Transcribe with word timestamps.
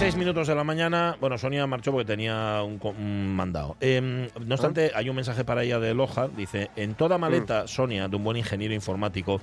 6 0.00 0.16
minutos 0.16 0.48
de 0.48 0.54
la 0.54 0.64
mañana. 0.64 1.18
Bueno, 1.20 1.36
Sonia 1.36 1.66
marchó 1.66 1.92
porque 1.92 2.06
tenía 2.06 2.62
un, 2.62 2.80
un 2.82 3.36
mandado. 3.36 3.76
Em, 3.80 4.28
no 4.46 4.54
obstante, 4.54 4.92
hay 4.94 5.10
un 5.10 5.14
mensaje 5.14 5.44
para 5.44 5.62
ella 5.62 5.78
de 5.78 5.92
Loja. 5.92 6.26
Dice: 6.28 6.70
En 6.74 6.94
toda 6.94 7.18
maleta, 7.18 7.68
Sonia, 7.68 8.08
de 8.08 8.16
un 8.16 8.24
buen 8.24 8.38
ingeniero 8.38 8.72
informático. 8.72 9.42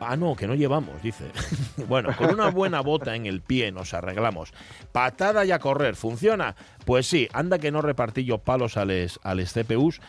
Ah, 0.00 0.16
no, 0.16 0.34
que 0.34 0.48
no 0.48 0.56
llevamos, 0.56 1.00
dice. 1.00 1.30
bueno, 1.88 2.14
con 2.16 2.30
una 2.30 2.50
buena 2.50 2.80
bota 2.80 3.14
en 3.14 3.26
el 3.26 3.40
pie 3.40 3.70
nos 3.70 3.94
arreglamos. 3.94 4.52
Patada 4.90 5.44
y 5.44 5.52
a 5.52 5.60
correr, 5.60 5.94
¿funciona? 5.94 6.56
Pues 6.84 7.06
sí, 7.06 7.28
anda 7.32 7.58
que 7.58 7.70
no 7.70 7.80
repartí 7.82 8.24
yo 8.24 8.38
palos 8.38 8.76
a 8.76 8.84
les, 8.84 9.18
a 9.22 9.34
les 9.34 9.52
CPUs 9.52 10.00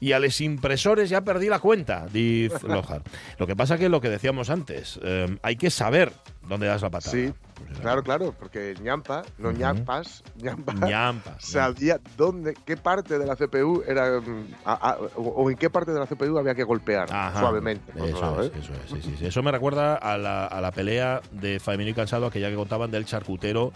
y 0.00 0.12
a 0.12 0.18
les 0.18 0.40
impresores 0.40 1.10
ya 1.10 1.20
perdí 1.20 1.48
la 1.48 1.58
cuenta, 1.58 2.06
dice 2.12 2.56
Lojar. 2.68 3.02
Lo 3.38 3.46
que 3.46 3.54
pasa 3.54 3.76
que 3.78 3.88
lo 3.88 4.00
que 4.00 4.08
decíamos 4.08 4.48
antes, 4.50 4.98
em, 5.02 5.38
hay 5.42 5.56
que 5.56 5.70
saber 5.70 6.12
dónde 6.48 6.66
das 6.66 6.82
la 6.82 6.90
patada. 6.90 7.12
Sí, 7.12 7.32
Pues, 7.66 7.78
claro, 7.78 8.02
claro, 8.02 8.34
porque 8.36 8.74
ñampa, 8.82 9.22
no 9.38 9.50
Ujú. 9.50 9.58
ñampas, 9.58 10.24
ñampa, 10.36 10.72
Ñampa. 10.74 11.36
sabía 11.38 12.00
dónde, 12.16 12.54
qué 12.64 12.76
parte 12.76 13.18
de 13.18 13.26
la 13.26 13.36
CPU 13.36 13.84
era, 13.86 14.18
mm, 14.20 14.46
a- 14.64 14.90
a- 14.92 14.96
o, 15.16 15.22
o 15.44 15.50
en 15.50 15.56
qué 15.56 15.70
parte 15.70 15.92
de 15.92 16.00
la 16.00 16.06
CPU 16.06 16.38
había 16.38 16.54
que 16.56 16.64
golpear 16.64 17.08
Ajá. 17.12 17.38
suavemente. 17.40 17.92
por 17.92 18.08
Eso 18.08 18.16
otro 18.16 18.30
lado, 18.30 18.42
es, 18.42 18.48
¿eh? 18.48 18.52
eso 18.58 18.72
es, 18.72 18.90
sí, 18.90 19.02
sí, 19.10 19.16
sí. 19.18 19.26
Eso 19.26 19.42
me 19.42 19.52
recuerda 19.52 19.94
a 19.94 20.18
la, 20.18 20.46
a 20.46 20.60
la 20.60 20.72
pelea 20.72 21.20
de 21.30 21.60
Faemino 21.60 21.90
y 21.90 21.94
Cansado, 21.94 22.26
aquella 22.26 22.48
que 22.50 22.56
contaban 22.56 22.90
del 22.90 23.04
charcutero 23.04 23.72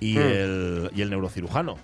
y, 0.00 0.14
Mm. 0.14 0.18
el, 0.20 0.90
y 0.94 1.02
el 1.02 1.10
neurocirujano. 1.10 1.76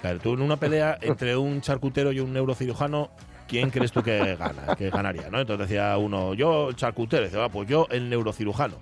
Claro, 0.00 0.18
tú 0.20 0.34
en 0.34 0.42
una 0.42 0.56
pelea 0.56 0.96
entre 1.00 1.36
un 1.36 1.60
charcutero 1.60 2.12
y 2.12 2.20
un 2.20 2.32
neurocirujano, 2.32 3.10
¿quién 3.48 3.70
crees 3.70 3.90
tú 3.92 4.02
que 4.02 4.36
gana? 4.36 4.76
Que 4.76 4.90
ganaría, 4.90 5.28
¿no? 5.30 5.40
Entonces 5.40 5.68
decía 5.68 5.96
uno, 5.98 6.34
yo 6.34 6.68
el 6.70 6.76
charcutero, 6.76 7.22
y 7.24 7.26
dice, 7.26 7.40
"Ah, 7.40 7.48
pues 7.48 7.68
yo 7.68 7.86
el 7.90 8.08
neurocirujano. 8.08 8.76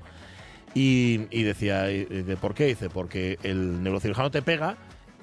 Y, 0.75 1.23
y 1.31 1.43
decía, 1.43 1.91
y 1.91 2.05
de, 2.05 2.37
¿por 2.37 2.55
qué? 2.55 2.67
Dice, 2.67 2.91
porque 2.91 3.39
el 3.43 3.83
neurocirujano 3.83 4.31
te 4.31 4.43
pega 4.43 4.77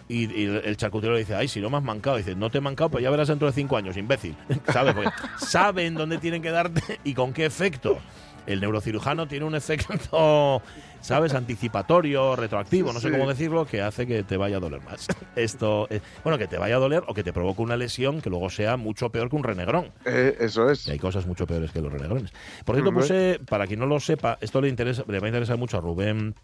y, 0.09 0.23
y 0.33 0.45
el 0.45 0.75
charcutero 0.77 1.13
le 1.13 1.19
dice, 1.19 1.35
ay, 1.35 1.47
si 1.47 1.61
no 1.61 1.69
me 1.69 1.77
has 1.77 1.83
mancado. 1.83 2.17
Dice, 2.17 2.33
no 2.35 2.49
te 2.49 2.57
he 2.57 2.61
mancado, 2.61 2.89
pues 2.89 3.03
ya 3.03 3.11
verás 3.11 3.27
dentro 3.27 3.47
de 3.47 3.53
cinco 3.53 3.77
años, 3.77 3.95
imbécil. 3.95 4.35
¿Sabes? 4.73 4.95
Porque 4.95 5.11
saben 5.37 5.93
dónde 5.93 6.17
tienen 6.17 6.41
que 6.41 6.49
darte 6.49 6.81
y 7.03 7.13
con 7.13 7.33
qué 7.33 7.45
efecto. 7.45 7.99
El 8.45 8.59
neurocirujano 8.61 9.27
tiene 9.27 9.45
un 9.45 9.55
efecto, 9.55 10.61
¿sabes? 11.01 11.33
Anticipatorio, 11.33 12.35
retroactivo, 12.35 12.91
no 12.93 12.99
sé 12.99 13.07
Sí. 13.07 13.13
cómo 13.13 13.27
decirlo, 13.29 13.65
que 13.65 13.81
hace 13.81 14.05
que 14.05 14.23
te 14.23 14.37
vaya 14.37 14.57
a 14.57 14.59
doler 14.59 14.81
más. 14.81 15.07
Esto, 15.35 15.87
eh, 15.89 16.01
bueno, 16.23 16.37
que 16.37 16.47
te 16.47 16.57
vaya 16.57 16.75
a 16.75 16.79
doler 16.79 17.03
o 17.07 17.13
que 17.13 17.23
te 17.23 17.31
provoque 17.33 17.61
una 17.61 17.77
lesión 17.77 18.21
que 18.21 18.29
luego 18.29 18.49
sea 18.49 18.77
mucho 18.77 19.09
peor 19.09 19.29
que 19.29 19.35
un 19.35 19.43
renegrón. 19.43 19.91
Eh, 20.05 20.35
eso 20.39 20.69
es. 20.69 20.87
Y 20.87 20.91
hay 20.91 20.99
cosas 20.99 21.25
mucho 21.25 21.47
peores 21.47 21.71
que 21.71 21.81
los 21.81 21.91
renegrones. 21.91 22.31
Por 22.65 22.75
cierto, 22.75 22.91
puse, 22.93 23.39
para 23.47 23.65
quien 23.67 23.79
no 23.79 23.85
lo 23.85 23.99
sepa, 23.99 24.37
esto 24.41 24.59
le, 24.61 24.69
interesa, 24.69 25.03
le 25.07 25.19
va 25.19 25.25
a 25.27 25.29
interesar 25.29 25.57
mucho 25.57 25.77
a 25.77 25.81
Rubén 25.81 26.35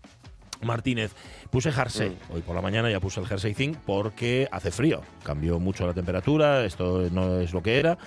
Martínez. 0.62 1.12
Puse 1.52 1.72
jersey. 1.72 2.10
Mm. 2.10 2.34
Hoy 2.36 2.42
por 2.42 2.56
la 2.56 2.62
mañana 2.62 2.90
ya 2.92 3.00
puse 3.00 3.20
el 3.22 3.28
jersey 3.28 3.54
zinc 3.54 3.78
porque 3.86 4.48
hace 4.52 4.72
frío. 4.72 5.02
Cambió 5.24 5.60
mucho 5.60 5.88
la 5.88 5.94
temperatura, 5.94 6.66
esto 6.66 7.08
no 7.12 7.40
es 7.40 7.54
lo 7.54 7.64
que 7.64 7.80
era. 7.80 7.98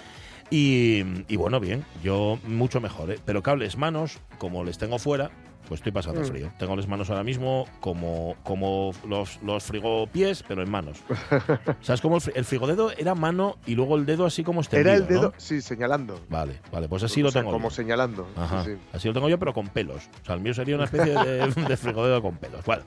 Y, 0.53 1.25
y 1.29 1.37
bueno, 1.37 1.61
bien, 1.61 1.83
yo 2.05 2.39
mucho 2.47 2.79
mejor. 2.81 3.11
¿eh? 3.11 3.19
Pero 3.25 3.43
cables 3.43 3.79
manos, 3.79 4.19
como 4.37 4.65
les 4.65 4.77
tengo 4.77 4.99
fuera, 4.99 5.31
pues 5.67 5.79
estoy 5.81 5.93
pasando 5.93 6.21
Mm. 6.21 6.25
frío. 6.27 6.53
Tengo 6.59 6.77
las 6.77 6.87
manos 6.87 7.09
ahora 7.09 7.25
mismo 7.25 7.67
como, 7.81 8.37
como 8.43 8.91
los, 9.09 9.41
los 9.43 9.63
frigopiés, 9.65 10.43
pero 10.47 10.63
en 10.63 10.71
manos. 10.71 10.99
¿Sabes 11.81 12.03
cómo 12.03 12.19
el, 12.19 12.23
el 12.35 12.45
frigodedo 12.45 12.91
era 12.99 13.15
mano 13.15 13.57
y 13.65 13.75
luego 13.77 13.97
el 13.97 14.05
dedo 14.05 14.27
así 14.27 14.45
como 14.45 14.61
extendido? 14.61 14.91
Era 14.91 15.01
el 15.03 15.09
dedo, 15.09 15.23
¿no? 15.23 15.35
sí, 15.39 15.63
señalando. 15.63 16.21
Vale, 16.29 16.61
vale, 16.71 16.87
pues 16.87 17.03
así 17.05 17.23
O 17.23 17.25
lo 17.25 17.31
sea, 17.31 17.41
tengo. 17.41 17.53
Como 17.53 17.71
yo. 17.71 17.75
señalando. 17.75 18.29
Ajá. 18.37 18.65
sí, 18.65 18.73
sí. 18.73 18.79
Así 18.93 19.09
lo 19.09 19.15
tengo 19.15 19.31
yo, 19.31 19.39
pero 19.39 19.55
con 19.55 19.69
pelos. 19.69 20.03
O 20.23 20.27
sea, 20.27 20.35
el 20.35 20.43
mío 20.43 20.53
sería 20.53 20.75
una 20.75 20.85
especie 20.85 21.15
de, 21.15 21.47
de 21.69 21.77
frigodedo 21.79 22.21
con 22.21 22.37
pelos. 22.37 22.63
Bueno. 22.67 22.83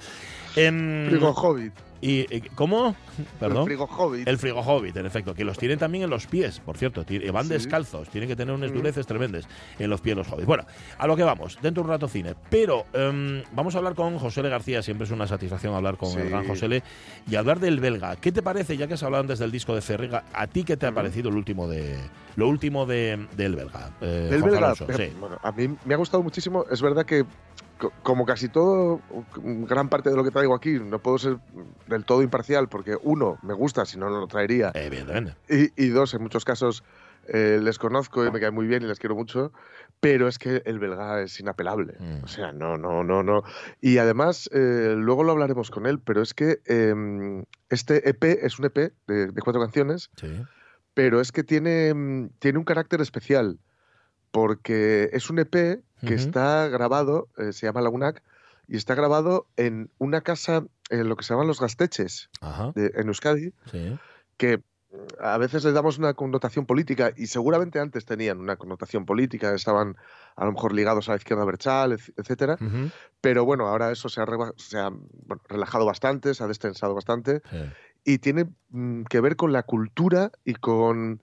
Em, 0.55 1.09
Frigo 1.09 1.31
Hobbit. 1.31 1.73
Y, 2.07 2.35
y- 2.35 2.41
¿Cómo? 2.55 2.95
Perdón. 3.39 3.59
El 3.61 3.65
Frigo 3.65 3.85
Hobbit. 3.85 4.27
El 4.27 4.37
frigo 4.37 4.59
hobbit, 4.61 4.95
en 4.97 5.05
efecto, 5.05 5.33
que 5.33 5.43
los 5.43 5.57
tienen 5.57 5.79
también 5.79 6.03
en 6.03 6.09
los 6.09 6.27
pies, 6.27 6.59
por 6.59 6.77
cierto, 6.77 7.03
ti- 7.05 7.19
van 7.29 7.47
descalzos, 7.47 8.09
tienen 8.09 8.29
que 8.29 8.35
tener 8.35 8.53
unas 8.53 8.71
Mm. 8.71 8.75
dureces 8.75 9.07
tremendas 9.07 9.47
en 9.79 9.89
los 9.89 10.01
pies 10.01 10.15
los 10.15 10.27
hobbits. 10.27 10.45
Bueno, 10.45 10.65
a 10.97 11.07
lo 11.07 11.15
que 11.15 11.23
vamos, 11.23 11.57
dentro 11.61 11.81
de 11.83 11.87
un 11.87 11.91
rato 11.93 12.07
cine, 12.07 12.35
pero 12.49 12.85
em, 12.93 13.43
vamos 13.53 13.73
a 13.75 13.79
hablar 13.79 13.95
con 13.95 14.17
José 14.19 14.41
L. 14.41 14.49
García, 14.49 14.81
siempre 14.83 15.05
es 15.05 15.11
una 15.11 15.27
satisfacción 15.27 15.73
hablar 15.73 15.97
con 15.97 16.09
Sí. 16.11 16.19
el 16.19 16.29
gran 16.29 16.47
José 16.47 16.65
L. 16.67 16.83
y 17.29 17.35
hablar 17.35 17.59
del 17.59 17.79
belga. 17.79 18.15
¿Qué 18.17 18.31
te 18.31 18.41
parece, 18.43 18.77
ya 18.77 18.87
que 18.87 18.93
has 18.95 19.03
hablado 19.03 19.21
antes 19.21 19.39
del 19.39 19.51
disco 19.51 19.73
de 19.73 19.81
Ferriga, 19.81 20.25
a 20.33 20.47
ti 20.47 20.63
qué 20.63 20.77
te 20.77 20.85
ha 20.85 20.89
Ujú. 20.89 20.95
parecido 20.95 21.29
el 21.29 21.35
último 21.35 21.67
de 21.67 21.95
lo 22.35 22.47
último 22.49 22.85
de, 22.85 23.25
del 23.35 23.55
belga? 23.55 23.91
Eh, 24.01 24.29
El 24.31 24.41
Jorge 24.41 24.55
belga, 24.59 24.73
eh, 24.73 25.09
sí. 25.09 25.17
bueno, 25.19 25.37
a 25.41 25.51
mí 25.51 25.75
me 25.85 25.93
ha 25.93 25.97
gustado 25.97 26.21
muchísimo. 26.21 26.65
Es 26.69 26.81
verdad 26.81 27.05
que, 27.05 27.25
como 28.03 28.25
casi 28.25 28.49
todo, 28.49 29.01
gran 29.35 29.89
parte 29.89 30.09
de 30.09 30.15
lo 30.15 30.23
que 30.23 30.31
traigo 30.31 30.55
aquí, 30.55 30.79
no 30.79 30.99
puedo 30.99 31.17
ser 31.17 31.37
del 31.87 32.05
todo 32.05 32.21
imparcial 32.21 32.69
porque, 32.69 32.97
uno, 33.03 33.37
me 33.41 33.53
gusta, 33.53 33.85
si 33.85 33.97
no, 33.97 34.09
no 34.09 34.19
lo 34.19 34.27
traería. 34.27 34.71
Evidentemente. 34.73 35.35
Y, 35.49 35.71
y 35.85 35.89
dos, 35.89 36.13
en 36.13 36.21
muchos 36.21 36.45
casos 36.45 36.83
eh, 37.27 37.59
les 37.61 37.77
conozco 37.79 38.25
y 38.25 38.31
me 38.31 38.39
caen 38.39 38.53
muy 38.53 38.67
bien 38.67 38.83
y 38.83 38.85
les 38.85 38.99
quiero 38.99 39.15
mucho, 39.15 39.51
pero 39.99 40.27
es 40.27 40.37
que 40.39 40.61
el 40.65 40.79
belga 40.79 41.21
es 41.21 41.39
inapelable. 41.39 41.95
Mm. 41.99 42.23
O 42.23 42.27
sea, 42.27 42.51
no, 42.51 42.77
no, 42.77 43.03
no, 43.03 43.23
no. 43.23 43.43
Y 43.81 43.97
además, 43.97 44.49
eh, 44.53 44.93
luego 44.97 45.23
lo 45.23 45.31
hablaremos 45.31 45.71
con 45.71 45.85
él, 45.85 45.99
pero 45.99 46.21
es 46.21 46.33
que 46.33 46.59
em, 46.65 47.43
este 47.69 48.07
EP 48.09 48.23
es 48.43 48.59
un 48.59 48.65
EP 48.65 48.93
de, 49.07 49.27
de 49.27 49.41
cuatro 49.41 49.61
canciones, 49.61 50.11
Sí. 50.17 50.27
pero 50.93 51.19
es 51.19 51.31
que 51.31 51.43
tiene, 51.43 51.93
mm, 51.93 52.29
tiene 52.39 52.59
un 52.59 52.63
carácter 52.65 53.01
especial, 53.01 53.57
porque 54.35 55.09
es 55.13 55.29
un 55.29 55.39
EP 55.39 55.81
que 56.05 56.13
está 56.13 56.67
grabado, 56.67 57.29
eh, 57.37 57.53
se 57.53 57.65
llama 57.67 57.79
Lagunac, 57.81 58.21
y 58.67 58.75
está 58.75 58.93
grabado 58.93 59.47
en 59.55 59.89
una 59.97 60.19
casa, 60.21 60.65
en 60.89 61.07
lo 61.07 61.15
que 61.15 61.23
se 61.23 61.33
llaman 61.33 61.47
los 61.47 61.61
gasteches, 61.61 62.29
Ajá. 62.41 62.73
de- 62.75 62.91
en 62.95 63.07
Euskadi, 63.07 63.53
Sí. 63.71 63.97
que 64.35 64.61
a 65.21 65.37
veces 65.37 65.63
le 65.63 65.71
damos 65.71 65.97
una 65.97 66.13
connotación 66.15 66.65
política 66.65 67.13
y 67.15 67.27
seguramente 67.27 67.79
antes 67.79 68.03
tenían 68.05 68.39
una 68.39 68.57
connotación 68.57 69.05
política, 69.05 69.53
estaban 69.53 69.95
a 70.35 70.43
lo 70.45 70.51
mejor 70.51 70.73
ligados 70.73 71.07
a 71.07 71.13
la 71.13 71.17
izquierda 71.17 71.45
berchal, 71.45 71.93
etcétera, 72.17 72.57
Ujú. 72.59 72.91
pero 73.21 73.45
bueno, 73.45 73.67
ahora 73.67 73.89
eso 73.91 74.09
se 74.09 74.19
ha, 74.19 74.25
reba- 74.25 74.53
se 74.57 74.77
ha, 74.79 74.89
bueno, 74.89 75.41
relajado 75.47 75.85
bastante, 75.85 76.33
se 76.33 76.43
ha 76.43 76.47
destensado 76.47 76.93
bastante 76.93 77.41
Sí. 77.49 77.57
y 78.03 78.17
tiene 78.19 78.47
mm, 78.69 79.03
que 79.03 79.21
ver 79.21 79.37
con 79.37 79.53
la 79.53 79.63
cultura 79.63 80.31
y 80.43 80.55
con, 80.55 81.21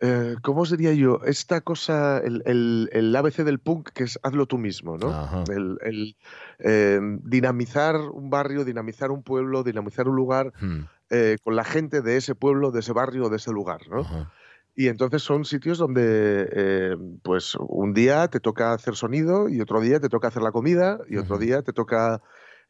eh, 0.00 0.36
¿cómo 0.42 0.62
os 0.62 0.70
diría 0.70 0.92
yo? 0.92 1.20
Esta 1.24 1.60
cosa, 1.60 2.18
el, 2.18 2.42
el, 2.46 2.88
el 2.92 3.14
ABC 3.16 3.44
del 3.44 3.58
punk, 3.58 3.90
que 3.90 4.04
es 4.04 4.18
hazlo 4.22 4.46
tú 4.46 4.58
mismo, 4.58 4.98
¿no? 4.98 5.08
Ajá. 5.08 5.44
El, 5.50 5.78
el, 5.82 6.16
eh, 6.58 7.00
dinamizar 7.22 7.96
un 7.96 8.30
barrio, 8.30 8.64
dinamizar 8.64 9.10
un 9.10 9.22
pueblo, 9.22 9.62
dinamizar 9.62 10.08
un 10.08 10.16
lugar 10.16 10.52
Hmm. 10.60 10.84
eh, 11.10 11.38
con 11.42 11.54
la 11.56 11.64
gente 11.64 12.02
de 12.02 12.16
ese 12.16 12.34
pueblo, 12.34 12.70
de 12.72 12.80
ese 12.80 12.92
barrio, 12.92 13.28
de 13.28 13.36
ese 13.36 13.52
lugar, 13.52 13.80
¿no? 13.88 14.00
Ajá. 14.00 14.32
Y 14.78 14.88
entonces 14.88 15.22
son 15.22 15.46
sitios 15.46 15.78
donde, 15.78 16.48
eh, 16.52 16.96
pues, 17.22 17.56
un 17.58 17.94
día 17.94 18.28
te 18.28 18.40
toca 18.40 18.74
hacer 18.74 18.94
sonido 18.94 19.48
y 19.48 19.62
otro 19.62 19.80
día 19.80 20.00
te 20.00 20.10
toca 20.10 20.28
hacer 20.28 20.42
la 20.42 20.52
comida 20.52 20.98
y 21.08 21.16
otro 21.16 21.38
día 21.38 21.62
te 21.62 21.72
toca 21.72 22.20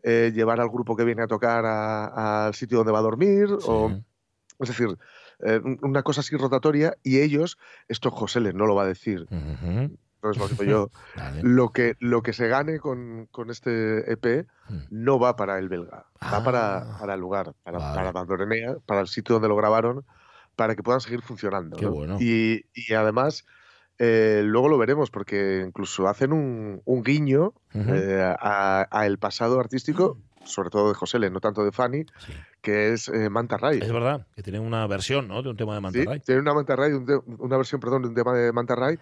eh, 0.04 0.30
llevar 0.32 0.60
al 0.60 0.68
grupo 0.68 0.94
que 0.94 1.02
viene 1.02 1.22
a 1.22 1.26
tocar 1.26 1.64
al 1.64 2.54
sitio 2.54 2.78
donde 2.78 2.92
va 2.92 3.00
a 3.00 3.02
dormir. 3.02 3.48
O, 3.66 3.90
es 4.60 4.68
decir, 4.68 4.96
eh, 5.40 5.60
un- 5.62 5.78
una 5.82 6.02
cosa 6.02 6.20
así 6.20 6.36
rotatoria 6.36 6.96
y 7.02 7.20
ellos, 7.20 7.58
esto 7.88 8.10
José 8.10 8.40
Le 8.40 8.52
no 8.52 8.66
lo 8.66 8.74
va 8.74 8.84
a 8.84 8.86
decir, 8.86 9.26
entonces 9.30 10.58
yo, 10.66 10.90
Vale. 11.16 11.40
lo 11.42 11.70
que, 11.70 11.94
lo 12.00 12.22
que 12.22 12.32
se 12.32 12.48
gane 12.48 12.78
con, 12.78 13.26
con 13.30 13.50
este 13.50 14.10
EP 14.12 14.46
Hmm. 14.68 14.78
no 14.90 15.18
va 15.20 15.36
para 15.36 15.58
el 15.60 15.68
belga, 15.68 16.06
va 16.20 16.38
Ah. 16.38 16.42
para, 16.42 16.96
para 16.98 17.14
el 17.14 17.20
lugar, 17.20 17.54
para, 17.62 17.78
Vale. 17.78 17.96
para 17.96 18.12
para 18.84 19.00
el 19.02 19.06
sitio 19.08 19.34
donde 19.34 19.48
lo 19.48 19.54
grabaron, 19.56 20.04
para 20.56 20.74
que 20.74 20.82
puedan 20.82 21.00
seguir 21.00 21.22
funcionando. 21.22 21.76
Qué 21.76 21.84
¿no? 21.86 21.92
bueno. 21.92 22.16
Y, 22.18 22.64
y 22.74 22.94
además, 22.94 23.44
eh, 23.98 24.42
luego 24.44 24.68
lo 24.68 24.76
veremos, 24.78 25.10
porque 25.10 25.62
incluso 25.66 26.08
hacen 26.08 26.32
un, 26.32 26.82
un 26.84 27.02
guiño 27.04 27.52
eh, 27.74 28.34
a, 28.40 28.88
a 28.90 29.06
el 29.06 29.18
pasado 29.18 29.60
artístico, 29.60 30.18
sobre 30.46 30.70
todo 30.70 30.88
de 30.88 30.94
José 30.94 31.18
Le, 31.18 31.30
no 31.30 31.40
tanto 31.40 31.64
de 31.64 31.72
Fanny, 31.72 32.04
Sí. 32.18 32.32
que 32.62 32.92
es 32.92 33.08
eh, 33.08 33.28
Manta 33.30 33.56
Ray. 33.58 33.80
Es 33.82 33.92
verdad, 33.92 34.26
que 34.34 34.42
tienen 34.42 34.62
una 34.62 34.86
versión, 34.86 35.28
¿no? 35.28 35.42
De 35.42 35.50
un 35.50 35.56
tema 35.56 35.74
de 35.74 35.78
Sí, 35.78 35.82
Mantarray. 35.82 36.20
tiene 36.20 36.40
una 36.40 36.54
Manta 36.54 36.76
Ray, 36.76 36.92
un 36.92 37.22
una 37.38 37.56
versión, 37.56 37.80
perdón, 37.80 38.02
de 38.02 38.08
un 38.08 38.14
tema 38.14 38.32
de 38.34 38.52
Manta 38.52 38.74
Ray, 38.74 38.98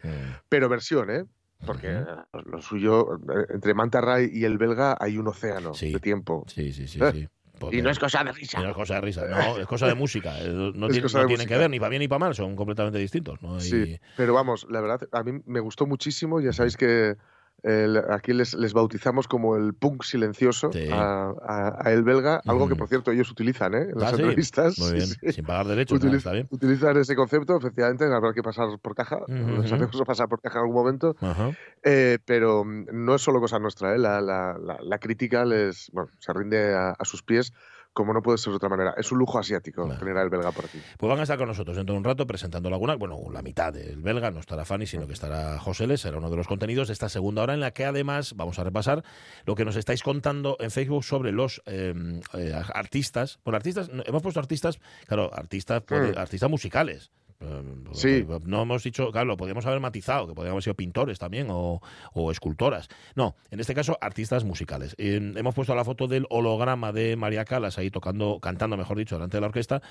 pero 0.49 0.69
versión, 0.69 1.11
¿eh? 1.11 1.25
Porque 1.67 2.05
lo 2.47 2.61
suyo, 2.61 3.15
eh, 3.17 3.47
entre 3.51 3.73
Manta 3.75 4.01
Ray 4.01 4.29
y 4.33 4.45
el 4.45 4.59
belga 4.59 4.97
hay 5.01 5.17
un 5.17 5.29
océano 5.29 5.73
de 5.73 5.99
tiempo. 6.01 6.45
Sí, 6.49 6.73
sí, 6.73 6.87
sí, 6.89 6.99
Eh. 7.03 7.11
sí. 7.13 7.29
Porque- 7.59 7.77
Y 7.77 7.83
no 7.83 7.89
es 7.89 8.01
cosa 8.01 8.25
de 8.25 8.33
risa. 8.33 8.61
no 8.61 8.69
es 8.71 8.75
cosa 8.75 8.95
de 8.97 9.01
risa, 9.01 9.27
no, 9.29 9.59
es 9.59 9.67
cosa 9.69 9.87
de 9.87 9.95
música. 9.95 10.33
No, 10.43 10.73
tiene- 10.91 11.01
no 11.15 11.27
tienen 11.27 11.47
que 11.47 11.57
ver 11.57 11.71
ni 11.71 11.79
para 11.79 11.89
bien 11.91 12.01
ni 12.01 12.09
para 12.09 12.19
mal, 12.19 12.35
son 12.35 12.57
completamente 12.57 12.99
distintos. 12.99 13.41
¿no? 13.43 13.57
Y- 13.59 13.61
Sí, 13.61 14.01
pero 14.17 14.35
vamos, 14.35 14.67
la 14.69 14.81
verdad, 14.81 15.09
a 15.13 15.23
mí 15.23 15.41
me 15.47 15.61
gustó 15.61 15.87
muchísimo. 15.87 16.41
Ya 16.41 16.53
sabéis 16.53 16.77
que 16.77 17.15
el- 17.65 17.97
aquí 18.11 18.33
les, 18.33 18.55
les 18.55 18.73
bautizamos 18.75 19.27
como 19.27 19.57
el 19.57 19.75
punk 19.75 20.03
silencioso 20.05 20.71
Sí. 20.73 20.89
a, 20.93 21.31
a- 21.43 21.79
a 21.83 21.93
el 21.93 22.05
belga, 22.05 22.41
algo 22.47 22.67
que 22.69 22.75
Ujú. 22.75 22.79
por 22.81 22.89
cierto 22.89 23.11
ellos 23.11 23.31
utilizan 23.31 23.75
¿eh? 23.75 23.83
en 23.91 23.97
Ah, 23.97 24.01
las 24.01 24.11
sí. 24.11 24.17
entrevistas. 24.23 24.79
Muy 24.79 24.93
bien, 24.93 25.07
sí. 25.21 25.33
sin 25.33 25.45
pagar 25.47 25.67
derechos, 25.67 25.99
Utiliz- 25.99 26.19
está 26.19 26.33
bien. 26.33 26.47
Utilizan 26.51 26.97
ese 26.99 27.17
concepto, 27.17 27.57
efectivamente, 27.57 28.05
habrá 28.05 28.33
que 28.33 28.43
pasar 28.43 28.69
por 28.81 28.95
caja. 28.95 29.17
Ujú, 29.27 29.33
Nos 29.33 29.65
ujú. 29.67 29.75
hacemos 29.75 30.03
pasar 30.07 30.29
por 30.29 30.41
caja 30.41 30.59
en 30.59 30.63
algún 30.67 30.77
momento. 30.77 31.17
Eh, 31.83 32.19
pero 32.25 32.65
mm, 32.65 32.87
no 32.93 33.15
es 33.15 33.23
solo 33.23 33.41
cosa 33.41 33.59
nuestra, 33.59 33.95
¿eh? 33.95 33.99
la, 33.99 34.21
la- 34.21 34.59
la- 34.63 34.79
la 34.83 34.99
crítica 34.99 35.45
les, 35.45 35.91
bueno, 35.93 36.11
se 36.19 36.33
rinde 36.33 36.75
a, 36.75 36.91
a 36.91 37.05
sus 37.05 37.23
pies 37.23 37.53
como 37.95 38.13
no 38.13 38.21
puede 38.21 38.37
ser 38.37 38.51
de 38.51 38.57
otra 38.57 38.69
manera. 38.69 38.93
Es 38.99 39.11
un 39.13 39.19
lujo 39.19 39.39
asiático 39.39 39.87
Vale. 39.87 39.99
tener 39.99 40.17
al 40.19 40.29
belga 40.29 40.53
por 40.53 40.67
aquí. 40.67 40.79
Pues 40.99 41.09
van 41.09 41.21
a 41.21 41.23
estar 41.23 41.39
con 41.39 41.49
nosotros 41.49 41.77
dentro 41.77 41.95
de 41.95 41.99
un 41.99 42.05
rato 42.05 42.27
presentando 42.27 42.69
alguna, 42.69 42.97
bueno, 42.97 43.17
la 43.33 43.41
mitad 43.41 43.73
del 43.73 44.03
belga, 44.03 44.31
no 44.31 44.41
estará 44.41 44.65
Fanny, 44.67 44.87
sino 44.87 45.07
que 45.07 45.13
estará 45.15 45.59
José 45.61 45.87
Les, 45.87 46.01
será 46.03 46.19
uno 46.19 46.29
de 46.29 46.37
los 46.37 46.47
contenidos 46.47 46.89
de 46.89 46.93
esta 46.93 47.09
segunda 47.09 47.43
hora 47.43 47.55
en 47.55 47.61
la 47.61 47.71
que 47.71 47.85
además 47.87 48.35
vamos 48.37 48.59
a 48.59 48.65
repasar 48.65 49.03
lo 49.47 49.55
que 49.55 49.65
nos 49.65 49.77
estáis 49.77 50.03
contando 50.03 50.57
en 50.61 50.71
Facebook 50.71 51.05
sobre 51.05 51.33
los 51.33 51.63
eh, 51.67 51.95
eh, 52.35 52.53
artistas. 52.75 53.39
Bueno, 53.45 53.57
artistas, 53.57 53.89
no, 53.89 54.03
hemos 54.05 54.23
puesto 54.23 54.41
artistas, 54.41 54.79
claro, 55.07 55.31
artistas, 55.33 55.83
puede- 55.83 56.13
Hmm. 56.13 56.19
artistas 56.19 56.51
musicales. 56.51 57.11
Eh, 57.45 57.63
Sí. 57.93 58.27
No 58.45 58.63
hemos 58.63 58.83
dicho, 58.83 59.11
claro, 59.13 59.27
lo 59.27 59.37
podríamos 59.37 59.65
haber 59.67 59.81
matizado, 59.81 60.27
que 60.27 60.35
podrían 60.35 60.53
haber 60.53 60.63
sido 60.63 60.75
pintores 60.75 61.19
también 61.19 61.49
o, 61.51 61.81
o 62.13 62.31
escultoras. 62.31 62.89
No, 63.15 63.37
en 63.51 63.61
este 63.61 63.75
caso, 63.75 63.97
artistas 64.01 64.45
musicales. 64.45 64.95
Eh, 64.99 65.33
hemos 65.37 65.55
puesto 65.55 65.75
la 65.75 65.85
foto 65.85 66.09
del 66.09 66.27
holograma 66.31 66.93
de 66.93 67.17
María 67.17 67.45
Calas 67.45 67.79
ahí 67.79 67.91
tocando, 67.91 68.41
cantando, 68.41 68.77
mejor 68.77 68.97
dicho, 68.99 69.15
delante 69.17 69.37
de 69.37 69.41
la 69.43 69.47
orquesta. 69.49 69.83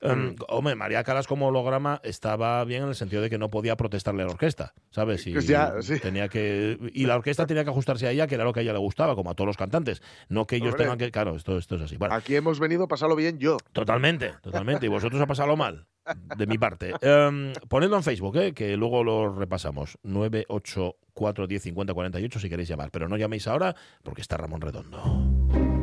Eh, 0.00 0.14
Mm. 0.14 0.36
Hombre, 0.48 0.74
María 0.74 1.02
Calas 1.04 1.26
como 1.26 1.48
holograma 1.48 2.00
estaba 2.02 2.64
bien 2.64 2.82
en 2.84 2.88
el 2.90 2.94
sentido 2.94 3.22
de 3.22 3.30
que 3.30 3.38
no 3.38 3.50
podía 3.50 3.76
protestarle 3.76 4.22
a 4.22 4.26
la 4.26 4.32
orquesta, 4.32 4.74
¿sabes? 4.90 5.26
Y 5.26 5.32
Pues 5.32 5.46
ya, 5.46 5.74
sí. 5.80 5.98
tenía 6.00 6.28
que 6.28 6.78
y 6.92 7.06
la 7.06 7.16
orquesta 7.16 7.46
tenía 7.46 7.64
que 7.64 7.70
ajustarse 7.70 8.06
a 8.06 8.10
ella, 8.10 8.26
que 8.26 8.34
era 8.34 8.44
lo 8.44 8.52
que 8.52 8.60
a 8.60 8.62
ella 8.62 8.72
le 8.72 8.78
gustaba, 8.78 9.14
como 9.14 9.30
a 9.30 9.34
todos 9.34 9.46
los 9.46 9.56
cantantes, 9.56 10.02
no 10.28 10.46
que 10.46 10.56
ellos 10.56 10.68
Hombre. 10.70 10.84
tengan 10.84 10.98
que, 10.98 11.10
claro, 11.10 11.34
esto, 11.36 11.56
esto 11.58 11.76
es 11.76 11.82
así. 11.82 11.96
Bueno, 11.96 12.14
Aquí 12.14 12.34
hemos 12.36 12.58
venido 12.60 12.84
a 12.84 12.88
pasarlo 12.88 13.16
bien 13.16 13.38
yo. 13.38 13.56
Totalmente, 13.72 14.32
totalmente. 14.42 14.86
Y 14.86 14.88
vosotros 14.88 15.20
a 15.20 15.26
pasarlo 15.26 15.56
mal, 15.56 15.86
de 16.36 16.46
mi 16.46 16.58
parte. 16.58 16.92
Em, 17.00 17.52
ponedlo 17.68 17.96
en 17.96 18.02
Facebook, 18.02 18.36
¿eh? 18.36 18.52
que 18.52 18.76
luego 18.76 19.04
lo 19.04 19.34
repasamos. 19.34 19.98
984 20.02 21.46
10 21.46 21.62
50 21.62 21.94
48 21.94 22.40
si 22.40 22.48
queréis 22.48 22.68
llamar. 22.68 22.90
Pero 22.90 23.08
no 23.08 23.16
llaméis 23.16 23.46
ahora 23.46 23.74
porque 24.02 24.22
está 24.22 24.36
Ramón 24.36 24.60
Redondo. 24.60 25.77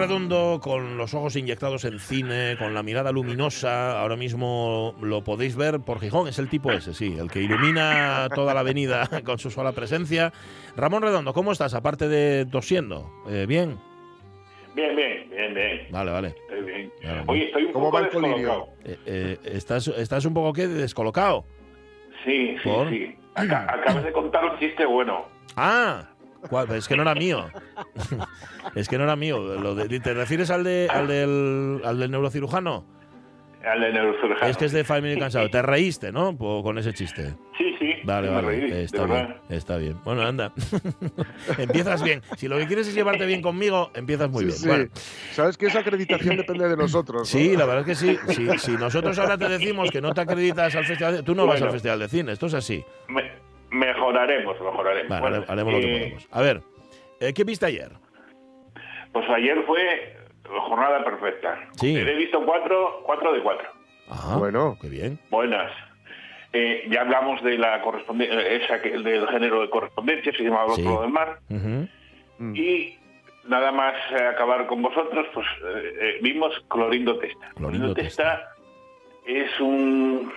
Redondo 0.00 0.60
con 0.62 0.96
los 0.98 1.14
ojos 1.14 1.36
inyectados 1.36 1.84
en 1.84 1.98
cine, 1.98 2.56
con 2.58 2.74
la 2.74 2.82
mirada 2.82 3.12
luminosa, 3.12 4.00
ahora 4.00 4.16
mismo 4.16 4.94
lo 5.00 5.22
podéis 5.22 5.56
ver 5.56 5.80
por 5.80 6.00
Gijón, 6.00 6.26
es 6.28 6.38
el 6.38 6.48
tipo 6.48 6.72
ese, 6.72 6.94
sí, 6.94 7.16
el 7.18 7.30
que 7.30 7.40
ilumina 7.42 8.28
toda 8.34 8.54
la 8.54 8.60
avenida 8.60 9.08
con 9.24 9.38
su 9.38 9.50
sola 9.50 9.72
presencia. 9.72 10.32
Ramón 10.76 11.02
Redondo, 11.02 11.32
¿cómo 11.34 11.52
estás? 11.52 11.74
Aparte 11.74 12.08
de 12.08 12.46
tosiendo, 12.46 13.10
Eh, 13.28 13.46
¿bien? 13.46 13.78
Bien, 14.74 14.94
bien, 14.96 15.28
bien, 15.30 15.54
bien. 15.54 15.80
Vale, 15.90 16.10
vale. 16.12 16.28
Estoy 16.28 16.62
bien. 16.62 16.92
Claro. 17.00 17.24
Oye, 17.26 17.44
estoy 17.46 17.64
un 17.64 17.72
¿Cómo 17.72 17.86
poco 17.86 17.94
va 17.96 18.00
el 18.00 18.04
descolocado. 18.06 18.68
Eh, 18.84 18.96
eh, 19.06 19.38
¿estás, 19.44 19.88
¿Estás 19.88 20.24
un 20.24 20.34
poco 20.34 20.52
qué? 20.52 20.68
¿Descolocado? 20.68 21.44
Sí, 22.24 22.56
sí, 22.62 22.68
¿Por? 22.68 22.88
sí. 22.90 23.16
Aca- 23.34 23.66
acabas 23.72 24.04
de 24.04 24.12
contar 24.12 24.44
un 24.44 24.58
chiste 24.58 24.84
bueno. 24.86 25.24
Ah, 25.56 26.09
¿cuál? 26.48 26.70
es 26.72 26.88
que 26.88 26.96
no 26.96 27.02
era 27.02 27.14
mío. 27.14 27.48
es 28.74 28.88
que 28.88 28.98
no 28.98 29.04
era 29.04 29.16
mío. 29.16 29.38
Lo 29.40 29.74
de- 29.74 30.00
¿Te 30.00 30.14
refieres 30.14 30.50
al, 30.50 30.64
de, 30.64 30.88
al, 30.90 31.06
del, 31.08 31.80
al 31.84 31.98
del 31.98 32.10
neurocirujano? 32.10 32.86
Al 33.64 33.80
de 33.80 33.92
neurocirujano. 33.92 34.46
Es 34.50 34.56
que 34.56 34.64
es 34.64 34.72
de 34.72 34.84
Family 34.84 35.18
Cansado. 35.18 35.50
Te 35.50 35.60
reíste, 35.60 36.12
¿no? 36.12 36.36
Con 36.38 36.78
ese 36.78 36.94
chiste. 36.94 37.34
Sí, 37.58 37.74
sí. 37.78 37.92
Vale, 38.04 38.30
vale. 38.30 38.46
reí, 38.48 38.72
está 38.84 39.04
bien, 39.04 39.36
está 39.50 39.76
bien. 39.76 39.96
Bueno, 40.02 40.22
anda. 40.22 40.54
empiezas 41.58 42.02
bien. 42.02 42.22
Si 42.38 42.48
lo 42.48 42.56
que 42.56 42.66
quieres 42.66 42.88
es 42.88 42.94
llevarte 42.94 43.26
bien 43.26 43.42
conmigo, 43.42 43.90
empiezas 43.94 44.30
muy 44.30 44.44
Sí, 44.44 44.46
bien. 44.46 44.58
sí. 44.58 44.66
Bueno, 44.68 44.84
Sabes 45.32 45.58
que 45.58 45.66
esa 45.66 45.80
acreditación 45.80 46.38
depende 46.38 46.66
de 46.68 46.76
nosotros. 46.78 47.20
¿no? 47.22 47.24
sí, 47.26 47.54
la 47.56 47.66
verdad 47.66 47.86
es 47.88 47.98
que 47.98 48.06
sí. 48.06 48.18
Si, 48.34 48.58
si 48.58 48.72
nosotros 48.72 49.18
ahora 49.18 49.36
te 49.36 49.48
decimos 49.50 49.90
que 49.90 50.00
no 50.00 50.14
te 50.14 50.22
acreditas 50.22 50.74
al 50.74 50.86
festival, 50.86 51.16
de- 51.18 51.22
tú 51.22 51.34
no 51.34 51.46
vas 51.46 51.60
al 51.60 51.70
festival 51.70 51.98
de 51.98 52.08
cine. 52.08 52.32
Esto 52.32 52.46
es 52.46 52.54
así. 52.54 52.82
Me- 53.08 53.30
mejoraremos, 53.70 54.60
mejoraremos. 54.60 55.08
Vale, 55.08 55.20
Bueno, 55.38 55.44
haremos 55.48 55.72
lo 55.74 55.80
que 55.80 55.86
eh, 55.96 55.98
podemos. 56.00 56.28
A 56.32 56.40
ver, 56.42 56.62
eh, 57.20 57.32
¿qué 57.34 57.44
viste 57.44 57.66
ayer? 57.66 57.90
Pues 59.12 59.28
ayer 59.30 59.62
fue 59.66 60.16
jornada 60.68 61.04
perfecta. 61.04 61.58
Sí. 61.76 61.96
He 61.96 62.14
visto 62.14 62.44
cuatro, 62.44 63.02
cuatro 63.04 63.32
de 63.32 63.40
cuatro. 63.42 63.68
Ah, 64.08 64.36
Bueno. 64.38 64.76
qué 64.80 64.88
bien. 64.88 65.18
Buenas. 65.30 65.70
Eh, 66.52 66.84
ya 66.90 67.02
hablamos 67.02 67.42
de 67.44 67.56
la 67.58 67.80
correspondencia, 67.80 68.40
esa 68.48 68.82
que- 68.82 68.98
del 68.98 69.26
género 69.28 69.60
de 69.62 69.70
correspondencia, 69.70 70.32
se 70.32 70.42
llamaba 70.42 70.74
Sí. 70.74 70.84
Otro 70.84 71.02
del 71.02 71.10
Mar. 71.10 71.38
Mm. 71.48 72.54
Y 72.56 72.98
nada 73.46 73.70
más 73.70 73.94
eh, 74.10 74.24
acabar 74.26 74.66
con 74.66 74.82
vosotros, 74.82 75.26
pues 75.32 75.46
eh, 75.64 75.92
eh, 76.00 76.18
vimos 76.22 76.52
Clorindo 76.68 77.18
Testa. 77.18 77.50
Clorindo 77.54 77.94
Testa 77.94 78.48
es 79.26 79.60
un 79.60 80.32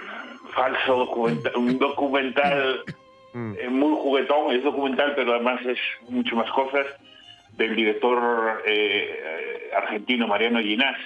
falso 0.53 0.97
documental, 0.97 1.53
un 1.55 1.79
documental 1.79 2.83
Mm. 3.33 3.53
eh, 3.59 3.69
muy 3.69 3.95
juguetón, 3.97 4.55
es 4.55 4.63
documental, 4.63 5.13
pero 5.15 5.33
además 5.33 5.59
es 5.65 5.79
mucho 6.09 6.35
más 6.35 6.49
cosas, 6.51 6.85
del 7.57 7.75
director 7.75 8.63
eh, 8.65 9.69
argentino 9.77 10.27
Mariano 10.27 10.59
Ginás, 10.59 10.97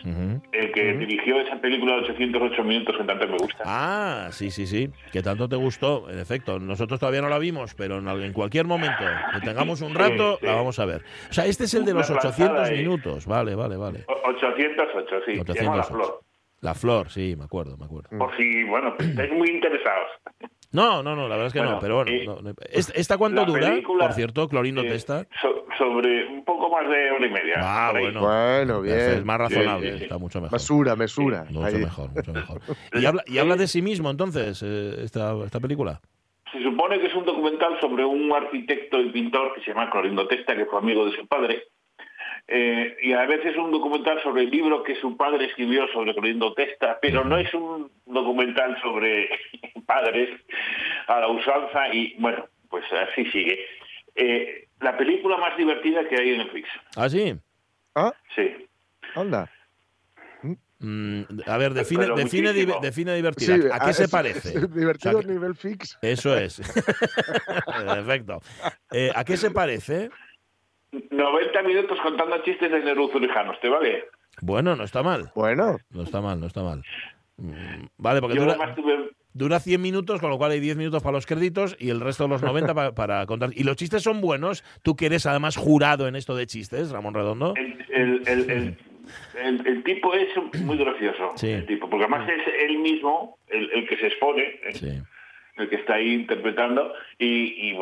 el 0.54 0.72
que 0.72 0.94
dirigió 0.94 1.42
esa 1.42 1.58
película 1.60 1.96
de 1.96 2.02
808 2.04 2.64
minutos 2.64 2.96
que 2.98 3.04
tanto 3.04 3.28
me 3.28 3.38
gusta. 3.38 3.64
Ah, 3.66 4.30
sí, 4.32 4.50
sí, 4.50 4.66
sí. 4.66 4.90
Que 5.12 5.22
tanto 5.22 5.50
te 5.50 5.58
gustó, 5.58 6.10
en 6.10 6.20
efecto. 6.20 6.58
Nosotros 6.58 7.02
todavía 7.02 7.22
no 7.22 7.28
la 7.28 7.38
vimos, 7.38 7.76
pero 7.76 7.98
en, 7.98 8.08
al- 8.08 8.24
en 8.24 8.32
cualquier 8.32 8.64
momento 8.66 9.04
que 9.34 9.42
tengamos 9.46 9.82
un 9.82 9.90
Sí, 9.92 9.98
rato, 9.98 10.38
sí. 10.40 10.46
la 10.46 10.56
vamos 10.56 10.80
a 10.80 10.86
ver. 10.86 11.02
O 11.30 11.34
sea, 11.34 11.46
este 11.46 11.66
es 11.66 11.74
el 11.74 11.84
de 11.84 11.94
los 11.94 12.10
Una 12.10 12.20
800 12.20 12.38
plantada 12.48 12.68
ahí. 12.70 12.78
minutos. 12.78 13.26
Vale, 13.26 13.54
vale, 13.54 13.76
vale. 13.76 14.06
O- 14.08 14.30
808, 14.30 15.20
sí, 15.26 15.32
se 15.54 15.64
llama 15.64 15.76
La 15.78 15.84
808. 15.84 15.88
Flor. 15.94 16.20
La 16.62 16.74
flor, 16.74 17.10
sí, 17.10 17.36
me 17.38 17.44
acuerdo, 17.44 17.76
me 17.78 17.86
acuerdo. 17.86 18.18
Por 18.18 18.36
si, 18.38 18.64
bueno, 18.64 18.96
estáis 18.98 19.32
muy 19.34 19.50
interesados. 19.50 20.08
No, 20.72 21.02
no, 21.02 21.16
no, 21.16 21.24
la 21.28 21.36
verdad 21.36 21.48
es 21.48 21.54
que 21.54 21.62
no, 21.62 21.80
pero 21.80 21.96
bueno. 21.96 22.12
y 22.12 22.26
no, 22.26 22.42
no. 22.42 22.52
¿Est- 22.72 22.92
¿Esta 22.96 23.18
cuánto 23.18 23.46
dura? 23.46 23.70
película, 23.70 24.06
Por 24.06 24.14
cierto, 24.14 24.48
Clorindo 24.50 24.82
Eh, 24.82 24.90
Testa. 24.90 25.26
so- 25.42 25.66
sobre 25.78 26.28
un 26.28 26.44
poco 26.44 26.70
más 26.70 26.90
de 26.90 27.12
hora 27.12 27.26
y 27.26 27.30
media. 27.30 27.56
Ah, 27.60 27.92
bueno. 27.92 28.20
Bueno, 28.22 28.82
bien. 28.82 28.98
Es 28.98 29.26
más 29.26 29.38
razonable, 29.38 29.92
sí, 29.94 29.98
sí. 30.00 30.04
está 30.04 30.18
mucho 30.18 30.42
mejor. 30.42 30.54
Mesura, 30.54 30.96
mesura. 30.96 31.46
Mucho 31.50 31.66
Ahí. 31.66 31.76
mejor, 31.76 32.10
mucho 32.12 32.34
mejor. 32.34 32.62
¿Y 32.94 33.06
habla, 33.06 33.24
y 33.28 33.38
habla 33.38 33.56
de 33.56 33.68
sí 33.68 33.82
mismo 33.82 34.10
entonces, 34.10 34.62
eh, 34.66 34.96
esta, 35.04 35.34
esta 35.46 35.60
película? 35.60 36.02
Se 36.52 36.62
supone 36.64 37.00
que 37.00 37.08
es 37.08 37.14
un 37.16 37.26
documental 37.26 37.80
sobre 37.80 38.04
un 38.06 38.32
arquitecto 38.34 39.00
y 39.00 39.10
pintor 39.12 39.54
que 39.54 39.62
se 39.62 39.72
llama 39.72 39.90
Clorindo 39.92 40.28
Testa, 40.28 40.56
que 40.56 40.66
fue 40.66 40.80
amigo 40.80 41.06
de 41.06 41.12
su 41.16 41.28
padre. 41.28 41.64
Eh, 42.50 42.96
y 43.02 43.12
a 43.14 43.26
veces 43.26 43.48
es 43.48 43.58
un 43.58 43.72
documental 43.72 44.22
sobre 44.24 44.44
el 44.44 44.50
libro 44.50 44.82
que 44.84 44.96
su 45.02 45.18
padre 45.18 45.46
escribió 45.48 45.86
sobre 45.90 46.14
Clorindo 46.14 46.54
Testa, 46.54 46.98
pero 47.02 47.26
no 47.26 47.38
es 47.38 47.54
un 47.54 47.92
documental 48.06 48.80
sobre 48.82 49.30
padres 49.86 50.30
a 51.08 51.20
la 51.20 51.28
usanza 51.28 51.94
y 51.94 52.16
bueno, 52.20 52.48
pues 52.70 52.86
así 52.94 53.26
sigue. 53.32 53.60
Eh, 54.16 54.68
la 54.80 54.96
película 54.98 55.38
más 55.38 55.58
divertida 55.58 56.08
que 56.08 56.16
hay 56.16 56.30
en 56.32 56.38
Netflix. 56.40 56.70
¿Ah, 56.96 57.10
sí? 57.10 57.36
Ah, 57.96 58.14
Sí. 58.36 58.66
anda. 59.16 59.52
Mm, 60.80 61.22
a 61.48 61.58
ver, 61.58 61.74
define, 61.74 62.06
define, 62.16 62.54
define 62.82 63.16
divertida. 63.16 63.56
Sí, 63.56 63.62
¿A 63.74 63.80
qué 63.88 63.94
se 63.94 64.04
es- 64.04 64.12
parece? 64.12 64.68
divertido 64.70 65.18
O 65.18 65.22
sea, 65.24 65.32
nivel 65.32 65.56
fix. 65.56 65.98
Eso 66.04 66.38
es. 66.38 66.62
Perfecto. 67.66 68.40
Eh, 68.92 69.12
¿A 69.16 69.24
qué 69.26 69.38
se 69.38 69.50
parece? 69.52 70.10
90 70.92 71.64
minutos 71.64 72.00
contando 72.02 72.38
chistes 72.44 72.72
de 72.72 72.80
neurocirurgianos, 72.84 73.60
¿te 73.60 73.70
vale? 73.70 74.06
Bueno, 74.42 74.76
no 74.76 74.84
está 74.84 75.04
mal. 75.04 75.32
Bueno, 75.36 75.78
No 75.92 76.04
está 76.04 76.22
mal, 76.22 76.40
no 76.40 76.48
está 76.48 76.64
mal. 76.64 76.84
Mm, 77.38 77.86
Vale, 77.98 78.22
porque 78.22 78.36
Yo 78.38 78.44
dura, 78.46 78.76
tuve... 78.76 79.10
dura 79.34 79.60
100 79.60 79.82
minutos, 79.82 80.20
con 80.22 80.30
lo 80.30 80.38
cual 80.38 80.52
hay 80.52 80.60
10 80.60 80.78
minutos 80.78 81.04
para 81.04 81.14
los 81.14 81.26
créditos 81.26 81.76
y 81.80 81.90
el 81.90 82.00
resto 82.00 82.24
de 82.24 82.30
los 82.30 82.42
90 82.42 82.74
pa- 82.74 82.96
para 82.96 83.26
contar. 83.26 83.50
¿Y 83.54 83.64
los 83.64 83.76
chistes 83.76 84.02
son 84.04 84.22
buenos? 84.22 84.64
¿Tú 84.84 84.96
que 84.96 85.08
eres 85.08 85.26
además 85.26 85.56
jurado 85.58 86.08
en 86.08 86.16
esto 86.16 86.36
de 86.36 86.48
chistes, 86.48 86.92
Ramón 86.92 87.14
Redondo? 87.14 87.54
El, 87.56 87.78
el- 87.90 88.28
el- 88.28 88.50
el- 88.52 88.78
el, 89.42 89.68
el 89.68 89.84
tipo 89.84 90.14
es 90.14 90.28
muy 90.64 90.78
gracioso, 90.78 91.32
Sí. 91.36 91.50
el 91.52 91.66
tipo, 91.66 91.90
porque 91.90 92.06
además 92.06 92.28
es 92.30 92.42
él 92.70 92.78
mismo 92.80 93.38
el, 93.48 93.70
el 93.72 93.88
que 93.88 93.98
se 93.98 94.08
expone, 94.08 94.42
eh, 94.44 94.74
Sí. 94.74 95.02
El 95.58 95.70
que 95.70 95.76
está 95.78 95.96
ahí 95.96 96.14
interpretando, 96.14 96.94
y, 97.18 97.72
y, 97.72 97.78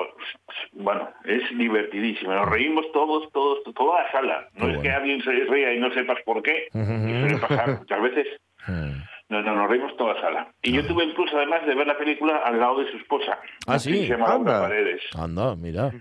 bueno, 0.73 1.09
es 1.25 1.43
divertidísimo. 1.57 2.33
Nos 2.33 2.49
reímos 2.49 2.85
todos, 2.93 3.31
todos, 3.31 3.59
toda 3.75 4.03
la 4.03 4.11
sala. 4.11 4.49
No 4.55 4.69
es 4.69 4.79
que 4.79 4.91
alguien 4.91 5.21
se 5.23 5.31
ría 5.31 5.73
y 5.73 5.79
no 5.79 5.93
sepas 5.93 6.17
por 6.25 6.41
qué, 6.41 6.67
y 6.73 7.19
suele 7.19 7.37
pasar 7.37 7.79
muchas 7.79 8.01
veces. 8.01 8.27
No, 9.27 9.41
no, 9.41 9.55
nos 9.55 9.67
reímos 9.67 9.97
toda 9.97 10.13
la 10.13 10.21
sala. 10.21 10.53
Y 10.61 10.71
yo 10.71 10.85
tuve 10.85 11.03
incluso, 11.03 11.35
además 11.35 11.65
de 11.65 11.73
ver 11.73 11.87
la 11.87 11.97
película, 11.97 12.43
al 12.45 12.59
lado 12.59 12.83
de 12.83 12.91
su 12.91 12.97
esposa. 12.97 13.39
Ah, 13.65 13.79
sí. 13.79 14.05
Se 14.05 14.09
llama 14.09 14.35
Anda. 14.35 14.61
Paredes. 14.61 15.01
Anda, 15.17 15.55
mira. 15.55 15.91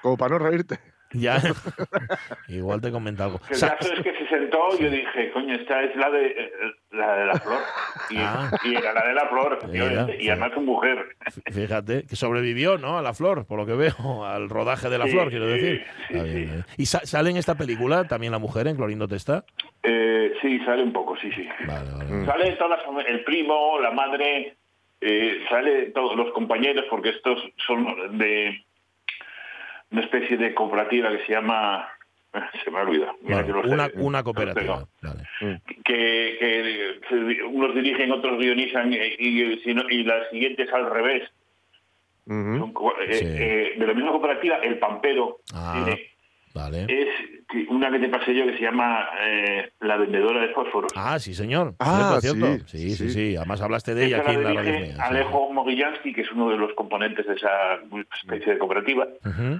Como 0.00 0.16
para 0.16 0.38
no 0.38 0.46
reírte. 0.46 0.78
Ya. 1.12 1.40
Igual 2.48 2.80
te 2.80 2.90
comenta 2.90 3.24
algo. 3.24 3.40
El 3.48 3.56
Sa- 3.56 3.76
caso 3.76 3.92
es 3.94 4.00
que 4.02 4.12
se 4.16 4.28
sentó 4.28 4.68
y 4.78 4.82
yo 4.84 4.90
dije, 4.90 5.30
coño, 5.32 5.54
esta 5.54 5.82
es 5.82 5.94
la 5.96 6.10
de 6.10 6.26
eh, 6.26 6.52
la, 6.92 7.16
de 7.16 7.26
la 7.26 7.34
flor. 7.34 7.58
Y, 8.10 8.16
Ah. 8.18 8.50
y 8.64 8.74
era 8.76 8.92
la 8.92 9.06
de 9.08 9.14
la 9.14 9.26
flor, 9.28 9.58
Mira, 9.68 10.06
y 10.18 10.28
además 10.28 10.52
su 10.54 10.60
mujer. 10.60 11.16
Fíjate, 11.52 12.04
que 12.06 12.16
sobrevivió, 12.16 12.78
¿no? 12.78 12.98
A 12.98 13.02
la 13.02 13.12
flor, 13.14 13.46
por 13.46 13.58
lo 13.58 13.66
que 13.66 13.74
veo, 13.74 14.24
al 14.24 14.48
rodaje 14.48 14.88
de 14.88 14.98
la 14.98 15.06
Sí, 15.06 15.12
flor, 15.12 15.30
quiero 15.30 15.46
decir. 15.46 15.84
sí, 16.08 16.14
Está 16.14 16.22
bien, 16.24 16.34
sí. 16.36 16.44
bien. 16.46 16.64
¿Y 16.76 16.86
sa- 16.86 17.04
sale 17.06 17.30
en 17.30 17.36
esta 17.36 17.54
película 17.56 18.04
también 18.06 18.32
la 18.32 18.38
mujer 18.38 18.66
en 18.68 18.76
Clorindo 18.76 19.08
Testa? 19.08 19.44
Eh, 19.82 20.32
sí, 20.42 20.58
sale 20.64 20.82
un 20.82 20.92
poco, 20.92 21.16
sí, 21.16 21.30
sí. 21.32 21.46
Vale, 21.66 21.90
vale. 21.92 22.26
Sale 22.26 22.52
toda 22.52 22.76
la 22.76 22.84
fami- 22.84 23.04
el 23.06 23.24
primo, 23.24 23.78
la 23.80 23.90
madre, 23.90 24.56
eh, 25.00 25.44
sale 25.48 25.86
todos 25.90 26.16
los 26.16 26.32
compañeros, 26.32 26.84
porque 26.90 27.10
estos 27.10 27.38
son 27.66 28.16
de 28.18 28.64
una 29.90 30.02
especie 30.02 30.36
de 30.36 30.54
cooperativa 30.54 31.10
que 31.10 31.24
se 31.26 31.32
llama... 31.32 31.88
Se 32.64 32.70
me 32.70 32.78
ha 32.78 32.82
olvidado. 32.82 33.16
Mira 33.22 33.36
Vale, 33.42 33.46
que 33.48 33.52
lo 33.52 33.62
sé. 33.88 33.92
una, 33.98 34.22
cooperativa. 34.22 34.84
Vale. 35.02 35.60
que, 35.84 37.00
unos 37.50 37.74
dirigen, 37.74 38.12
otros 38.12 38.38
guionizan 38.38 38.92
eh, 38.92 39.16
y, 39.18 39.74
no- 39.74 39.88
y 39.90 40.04
las 40.04 40.30
siguientes 40.30 40.72
al 40.72 40.88
revés. 40.90 41.28
Son 42.26 42.72
eh, 43.08 43.14
Sí. 43.14 43.24
eh, 43.26 43.72
de 43.76 43.86
la 43.86 43.94
misma 43.94 44.12
cooperativa, 44.12 44.58
el 44.58 44.78
Pampero 44.78 45.38
Ah, 45.52 45.82
tiene- 45.84 46.00
vale. 46.54 46.86
es 46.88 47.08
una 47.68 47.90
que 47.90 47.98
te 47.98 48.08
pasé 48.08 48.32
yo 48.32 48.46
que 48.46 48.52
se 48.58 48.62
llama 48.62 49.08
eh, 49.26 49.70
La 49.80 49.96
Vendedora 49.96 50.40
de 50.40 50.50
Fósforos. 50.54 50.92
Ah, 50.94 51.18
sí, 51.18 51.34
señor. 51.34 51.74
Ah, 51.80 52.18
sí, 52.20 52.28
Sí, 52.66 52.90
sí, 52.90 52.94
sí. 52.94 53.10
sí. 53.10 53.36
Además 53.36 53.60
hablaste 53.60 53.96
de 53.96 54.06
ella 54.06 54.18
aquí 54.20 54.34
en 54.34 54.44
la 54.44 54.52
la 54.54 54.62
radio. 54.62 54.94
Alejo 55.02 55.52
Mogillansky, 55.52 56.12
que 56.12 56.20
es 56.20 56.30
uno 56.30 56.50
de 56.50 56.58
los 56.58 56.72
componentes 56.74 57.26
de 57.26 57.34
esa 57.34 57.80
especie 58.22 58.52
de 58.52 58.58
cooperativa, 58.60 59.08
Ujú. 59.24 59.58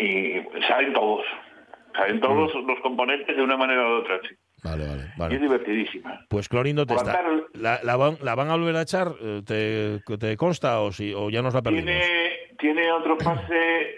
Y 0.00 0.62
salen 0.68 0.92
todos. 0.92 1.24
Salen 1.94 2.20
todos 2.20 2.54
Mm. 2.54 2.66
los 2.68 2.80
componentes 2.80 3.36
de 3.36 3.42
una 3.42 3.56
manera 3.56 3.82
u 3.86 3.98
otra. 4.00 4.18
sí. 4.28 4.34
Vale, 4.62 4.84
vale. 5.16 5.32
Y 5.32 5.36
es 5.36 5.40
divertidísima. 5.40 6.20
Pues 6.28 6.46
Clorindo 6.48 6.84
Testa. 6.84 7.12
tarde- 7.12 7.44
¿La, 7.54 7.80
la 7.82 7.96
van, 7.96 8.18
¿La 8.22 8.34
van 8.34 8.50
a 8.50 8.56
volver 8.56 8.76
a 8.76 8.82
echar? 8.82 9.08
Eh, 9.22 9.40
¿Te, 9.46 10.16
te 10.18 10.36
consta 10.36 10.80
o, 10.80 10.92
si, 10.92 11.14
o 11.14 11.30
ya 11.30 11.40
nos 11.40 11.54
la 11.54 11.62
perdimos? 11.62 11.86
Tiene, 11.86 12.30
tiene 12.58 12.92
otro 12.92 13.16
pase, 13.16 13.54
eh, 13.54 13.96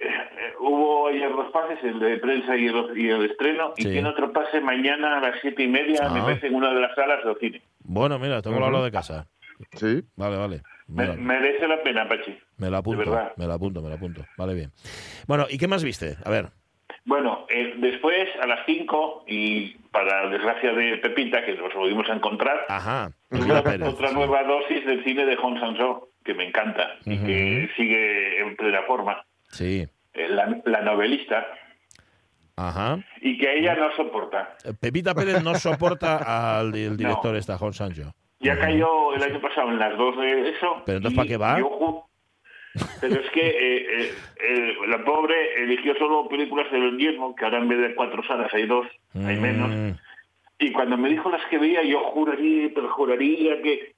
hubo 0.60 1.08
ayer 1.08 1.30
dos 1.32 1.50
pases, 1.50 1.82
el 1.82 1.98
de 1.98 2.16
prensa 2.18 2.56
y 2.56 2.66
el, 2.68 2.96
y 2.96 3.08
el 3.10 3.24
estreno, 3.28 3.72
y 3.76 3.82
tiene 3.82 4.08
otro 4.08 4.32
pase 4.32 4.60
mañana 4.60 5.18
a 5.18 5.20
las 5.20 5.40
siete 5.40 5.64
y 5.64 5.68
media, 5.68 6.08
me 6.10 6.20
Ah. 6.20 6.24
parece, 6.26 6.46
en 6.46 6.54
una 6.54 6.72
de 6.72 6.80
las 6.80 6.94
salas 6.94 7.24
del 7.24 7.36
cine. 7.40 7.60
Bueno, 7.80 8.20
mira, 8.20 8.40
tengo 8.40 8.60
la 8.60 8.66
Ujú. 8.66 8.76
hora 8.76 8.84
de 8.84 8.92
casa. 8.92 9.26
Sí. 9.72 10.00
Vale, 10.16 10.36
vale. 10.36 10.62
Me- 10.92 11.16
merece 11.16 11.66
la 11.68 11.82
pena, 11.82 12.08
Pachi. 12.08 12.38
me 12.58 12.70
la 12.70 12.78
apunto, 12.78 13.02
de 13.04 13.10
verdad. 13.10 13.32
me 13.36 13.46
la 13.46 13.54
apunto, 13.54 13.82
me 13.82 13.88
la 13.88 13.94
apunto. 13.96 14.24
Vale, 14.36 14.54
bien. 14.54 14.72
Bueno, 15.26 15.46
¿y 15.50 15.58
qué 15.58 15.68
más 15.68 15.82
viste? 15.84 16.16
A 16.24 16.30
ver. 16.30 16.50
Bueno, 17.04 17.46
eh, 17.48 17.74
después 17.78 18.28
a 18.40 18.46
las 18.46 18.60
cinco, 18.66 19.24
y 19.26 19.70
para 19.90 20.28
desgracia 20.28 20.72
de 20.72 20.98
Pepita, 20.98 21.44
que 21.44 21.54
nos 21.56 21.74
volvimos 21.74 22.08
a 22.08 22.14
encontrar, 22.14 22.64
Ajá. 22.68 23.10
otra, 23.30 23.38
Pepita 23.38 23.62
Pérez. 23.64 23.88
otra 23.88 24.12
nueva 24.12 24.44
dosis 24.44 24.86
del 24.86 25.02
cine 25.04 25.26
de 25.26 25.36
Hong 25.36 25.58
Sanso, 25.58 26.10
que 26.24 26.34
me 26.34 26.46
encanta 26.46 26.94
y 27.04 27.18
que 27.18 27.68
sigue 27.76 28.40
en 28.40 28.54
plena 28.56 28.82
forma. 28.86 29.24
Sí. 29.48 29.86
Eh, 30.14 30.28
la, 30.28 30.60
la 30.64 30.82
novelista, 30.82 31.44
Ajá. 32.56 32.98
y 33.20 33.38
que 33.38 33.58
ella 33.58 33.74
no 33.74 33.90
soporta. 33.96 34.56
Pepita 34.80 35.14
Pérez 35.14 35.42
no 35.42 35.54
soporta 35.56 36.58
al 36.58 36.74
el 36.74 36.96
director 36.96 37.32
No. 37.32 37.38
esta, 37.38 37.58
Juan 37.58 37.72
Sancho. 37.72 38.14
Ya 38.42 38.58
cayó 38.58 39.14
el 39.14 39.22
año 39.22 39.40
pasado 39.40 39.68
en 39.70 39.78
las 39.78 39.96
dos 39.96 40.16
de 40.18 40.50
eso. 40.50 40.82
Pero 40.84 40.98
entonces, 40.98 41.16
¿para 41.16 41.28
qué 41.28 41.36
va? 41.36 41.58
yo 41.58 42.06
Pero 43.00 43.14
es 43.20 43.30
que 43.30 43.46
eh, 43.46 43.86
eh, 44.00 44.14
eh, 44.48 44.74
la 44.88 45.04
pobre 45.04 45.62
eligió 45.62 45.94
solo 45.96 46.28
películas 46.28 46.70
del 46.72 46.84
invierno, 46.88 47.34
que 47.36 47.44
ahora 47.44 47.58
en 47.58 47.68
vez 47.68 47.78
de 47.80 47.94
cuatro 47.94 48.22
salas 48.26 48.52
hay 48.52 48.66
dos, 48.66 48.86
hay 49.14 49.36
menos. 49.36 49.70
Mm, 49.70 49.90
Y 50.58 50.72
cuando 50.72 50.96
me 50.96 51.08
dijo 51.08 51.30
las 51.30 51.44
que 51.46 51.58
veía, 51.58 51.82
yo 51.82 52.00
juraría, 52.12 52.70
pero 52.74 52.88
juraría 52.92 53.60
que, 53.62 53.94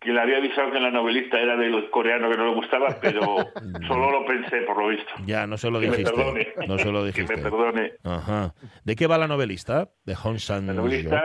que 0.00 0.12
le 0.12 0.20
había 0.20 0.38
avisado 0.38 0.70
que 0.72 0.80
la 0.80 0.90
novelista 0.90 1.38
era 1.40 1.56
del 1.56 1.88
coreano 1.90 2.30
que 2.30 2.36
no 2.36 2.46
le 2.48 2.54
gustaba, 2.54 2.98
pero 3.00 3.20
solo 3.86 4.10
lo 4.10 4.26
pensé, 4.26 4.62
por 4.62 4.76
lo 4.78 4.88
visto. 4.88 5.12
Ya, 5.26 5.46
no 5.46 5.56
se 5.56 5.70
lo 5.70 5.78
Que 5.80 5.88
me 5.88 5.96
dijiste. 5.96 6.12
perdone. 6.16 6.48
No 6.66 6.78
se 6.78 6.90
lo 6.92 7.00
Que 7.00 7.06
dijiste. 7.06 7.36
me 7.36 7.42
perdone. 7.42 7.92
Ajá. 8.04 8.54
¿De 8.84 8.96
qué 8.96 9.06
va 9.06 9.18
la 9.18 9.28
novelista? 9.28 9.88
De 10.04 10.14
Hong 10.14 10.38
San 10.38 10.66
La 10.66 10.72
novelista, 10.74 11.22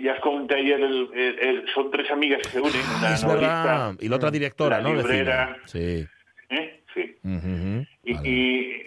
ya 0.00 0.14
os 0.14 0.20
comenté 0.20 0.54
ayer, 0.56 0.80
el- 0.80 1.10
el- 1.14 1.38
el- 1.38 1.64
son 1.74 1.90
tres 1.90 2.10
amigas 2.10 2.40
que 2.42 2.48
se 2.50 2.60
unen. 2.60 2.80
Una 2.98 3.14
es 3.14 3.26
verdad. 3.26 3.94
Y 4.00 4.08
la 4.08 4.16
otra 4.16 4.30
directora, 4.30 4.78
la 4.80 4.88
¿no? 4.88 4.94
Librera. 4.94 5.56
Sí. 5.66 6.06
¿eh? 6.50 6.82
Sí. 6.94 7.16
Y, 8.04 8.14
Vale. 8.14 8.28
y, 8.28 8.82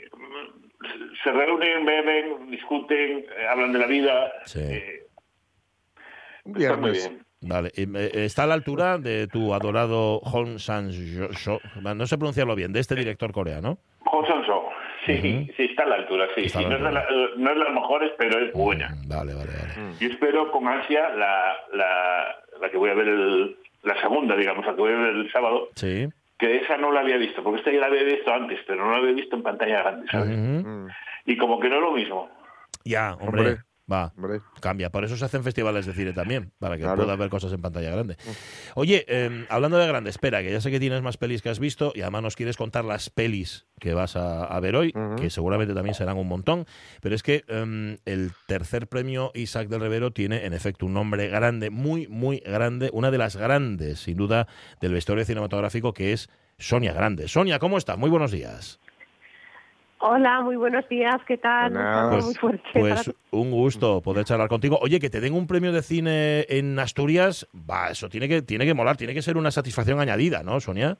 se 1.23 1.31
reúnen, 1.31 1.85
beben, 1.85 2.51
discuten, 2.51 3.19
eh, 3.19 3.47
hablan 3.49 3.71
de 3.73 3.79
la 3.79 3.87
vida. 3.87 4.31
Sí. 4.45 4.59
eh, 4.61 5.07
está 6.55 6.77
muy 6.77 6.91
bien. 6.91 7.25
Vale, 7.41 7.71
eh, 7.75 8.09
está 8.25 8.43
a 8.43 8.47
la 8.47 8.53
altura 8.55 8.97
de 8.97 9.27
tu 9.27 9.53
adorado 9.53 10.19
Hong 10.21 10.57
San 10.57 10.91
Jo- 10.91 11.59
No 11.95 12.07
sé 12.07 12.17
pronunciarlo 12.17 12.55
bien, 12.55 12.73
de 12.73 12.79
este 12.79 12.95
director 12.95 13.31
coreano. 13.31 13.77
Hong 14.05 14.25
Sang-soo, 14.25 14.44
sí, 15.05 15.13
Ujú. 15.13 15.53
sí, 15.57 15.63
está 15.63 15.83
a 15.83 15.87
la 15.87 15.95
altura, 15.95 16.27
sí. 16.35 16.49
Sí, 16.49 16.63
la 16.63 16.69
no, 16.69 16.75
es 16.75 16.81
de 16.81 16.87
altura. 16.87 17.05
la- 17.11 17.29
no 17.37 17.49
es 17.51 17.57
de 17.57 17.63
las 17.63 17.73
mejores, 17.73 18.11
pero 18.17 18.39
es 18.45 18.53
buena. 18.53 18.89
Mm, 18.89 19.07
Vale, 19.09 19.33
vale, 19.33 19.51
vale. 19.51 19.93
Yo 19.99 20.09
espero 20.09 20.51
con 20.51 20.67
ansia 20.67 21.09
la, 21.09 21.55
la, 21.73 22.35
la 22.61 22.69
que 22.69 22.77
voy 22.77 22.89
a 22.89 22.93
ver, 22.95 23.07
el- 23.07 23.57
la 23.83 23.99
segunda, 24.01 24.35
digamos, 24.35 24.65
la 24.65 24.73
que 24.73 24.81
voy 24.81 24.93
a 24.93 24.97
ver 24.97 25.15
el 25.15 25.31
sábado, 25.31 25.69
Sí. 25.75 26.07
que 26.39 26.57
esa 26.57 26.77
no 26.77 26.91
la 26.91 27.01
había 27.01 27.17
visto, 27.17 27.43
porque 27.43 27.59
esta 27.59 27.71
ya 27.71 27.79
la 27.81 27.85
había 27.87 28.03
visto 28.03 28.33
antes, 28.33 28.59
pero 28.67 28.83
no 28.83 28.91
la 28.91 28.97
había 28.97 29.13
visto 29.13 29.35
en 29.35 29.43
pantalla 29.43 29.79
grande, 29.83 30.07
¿sabes? 30.11 30.37
Mm, 30.37 30.87
Y 31.27 31.37
como 31.37 31.59
que 31.59 31.69
no 31.69 31.75
es 31.75 31.81
lo 31.81 31.91
mismo. 31.91 32.29
Ya, 32.83 33.13
hombre. 33.15 33.41
Hombre. 33.41 33.57
Va, 33.91 34.13
Hombre. 34.17 34.41
cambia. 34.61 34.89
Por 34.91 35.03
eso 35.05 35.15
se 35.15 35.23
hacen 35.25 35.43
festivales 35.43 35.85
de 35.85 35.93
cine 35.93 36.11
también, 36.11 36.51
para 36.57 36.75
que 36.75 36.81
Claro. 36.81 37.03
pueda 37.03 37.15
ver 37.15 37.29
cosas 37.29 37.53
en 37.53 37.61
pantalla 37.61 37.91
grande. 37.91 38.17
Oye, 38.73 39.05
eh, 39.07 39.45
hablando 39.49 39.77
de 39.77 39.87
grande, 39.87 40.09
espera, 40.09 40.41
que 40.41 40.51
ya 40.51 40.59
sé 40.59 40.71
que 40.71 40.79
tienes 40.79 41.03
más 41.03 41.17
pelis 41.17 41.41
que 41.43 41.49
has 41.49 41.59
visto 41.59 41.91
y 41.93 42.01
además 42.01 42.23
nos 42.23 42.35
quieres 42.35 42.57
contar 42.57 42.83
las 42.83 43.11
pelis 43.11 43.67
que 43.79 43.93
vas 43.93 44.15
a, 44.15 44.45
a 44.45 44.59
ver 44.59 44.75
hoy, 44.75 44.91
que 45.17 45.29
seguramente 45.29 45.73
también 45.75 45.93
serán 45.93 46.17
un 46.17 46.27
montón, 46.27 46.65
pero 47.01 47.13
es 47.13 47.21
que 47.21 47.43
em, 47.47 47.97
el 48.05 48.31
tercer 48.47 48.87
premio 48.87 49.31
Isaac 49.35 49.67
del 49.67 49.81
Rivero 49.81 50.11
tiene 50.11 50.45
en 50.45 50.53
efecto 50.53 50.85
un 50.87 50.93
nombre 50.93 51.27
grande, 51.27 51.69
muy, 51.69 52.07
muy 52.07 52.37
grande, 52.39 52.89
una 52.91 53.11
de 53.11 53.17
las 53.19 53.35
grandes, 53.35 53.99
sin 53.99 54.17
duda, 54.17 54.47
del 54.81 54.93
vestuario 54.93 55.25
cinematográfico, 55.25 55.93
que 55.93 56.11
es 56.13 56.29
Sonia 56.57 56.93
Grande. 56.93 57.27
Sonia, 57.27 57.59
¿cómo 57.59 57.77
estás? 57.77 57.97
Muy 57.97 58.09
buenos 58.09 58.31
días. 58.31 58.79
Hola, 60.07 60.41
muy 60.41 60.55
buenos 60.55 60.87
días, 60.87 61.15
¿qué 61.27 61.35
tal? 61.35 61.73
Pues, 62.11 62.25
muy 62.25 62.35
fuerte 62.35 62.61
pues 62.73 62.93
para 62.93 63.03
todos. 63.03 63.15
un 63.31 63.49
gusto 63.49 64.01
poder 64.01 64.23
charlar 64.23 64.47
contigo. 64.47 64.77
Oye, 64.79 64.99
que 64.99 65.09
te 65.09 65.19
den 65.19 65.33
un 65.33 65.47
premio 65.47 65.71
de 65.71 65.81
cine 65.81 66.45
en 66.47 66.77
Asturias, 66.77 67.47
va, 67.55 67.89
eso 67.89 68.07
tiene 68.07 68.27
que, 68.27 68.43
tiene 68.43 68.67
que 68.67 68.75
molar, 68.75 68.97
tiene 68.97 69.15
que 69.15 69.23
ser 69.23 69.35
una 69.35 69.49
satisfacción 69.49 69.99
añadida, 69.99 70.43
¿no, 70.43 70.59
Sonia? 70.59 70.99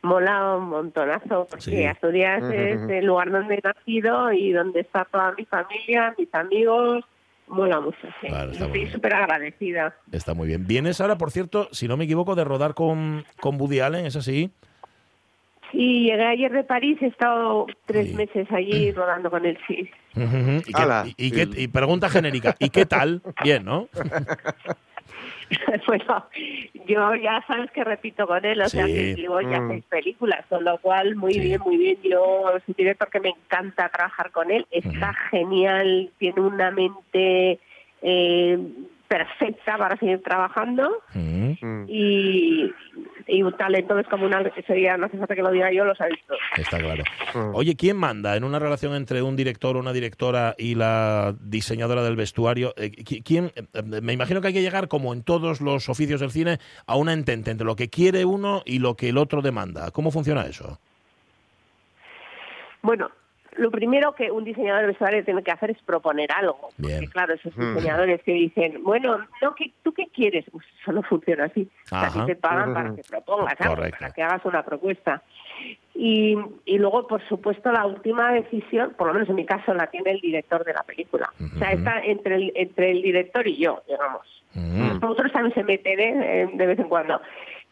Mola 0.00 0.56
un 0.56 0.70
montonazo, 0.70 1.46
porque 1.50 1.60
Sí. 1.60 1.84
Asturias 1.84 2.42
es 2.44 2.88
el 2.88 3.04
lugar 3.04 3.30
donde 3.30 3.56
he 3.56 3.60
nacido 3.62 4.32
y 4.32 4.50
donde 4.52 4.80
está 4.80 5.04
toda 5.04 5.32
mi 5.36 5.44
familia, 5.44 6.14
mis 6.16 6.34
amigos. 6.34 7.04
Mola 7.48 7.80
mucho, 7.80 7.98
sí. 8.22 8.28
Claro, 8.28 8.50
Estoy 8.52 8.86
súper 8.86 9.12
agradecida. 9.12 9.94
Está 10.10 10.32
muy 10.32 10.48
bien. 10.48 10.66
Vienes 10.66 11.02
ahora, 11.02 11.18
por 11.18 11.30
cierto, 11.32 11.68
si 11.72 11.86
no 11.86 11.98
me 11.98 12.04
equivoco, 12.04 12.34
de 12.34 12.44
rodar 12.44 12.72
con, 12.72 13.24
con 13.40 13.60
Woody 13.60 13.80
Allen, 13.80 14.06
¿es 14.06 14.16
así? 14.16 14.52
Sí, 15.72 16.04
llegué 16.04 16.24
ayer 16.24 16.50
de 16.52 16.64
París, 16.64 16.96
he 17.02 17.06
estado 17.06 17.66
tres 17.86 18.08
Sí. 18.08 18.14
meses 18.14 18.46
allí 18.50 18.90
rodando 18.92 19.30
con 19.30 19.44
él, 19.44 19.58
sí. 19.66 19.88
¿Y, 20.16 20.72
qué- 20.72 20.82
Ala. 20.82 21.04
y- 21.06 21.14
y 21.26 21.30
qué- 21.30 21.48
y 21.60 21.68
pregunta 21.68 22.08
genérica, 22.08 22.56
¿y 22.58 22.70
qué 22.70 22.86
tal? 22.86 23.22
Bien, 23.44 23.64
¿no? 23.64 23.88
bueno, 25.86 26.26
yo 26.86 27.14
ya 27.16 27.42
sabes 27.46 27.70
que 27.70 27.84
repito 27.84 28.26
con 28.26 28.44
él, 28.44 28.60
o 28.60 28.68
sea 28.68 28.86
Sí. 28.86 28.92
que 28.94 29.14
llevo 29.14 29.40
ya 29.40 29.60
Mm. 29.60 29.68
seis 29.70 29.84
películas, 29.88 30.44
con 30.48 30.64
lo 30.64 30.78
cual 30.78 31.16
muy 31.16 31.34
Sí. 31.34 31.40
bien, 31.40 31.60
muy 31.60 31.76
bien. 31.76 31.98
Yo 32.02 32.50
es 32.56 32.62
un 32.66 32.74
director 32.76 33.08
que 33.10 33.20
me 33.20 33.30
encanta 33.30 33.88
trabajar 33.88 34.30
con 34.30 34.50
él, 34.50 34.66
está 34.70 35.12
genial, 35.30 36.10
tiene 36.18 36.40
una 36.40 36.70
mente 36.70 37.58
eh, 38.02 38.58
perfecta 39.08 39.76
para 39.76 39.96
seguir 39.96 40.22
trabajando 40.22 41.02
mm. 41.14 41.84
y, 41.88 42.70
y 43.28 43.42
un 43.42 43.54
talento 43.56 43.94
descomunal 43.94 44.50
que 44.54 44.62
sería, 44.62 44.96
no 44.96 45.06
hace 45.06 45.18
falta 45.18 45.34
que 45.34 45.42
lo 45.42 45.50
diga 45.50 45.70
yo, 45.70 45.84
los 45.84 46.00
ha 46.00 46.06
visto. 46.06 46.34
Está 46.56 46.78
claro. 46.78 47.04
Mm. 47.34 47.54
Oye, 47.54 47.76
¿quién 47.76 47.96
manda 47.98 48.34
en 48.36 48.42
una 48.44 48.58
relación 48.58 48.94
entre 48.94 49.20
un 49.22 49.36
director 49.36 49.76
o 49.76 49.80
una 49.80 49.92
directora 49.92 50.54
y 50.56 50.74
la 50.74 51.34
diseñadora 51.40 52.02
del 52.02 52.16
vestuario? 52.16 52.72
Eh, 52.76 52.90
qui- 52.90 53.22
¿Quién? 53.22 53.52
eh, 53.54 53.82
Me 54.00 54.14
imagino 54.14 54.40
que 54.40 54.48
hay 54.48 54.54
que 54.54 54.62
llegar, 54.62 54.88
como 54.88 55.12
en 55.12 55.22
todos 55.22 55.60
los 55.60 55.88
oficios 55.90 56.20
del 56.20 56.30
cine, 56.30 56.58
a 56.86 56.96
una 56.96 57.12
entente 57.12 57.50
entre 57.50 57.66
lo 57.66 57.76
que 57.76 57.90
quiere 57.90 58.24
uno 58.24 58.62
y 58.64 58.78
lo 58.78 58.94
que 58.96 59.10
el 59.10 59.18
otro 59.18 59.42
demanda. 59.42 59.90
¿Cómo 59.90 60.10
funciona 60.10 60.46
eso? 60.46 60.80
Bueno, 62.82 63.10
lo 63.56 63.70
primero 63.70 64.14
que 64.14 64.30
un 64.30 64.44
diseñador 64.44 64.82
de 64.82 64.86
vestuario 64.88 65.24
tiene 65.24 65.42
que 65.42 65.50
hacer 65.50 65.70
es 65.70 65.82
proponer 65.82 66.30
algo. 66.32 66.68
Bien. 66.76 66.96
Porque 67.00 67.12
claro, 67.12 67.34
esos 67.34 67.56
Mm. 67.56 67.74
diseñadores 67.76 68.22
que 68.22 68.32
dicen, 68.32 68.82
bueno, 68.84 69.18
no, 69.42 69.54
¿qué, 69.54 69.72
¿tú 69.82 69.92
qué 69.92 70.06
quieres? 70.14 70.44
Pues 70.52 70.64
eso 70.80 70.92
no 70.92 71.02
funciona 71.02 71.44
así. 71.44 71.68
O 71.86 71.88
sea, 71.88 72.00
Ajá. 72.02 72.22
a 72.22 72.26
ti 72.26 72.32
te 72.32 72.36
pagan 72.36 72.74
para 72.74 72.94
que 72.94 73.02
propongas 73.08 73.60
algo, 73.60 73.74
Correcto. 73.76 73.96
para 74.00 74.12
que 74.12 74.22
hagas 74.22 74.44
una 74.44 74.62
propuesta. 74.62 75.22
Y, 75.94 76.36
y 76.64 76.78
luego, 76.78 77.06
por 77.08 77.20
supuesto, 77.28 77.72
la 77.72 77.84
última 77.86 78.32
decisión, 78.32 78.94
por 78.96 79.08
lo 79.08 79.14
menos 79.14 79.28
en 79.28 79.34
mi 79.34 79.44
caso, 79.44 79.74
la 79.74 79.88
tiene 79.88 80.12
el 80.12 80.20
director 80.20 80.64
de 80.64 80.72
la 80.74 80.82
película. 80.84 81.30
O 81.54 81.58
sea, 81.58 81.72
está 81.72 82.00
entre 82.04 82.36
el, 82.36 82.52
entre 82.54 82.92
el 82.92 83.02
director 83.02 83.46
y 83.48 83.56
yo, 83.56 83.82
digamos. 83.88 84.22
Mm. 84.54 85.02
Otros 85.04 85.32
también 85.32 85.54
se 85.54 85.64
meten. 85.64 85.98
Eh, 86.00 86.50
de 86.54 86.66
vez 86.66 86.78
en 86.78 86.88
cuando. 86.88 87.20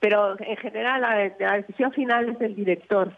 Pero 0.01 0.37
en 0.41 0.57
general 0.57 1.01
la, 1.01 1.33
la 1.39 1.57
decisión 1.59 1.93
final 1.93 2.29
es 2.31 2.39
del 2.39 2.55
director. 2.57 3.13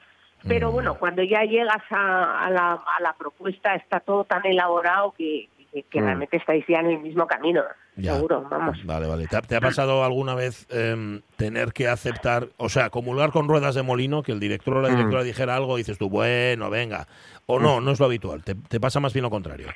Pero 0.47 0.71
Mm. 0.71 0.73
bueno, 0.73 0.95
cuando 0.99 1.23
ya 1.23 1.42
llegas 1.45 1.83
a, 1.90 2.45
a 2.47 2.50
la, 2.50 2.73
a 2.73 3.02
la 3.02 3.12
propuesta 3.14 3.75
está 3.75 4.00
todo 4.00 4.25
tan 4.25 4.45
elaborado 4.47 5.12
que, 5.16 5.49
que, 5.73 5.83
que 5.83 6.00
Mm. 6.00 6.04
realmente 6.04 6.37
estáis 6.37 6.64
ya 6.68 6.78
en 6.80 6.87
el 6.87 6.99
mismo 7.00 7.26
camino. 7.26 7.62
Ya. 7.97 8.14
Seguro, 8.14 8.47
vamos. 8.49 8.78
Vale, 8.85 9.09
vale. 9.09 9.26
¿Te 9.26 9.37
ha, 9.37 9.42
te 9.42 9.57
ha 9.57 9.61
pasado 9.61 10.04
alguna 10.04 10.37
vez 10.37 10.68
em, 10.71 11.21
tener 11.37 11.73
que 11.73 11.88
aceptar, 11.88 12.47
o 12.57 12.68
sea, 12.68 12.90
comulgar 12.90 13.30
con 13.33 13.49
ruedas 13.49 13.75
de 13.75 13.83
molino, 13.83 14.23
que 14.23 14.30
el 14.30 14.38
director 14.38 14.76
o 14.76 14.83
la 14.83 14.88
Mm. 14.88 14.92
directora 14.97 15.25
dijera 15.25 15.57
algo 15.57 15.76
y 15.76 15.80
dices 15.80 15.99
tú, 15.99 16.09
bueno, 16.09 16.71
venga? 16.71 17.09
O 17.47 17.59
no, 17.59 17.80
no 17.80 17.90
es 17.90 17.99
lo 17.99 18.07
habitual. 18.07 18.45
Te, 18.45 18.54
te 18.54 18.78
pasa 18.78 19.00
más 19.00 19.12
bien 19.12 19.25
lo 19.25 19.30
contrario. 19.30 19.66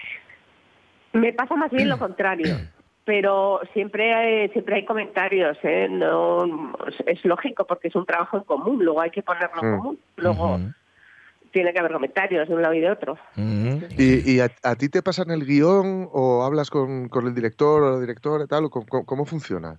Me 1.12 1.33
pasa 1.33 1.57
más 1.57 1.71
bien 1.73 1.88
lo 1.88 1.99
contrario. 1.99 2.57
Pero 3.05 3.61
siempre 3.73 4.15
hay, 4.15 4.49
siempre 4.51 4.77
hay 4.77 4.85
comentarios, 4.85 5.59
¿eh? 5.65 5.89
No, 5.91 6.73
es 7.07 7.25
lógico 7.25 7.67
porque 7.67 7.89
es 7.89 7.97
un 7.97 8.07
trabajo 8.07 8.37
en 8.37 8.45
común, 8.45 8.85
luego 8.85 9.01
hay 9.01 9.11
que 9.11 9.23
ponerlo 9.23 9.61
en 9.61 9.69
Mm. 9.69 9.77
común. 9.79 9.99
Luego 10.17 10.61
tiene 11.51 11.73
que 11.73 11.81
haber 11.81 11.93
comentarios 11.93 12.49
de 12.49 12.55
un 12.55 12.63
lado 12.63 12.75
y 12.75 12.81
de 12.81 12.91
otro. 12.91 13.19
¿Y, 13.99 14.35
y 14.37 14.41
a, 14.41 14.49
a 14.63 14.77
ti 14.77 14.89
te 14.89 15.03
pasan 15.03 15.31
el 15.33 15.45
guion 15.45 16.09
o 16.13 16.45
hablas 16.45 16.71
con, 16.71 17.09
con 17.09 17.27
el 17.27 17.35
director 17.35 17.83
o 17.83 17.91
la 17.95 18.01
directora 18.01 18.45
y 18.45 18.47
tal? 18.47 18.67
¿O 18.67 18.71
cómo, 18.71 18.87
cómo- 18.87 19.05
cómo 19.05 19.25
funciona? 19.27 19.79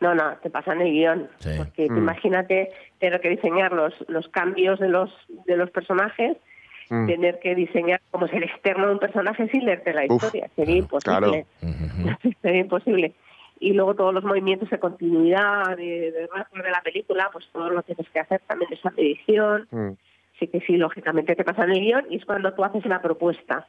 No, 0.00 0.14
no, 0.14 0.36
te 0.42 0.50
pasan 0.50 0.80
el 0.80 0.92
guion. 0.92 1.28
Sí. 1.38 1.50
Porque 1.56 1.90
Mm. 1.90 1.98
imagínate 1.98 2.70
tener 3.00 3.20
que 3.20 3.30
diseñar 3.30 3.72
los, 3.72 3.92
los 4.08 4.28
cambios 4.28 4.78
de 4.78 4.88
los, 4.88 5.10
de 5.46 5.56
los 5.56 5.70
personajes, 5.70 6.36
Mm. 6.90 7.06
tener 7.06 7.38
que 7.40 7.54
diseñar 7.54 8.00
como 8.10 8.26
es 8.26 8.32
el 8.32 8.42
externo 8.44 8.86
de 8.88 8.92
un 8.94 8.98
personaje 8.98 9.48
sin 9.48 9.64
leerte 9.64 9.92
la 9.94 10.04
Uf, 10.08 10.22
historia. 10.22 10.50
Sería 10.56 10.76
imposible. 10.76 11.46
Ujú. 11.62 12.32
Sería 12.42 12.60
imposible. 12.60 13.12
Y 13.60 13.72
luego 13.72 13.94
todos 13.94 14.12
los 14.12 14.24
movimientos 14.24 14.68
de 14.68 14.78
continuidad 14.78 15.76
de, 15.76 16.12
de 16.12 16.12
de 16.62 16.70
la 16.70 16.82
película, 16.82 17.30
pues 17.32 17.46
todo 17.52 17.70
lo 17.70 17.82
tienes 17.82 18.08
que 18.10 18.20
hacer 18.20 18.40
también 18.46 18.72
esa 18.72 18.90
medición. 18.90 19.66
Mm. 19.70 19.90
Sí 20.40 20.48
que 20.48 20.60
sí, 20.62 20.76
lógicamente 20.76 21.36
te 21.36 21.44
pasan 21.44 21.70
el 21.70 21.80
guion 21.80 22.06
y 22.10 22.16
es 22.16 22.24
cuando 22.24 22.52
tú 22.54 22.64
haces 22.64 22.84
la 22.86 23.00
propuesta 23.00 23.66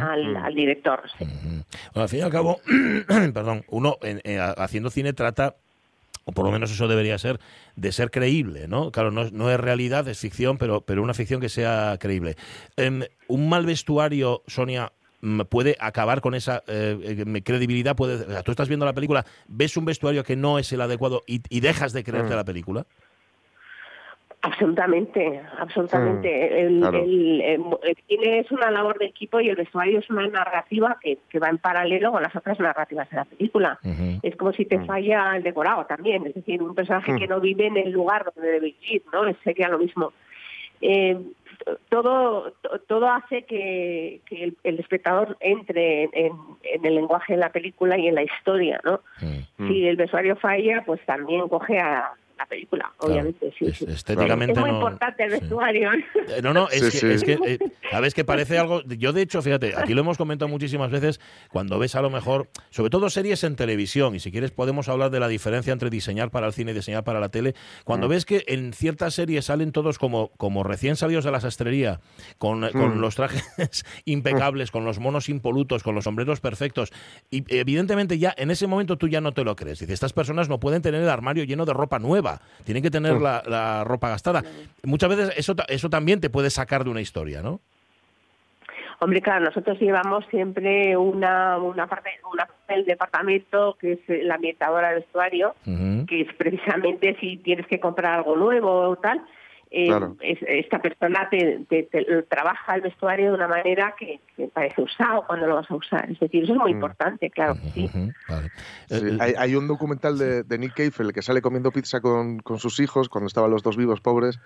al, 0.00 0.32
Mm. 0.32 0.36
al 0.38 0.54
director. 0.54 1.02
sí. 1.18 1.24
Bueno, 1.92 2.02
al 2.04 2.08
fin 2.08 2.20
y 2.20 2.22
al 2.22 2.30
cabo, 2.32 2.56
perdón, 3.34 3.64
uno 3.68 3.96
en- 4.02 4.20
en- 4.24 4.40
haciendo 4.56 4.88
cine 4.90 5.12
trata, 5.12 5.56
o 6.28 6.32
por 6.32 6.44
lo 6.44 6.50
menos 6.50 6.70
eso 6.72 6.88
debería 6.88 7.16
ser, 7.18 7.38
de 7.76 7.92
ser 7.92 8.10
creíble, 8.10 8.66
¿no? 8.68 8.90
Claro, 8.90 9.10
no, 9.12 9.22
es- 9.22 9.32
no 9.32 9.48
es 9.50 9.58
realidad, 9.58 10.06
es 10.08 10.18
ficción, 10.18 10.58
pero, 10.58 10.80
pero 10.82 11.02
una 11.02 11.14
ficción 11.14 11.40
que 11.40 11.48
sea 11.48 11.96
creíble. 12.00 12.36
Em, 12.76 13.02
un 13.28 13.48
mal 13.48 13.64
vestuario, 13.64 14.42
Sonia, 14.48 14.92
puede 15.48 15.76
acabar 15.80 16.20
con 16.20 16.34
esa 16.34 16.62
eh, 16.66 17.24
eh, 17.34 17.42
credibilidad. 17.42 17.96
Puede, 17.96 18.16
o 18.24 18.30
sea, 18.30 18.42
tú 18.42 18.50
estás 18.50 18.68
viendo 18.68 18.84
la 18.84 18.92
película, 18.92 19.24
ves 19.48 19.76
un 19.76 19.84
vestuario 19.84 20.22
que 20.24 20.36
no 20.36 20.58
es 20.58 20.70
el 20.72 20.80
adecuado 20.80 21.22
y, 21.26 21.40
y 21.48 21.60
dejas 21.60 21.92
de 21.92 22.04
creerte 22.04 22.32
Mm. 22.34 22.36
la 22.36 22.44
película. 22.44 22.86
Absolutamente, 24.46 25.40
absolutamente. 25.58 26.60
el, 26.62 26.78
claro. 26.80 26.98
el- 26.98 27.40
el- 27.40 27.64
el 27.82 27.96
cine 28.08 28.38
es 28.40 28.50
una 28.52 28.70
labor 28.70 28.98
de 28.98 29.06
equipo 29.06 29.40
y 29.40 29.48
el 29.48 29.56
vestuario 29.56 29.98
es 29.98 30.08
una 30.08 30.26
narrativa 30.28 30.98
que, 31.02 31.18
que 31.28 31.38
va 31.38 31.48
en 31.48 31.58
paralelo 31.58 32.12
con 32.12 32.22
las 32.22 32.34
otras 32.34 32.58
narrativas 32.60 33.10
de 33.10 33.16
la 33.16 33.24
película. 33.24 33.78
Es 34.22 34.36
como 34.36 34.52
si 34.52 34.64
te 34.64 34.78
Mm. 34.78 34.86
falla 34.86 35.36
el 35.36 35.42
decorado 35.42 35.84
también, 35.86 36.26
es 36.26 36.34
decir, 36.34 36.62
un 36.62 36.74
personaje 36.74 37.12
Mm. 37.12 37.18
que 37.18 37.26
no 37.28 37.40
vive 37.40 37.66
en 37.66 37.76
el 37.76 37.90
lugar 37.90 38.24
donde 38.34 38.50
debe 38.52 38.74
vivir, 38.80 39.02
¿no? 39.12 39.22
Sería 39.44 39.68
lo 39.68 39.78
mismo. 39.78 40.12
Eh, 40.80 41.16
todo, 41.88 42.52
to- 42.60 42.78
todo 42.86 43.08
hace 43.10 43.42
que, 43.44 44.20
que 44.26 44.44
el, 44.44 44.56
el 44.62 44.78
espectador 44.78 45.36
entre 45.40 46.04
en, 46.04 46.32
en 46.62 46.84
el 46.84 46.94
lenguaje 46.94 47.32
de 47.34 47.38
la 47.40 47.50
película 47.50 47.98
y 47.98 48.08
en 48.08 48.14
la 48.14 48.22
historia, 48.22 48.80
¿no? 48.84 49.00
Mm. 49.20 49.68
Si 49.68 49.86
el 49.88 49.96
vestuario 49.96 50.36
falla, 50.36 50.82
pues 50.86 51.00
también 51.06 51.48
coge 51.48 51.78
a 51.78 52.12
la 52.36 52.46
película, 52.46 52.92
Claro. 52.98 53.12
obviamente. 53.14 53.52
Sí, 53.58 53.64
Es- 53.66 53.78
sí. 53.78 53.86
estéticamente 53.88 54.52
Es 54.52 54.58
muy 54.58 54.70
no- 54.70 54.76
importante 54.76 55.24
el 55.24 55.30
vestuario. 55.30 55.90
Eh, 55.92 56.40
No, 56.42 56.52
no, 56.52 56.68
es 56.68 56.80
Sí, 56.84 56.90
que, 56.90 56.98
sí. 56.98 57.06
es 57.06 57.24
que 57.24 57.32
eh, 57.46 57.58
sabes 57.90 58.12
que 58.14 58.24
parece 58.24 58.58
algo. 58.58 58.82
Yo, 58.82 59.12
de 59.12 59.22
hecho, 59.22 59.40
fíjate, 59.42 59.74
aquí 59.76 59.94
lo 59.94 60.02
hemos 60.02 60.18
comentado 60.18 60.48
muchísimas 60.48 60.90
veces, 60.90 61.20
cuando 61.50 61.78
ves 61.78 61.94
a 61.94 62.02
lo 62.02 62.10
mejor, 62.10 62.48
sobre 62.70 62.90
todo 62.90 63.08
series 63.10 63.42
en 63.44 63.56
televisión, 63.56 64.14
y 64.14 64.20
si 64.20 64.30
quieres 64.30 64.50
podemos 64.50 64.88
hablar 64.88 65.10
de 65.10 65.20
la 65.20 65.28
diferencia 65.28 65.72
entre 65.72 65.88
diseñar 65.90 66.30
para 66.30 66.46
el 66.46 66.52
cine 66.52 66.72
y 66.72 66.74
diseñar 66.74 67.04
para 67.04 67.20
la 67.20 67.28
tele, 67.30 67.54
cuando 67.84 68.06
Mm. 68.06 68.10
ves 68.10 68.24
que 68.26 68.44
en 68.48 68.72
ciertas 68.72 69.14
series 69.14 69.46
salen 69.46 69.72
todos 69.72 69.98
como, 69.98 70.28
como 70.36 70.62
recién 70.62 70.96
salidos 70.96 71.24
de 71.24 71.30
la 71.30 71.40
sastrería, 71.40 72.00
con, 72.38 72.68
con 72.70 72.98
Mm. 72.98 73.00
los 73.00 73.14
trajes 73.14 73.84
impecables, 74.04 74.70
con 74.70 74.84
los 74.84 74.98
monos 74.98 75.28
impolutos, 75.28 75.82
con 75.82 75.94
los 75.94 76.04
sombreros 76.04 76.40
perfectos, 76.40 76.92
y 77.30 77.44
evidentemente 77.54 78.18
ya 78.18 78.34
en 78.36 78.50
ese 78.50 78.66
momento 78.66 78.96
tú 78.98 79.08
ya 79.08 79.20
no 79.20 79.32
te 79.32 79.44
lo 79.44 79.56
crees. 79.56 79.78
Dices, 79.80 79.94
estas 79.94 80.12
personas 80.12 80.48
no 80.48 80.60
pueden 80.60 80.82
tener 80.82 81.02
el 81.02 81.08
armario 81.08 81.44
lleno 81.44 81.64
de 81.64 81.72
ropa 81.72 81.98
nueva, 81.98 82.25
tienen 82.64 82.82
que 82.82 82.90
tener 82.90 83.20
la, 83.20 83.42
la 83.46 83.84
ropa 83.84 84.08
gastada. 84.08 84.42
Muchas 84.82 85.10
veces 85.10 85.34
eso, 85.36 85.54
eso 85.68 85.88
también 85.90 86.20
te 86.20 86.30
puede 86.30 86.50
sacar 86.50 86.84
de 86.84 86.90
una 86.90 87.00
historia, 87.00 87.42
¿no? 87.42 87.60
Hombre, 88.98 89.20
claro, 89.20 89.44
nosotros 89.44 89.78
llevamos 89.78 90.24
siempre 90.30 90.96
una, 90.96 91.58
una 91.58 91.86
parte, 91.86 92.10
una 92.32 92.48
del 92.66 92.86
departamento 92.86 93.76
que 93.78 93.92
es 93.92 94.24
la 94.24 94.36
ambientadora 94.36 94.88
del 94.88 95.00
vestuario, 95.00 95.54
que 96.08 96.22
es 96.22 96.32
precisamente 96.34 97.16
si 97.20 97.36
tienes 97.36 97.66
que 97.66 97.78
comprar 97.78 98.14
algo 98.14 98.36
nuevo 98.36 98.88
o 98.88 98.96
tal, 98.96 99.20
eh, 99.70 99.86
Claro. 99.86 100.16
es- 100.20 100.38
esta 100.46 100.80
persona 100.80 101.28
te, 101.30 101.64
te- 101.68 101.82
te 101.84 102.22
trabaja 102.22 102.74
el 102.76 102.82
vestuario 102.82 103.30
de 103.30 103.34
una 103.34 103.48
manera 103.48 103.94
que, 103.98 104.20
que 104.36 104.48
parece 104.48 104.82
usado 104.82 105.24
cuando 105.26 105.46
lo 105.46 105.56
vas 105.56 105.70
a 105.70 105.74
usar. 105.74 106.10
Es 106.10 106.18
decir, 106.20 106.44
eso 106.44 106.52
es 106.52 106.58
muy 106.58 106.72
Mm. 106.72 106.76
importante, 106.76 107.30
claro 107.30 107.54
que 107.60 107.70
sí. 107.72 107.90
Vale. 108.28 108.48
Sí, 108.88 108.94
Eh, 109.06 109.16
hay, 109.20 109.34
hay 109.36 109.54
un 109.56 109.66
documental 109.68 110.18
de, 110.18 110.42
de 110.42 110.58
Nick 110.58 110.74
Cave, 110.74 110.92
el 110.98 111.12
que 111.12 111.22
sale 111.22 111.42
comiendo 111.42 111.72
pizza 111.72 112.00
con, 112.00 112.38
con 112.40 112.58
sus 112.58 112.78
hijos 112.80 113.08
cuando 113.08 113.26
estaban 113.26 113.50
los 113.50 113.62
dos 113.62 113.76
vivos 113.76 114.00
pobres, 114.00 114.38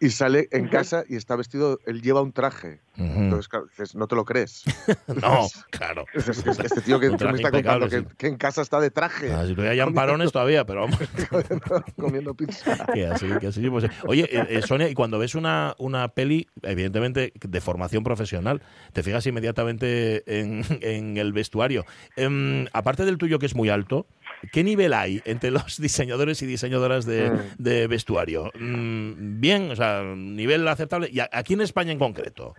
y 0.00 0.10
sale 0.10 0.48
en 0.50 0.68
casa 0.68 1.04
y 1.08 1.16
está 1.16 1.36
vestido, 1.36 1.78
él 1.86 2.02
lleva 2.02 2.22
un 2.22 2.32
traje. 2.32 2.80
Entonces, 2.96 3.48
claro, 3.48 3.66
dices, 3.66 3.94
no 3.94 4.06
te 4.06 4.14
lo 4.14 4.24
crees. 4.24 4.62
no, 5.20 5.46
claro. 5.70 6.04
"Este- 6.14 6.50
este 6.50 6.80
tío 6.82 7.00
que, 7.00 7.08
me 7.08 7.14
está 7.14 7.26
contando 7.50 7.86
impecable, 7.86 7.88
que, 7.88 8.16
que 8.16 8.26
en 8.28 8.36
casa 8.36 8.62
está 8.62 8.80
de 8.80 8.90
traje, 8.90 9.32
Ah, 9.32 9.44
si 9.46 9.52
todavía 9.54 9.72
hay 9.72 9.80
amparones 9.80 10.30
todavía, 10.32 10.64
pero 10.64 10.82
vamos. 10.82 10.98
comiendo 11.96 12.34
pizza. 12.34 12.86
que 12.92 13.06
así, 13.06 13.26
que 13.40 13.46
así, 13.48 13.68
pues, 13.70 13.84
oye, 14.06 14.28
eh, 14.30 14.46
eh, 14.48 14.62
Sonia, 14.62 14.88
y 14.88 14.94
cuando 14.94 15.18
ves 15.18 15.34
una, 15.34 15.74
una 15.78 16.08
peli, 16.08 16.46
evidentemente 16.62 17.32
de 17.40 17.60
formación 17.60 18.04
profesional, 18.04 18.62
te 18.92 19.02
fijas 19.02 19.26
inmediatamente 19.26 20.22
en, 20.40 20.64
en 20.80 21.16
el 21.16 21.32
vestuario. 21.32 21.84
Em, 22.16 22.66
aparte 22.72 23.04
del 23.04 23.18
tuyo, 23.18 23.38
que 23.38 23.46
es 23.46 23.54
muy 23.54 23.68
alto, 23.70 24.06
¿qué 24.52 24.62
nivel 24.64 24.92
hay 24.94 25.22
entre 25.24 25.50
los 25.50 25.80
diseñadores 25.80 26.42
y 26.42 26.46
diseñadoras 26.46 27.06
de, 27.06 27.30
Mm. 27.30 27.38
de 27.58 27.86
vestuario? 27.86 28.50
Mm, 28.58 29.40
bien, 29.40 29.70
o 29.70 29.76
sea, 29.76 30.02
nivel 30.04 30.66
aceptable. 30.68 31.08
¿Y 31.10 31.20
aquí 31.20 31.54
en 31.54 31.60
España 31.62 31.92
en 31.92 31.98
concreto? 31.98 32.54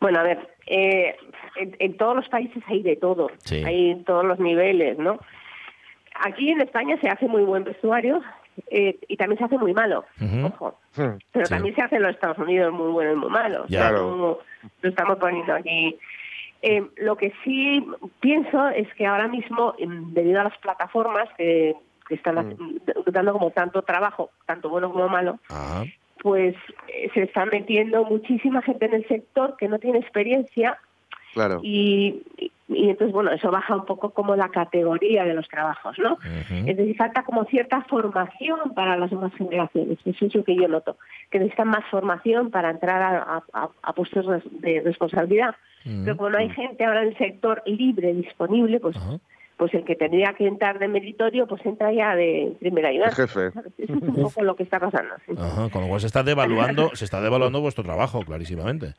Bueno, 0.00 0.20
a 0.20 0.22
ver, 0.22 0.48
eh, 0.66 1.16
en, 1.56 1.76
en 1.78 1.96
todos 1.96 2.16
los 2.16 2.28
países 2.28 2.62
hay 2.68 2.82
de 2.82 2.96
todo, 2.96 3.28
Sí. 3.38 3.62
hay 3.64 3.90
en 3.92 4.04
todos 4.04 4.24
los 4.24 4.38
niveles, 4.38 4.98
¿no? 4.98 5.18
Aquí 6.20 6.50
en 6.50 6.60
España 6.60 6.96
se 7.00 7.08
hace 7.08 7.26
muy 7.26 7.42
buen 7.44 7.64
vestuario 7.64 8.20
eh, 8.70 8.98
y 9.08 9.16
también 9.16 9.38
se 9.38 9.44
hace 9.44 9.58
muy 9.58 9.74
malo, 9.74 10.04
ojo. 10.44 10.78
Pero 10.94 11.44
Sí. 11.46 11.50
también 11.54 11.74
se 11.74 11.82
hace 11.82 11.96
en 11.96 12.02
los 12.02 12.12
Estados 12.12 12.38
Unidos 12.38 12.72
muy 12.72 12.90
bueno 12.90 13.12
y 13.12 13.16
muy 13.16 13.28
malo. 13.30 13.64
O 13.64 13.68
sea, 13.68 13.88
Claro. 13.90 14.16
no- 14.16 14.38
lo 14.82 14.88
estamos 14.88 15.18
poniendo 15.18 15.52
aquí. 15.54 15.96
Eh, 16.62 16.82
lo 16.96 17.16
que 17.16 17.32
sí 17.44 17.86
pienso 18.20 18.68
es 18.70 18.92
que 18.94 19.06
ahora 19.06 19.28
mismo, 19.28 19.74
em, 19.78 20.12
debido 20.14 20.40
a 20.40 20.44
las 20.44 20.56
plataformas 20.58 21.28
que, 21.36 21.76
que 22.08 22.14
están 22.14 22.34
Mm. 22.58 22.78
dando 23.12 23.32
como 23.34 23.50
tanto 23.50 23.82
trabajo, 23.82 24.30
tanto 24.46 24.68
bueno 24.70 24.90
como 24.90 25.08
malo, 25.08 25.38
Ah, 25.50 25.84
pues 26.26 26.56
eh, 26.88 27.08
se 27.14 27.22
está 27.22 27.46
metiendo 27.46 28.04
muchísima 28.04 28.60
gente 28.60 28.86
en 28.86 28.94
el 28.94 29.06
sector 29.06 29.56
que 29.56 29.68
no 29.68 29.78
tiene 29.78 30.00
experiencia 30.00 30.76
Claro. 31.34 31.60
y, 31.62 32.22
y 32.66 32.88
entonces, 32.90 33.12
bueno, 33.12 33.30
eso 33.30 33.48
baja 33.52 33.76
un 33.76 33.84
poco 33.84 34.10
como 34.10 34.34
la 34.34 34.48
categoría 34.48 35.24
de 35.24 35.34
los 35.34 35.46
trabajos, 35.46 35.96
¿no? 36.00 36.18
Es 36.66 36.76
decir, 36.76 36.96
falta 36.96 37.22
como 37.22 37.44
cierta 37.44 37.82
formación 37.82 38.74
para 38.74 38.96
las 38.96 39.12
nuevas 39.12 39.32
generaciones, 39.34 39.98
eso 40.04 40.26
es 40.26 40.34
lo 40.34 40.42
que 40.42 40.56
yo 40.56 40.66
noto, 40.66 40.96
que 41.30 41.38
necesitan 41.38 41.68
más 41.68 41.84
formación 41.92 42.50
para 42.50 42.70
entrar 42.70 43.00
a, 43.02 43.42
a- 43.52 43.68
a 43.82 43.92
puestos 43.92 44.26
de 44.50 44.80
responsabilidad. 44.84 45.54
Pero 45.84 46.16
como 46.16 46.30
no 46.30 46.38
hay 46.38 46.48
gente 46.48 46.84
ahora 46.84 47.02
en 47.02 47.08
el 47.10 47.18
sector 47.18 47.62
libre, 47.66 48.12
disponible, 48.14 48.80
pues. 48.80 48.96
Pues 49.56 49.72
el 49.74 49.84
que 49.84 49.96
tendría 49.96 50.34
que 50.34 50.46
entrar 50.46 50.78
de 50.78 50.86
meritorio, 50.88 51.46
pues 51.46 51.64
entra 51.64 51.90
ya 51.92 52.14
de 52.14 52.54
primera 52.60 52.88
ayuda. 52.90 53.10
jefe. 53.12 53.46
Eso 53.46 53.62
es 53.78 53.90
un 53.90 54.22
poco 54.22 54.42
lo 54.42 54.54
que 54.56 54.62
está 54.64 54.78
pasando. 54.78 55.14
sí. 55.26 55.32
Ajá, 55.38 55.68
con 55.70 55.82
lo 55.82 55.88
cual 55.88 56.00
se 56.00 56.06
está 56.08 56.22
devaluando, 56.22 56.90
se 56.94 57.04
está 57.06 57.20
devaluando 57.20 57.60
vuestro 57.60 57.82
trabajo, 57.84 58.20
clarísimamente. 58.22 58.94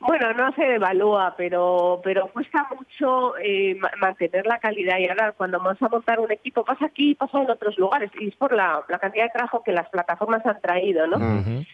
Bueno, 0.00 0.34
no 0.34 0.52
se 0.52 0.62
devalúa, 0.64 1.34
pero 1.36 2.00
pero 2.04 2.26
cuesta 2.28 2.66
mucho 2.76 3.38
eh, 3.38 3.74
ma- 3.76 3.90
mantener 3.98 4.44
la 4.44 4.58
calidad. 4.58 4.98
Y 4.98 5.08
ahora, 5.08 5.32
cuando 5.32 5.58
vamos 5.58 5.80
a 5.80 5.88
montar 5.88 6.20
un 6.20 6.30
equipo, 6.30 6.62
pasa 6.62 6.84
aquí, 6.86 7.14
pasa 7.14 7.40
en 7.40 7.48
otros 7.50 7.78
lugares. 7.78 8.10
Y 8.20 8.28
es 8.28 8.36
por 8.36 8.52
la, 8.52 8.82
la 8.88 8.98
cantidad 8.98 9.24
de 9.24 9.30
trabajo 9.30 9.62
que 9.62 9.72
las 9.72 9.88
plataformas 9.88 10.44
han 10.44 10.60
traído, 10.60 11.06
¿no? 11.06 11.16
Ujú. 11.16 11.64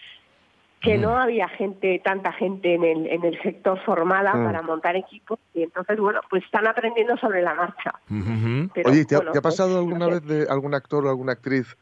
Que 0.80 0.96
Mm. 0.96 1.00
no 1.02 1.18
había 1.18 1.48
gente, 1.48 2.00
tanta 2.02 2.32
gente 2.32 2.74
en 2.74 2.84
el, 2.84 3.06
en 3.06 3.24
el 3.24 3.40
sector 3.42 3.78
formada 3.84 4.34
Mm. 4.34 4.44
para 4.44 4.62
montar 4.62 4.96
equipos. 4.96 5.38
Y 5.54 5.62
entonces, 5.62 5.98
bueno, 5.98 6.20
pues 6.30 6.42
están 6.44 6.66
aprendiendo 6.66 7.16
sobre 7.18 7.42
la 7.42 7.54
marcha. 7.54 7.92
Pero, 8.74 8.90
Oye, 8.90 9.04
¿te 9.04 9.14
ha, 9.14 9.18
bueno, 9.18 9.32
te 9.32 9.38
ha 9.38 9.42
pues, 9.42 9.54
pasado 9.54 9.78
alguna 9.78 10.08
vez 10.08 10.24
de 10.24 10.46
algún 10.48 10.74
actor 10.74 11.04
o 11.06 11.10
alguna 11.10 11.32
actriz 11.32 11.76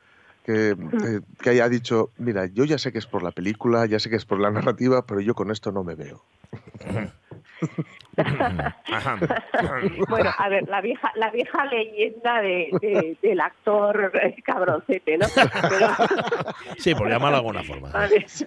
que, 0.45 0.75
que, 1.01 1.21
que 1.43 1.51
haya 1.51 1.69
dicho, 1.69 2.11
mira, 2.19 2.47
yo 2.47 2.65
ya 2.65 2.79
sé 2.79 2.91
que 2.91 2.99
es 2.99 3.07
por 3.07 3.23
la 3.23 3.31
película, 3.31 3.87
ya 3.87 3.99
sé 4.01 4.11
que 4.11 4.17
es 4.17 4.25
por 4.25 4.41
la 4.41 4.51
narrativa, 4.51 5.05
pero 5.07 5.21
yo 5.21 5.35
con 5.35 5.51
esto 5.51 5.71
no 5.73 5.85
me 5.85 5.95
veo? 5.95 6.23
Bueno, 10.09 10.31
a 10.39 10.49
ver, 10.49 10.69
la 10.69 10.81
vieja, 10.81 11.13
la 11.15 11.31
vieja 11.31 11.65
leyenda 11.67 12.41
de, 12.41 12.69
de- 12.81 13.17
del 13.23 13.41
actor 13.41 14.13
cabroncete, 14.45 15.19
¿no? 15.19 15.27
Pero, 15.69 15.89
Sí, 16.79 16.95
por 16.95 17.09
llamarlo 17.09 17.37
de 17.37 17.41
alguna 17.41 17.63
forma. 17.63 17.91
vale, 17.91 18.25
sí, 18.29 18.45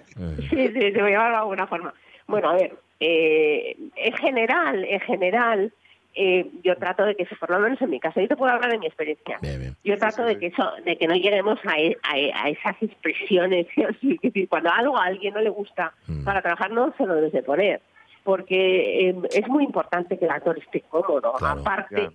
sí, 0.50 0.68
se 0.72 0.90
voy 1.00 1.10
a 1.12 1.16
llamarlo 1.16 1.30
de 1.36 1.40
alguna 1.40 1.66
forma. 1.66 1.94
Bueno, 2.26 2.50
a 2.50 2.54
ver, 2.54 2.74
eh, 3.00 3.76
en 3.96 4.12
general, 4.16 4.84
en 4.84 5.00
general, 5.00 5.72
eh, 6.14 6.46
yo 6.62 6.76
trato 6.76 7.04
de 7.04 7.14
que, 7.14 7.22
eso, 7.24 7.34
por 7.40 7.50
lo 7.50 7.58
menos 7.58 7.80
en 7.80 7.90
mi 7.90 7.98
caso, 7.98 8.20
yo 8.20 8.28
te 8.28 8.36
puedo 8.36 8.52
hablar 8.52 8.70
de 8.70 8.78
mi 8.78 8.86
experiencia. 8.86 9.38
Bien, 9.40 9.58
bien. 9.58 9.76
Yo 9.84 9.96
trato 9.98 10.24
de 10.24 10.38
que 10.38 10.46
eso, 10.48 10.70
de 10.84 10.96
que 10.98 11.06
no 11.08 11.14
lleguemos 11.14 11.58
a, 11.64 11.78
e- 11.78 11.96
a 12.02 12.18
e- 12.18 12.32
a 12.34 12.48
esas 12.50 12.76
expresiones. 12.82 13.66
así, 13.88 14.18
que 14.18 14.30
si 14.30 14.46
cuando 14.46 14.70
algo 14.70 14.98
a 14.98 15.04
alguien 15.06 15.32
no 15.34 15.40
le 15.40 15.50
gusta 15.50 15.92
Mm. 16.06 16.24
para 16.24 16.42
trabajar, 16.42 16.70
no 16.70 16.92
se 16.96 17.06
lo 17.06 17.14
debes 17.14 17.32
de 17.32 17.42
poner. 17.42 17.80
Porque 18.24 19.08
eh, 19.10 19.14
es 19.32 19.48
muy 19.48 19.64
importante 19.64 20.18
que 20.18 20.24
el 20.26 20.30
actor 20.30 20.56
esté 20.58 20.80
cómodo, 20.82 21.32
Claro. 21.38 21.60
aparte, 21.60 22.10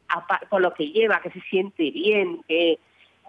con 0.49 0.61
lo 0.61 0.73
que 0.73 0.87
lleva, 0.91 1.19
que 1.21 1.31
se 1.31 1.41
siente 1.41 1.91
bien, 1.91 2.41
que, 2.47 2.79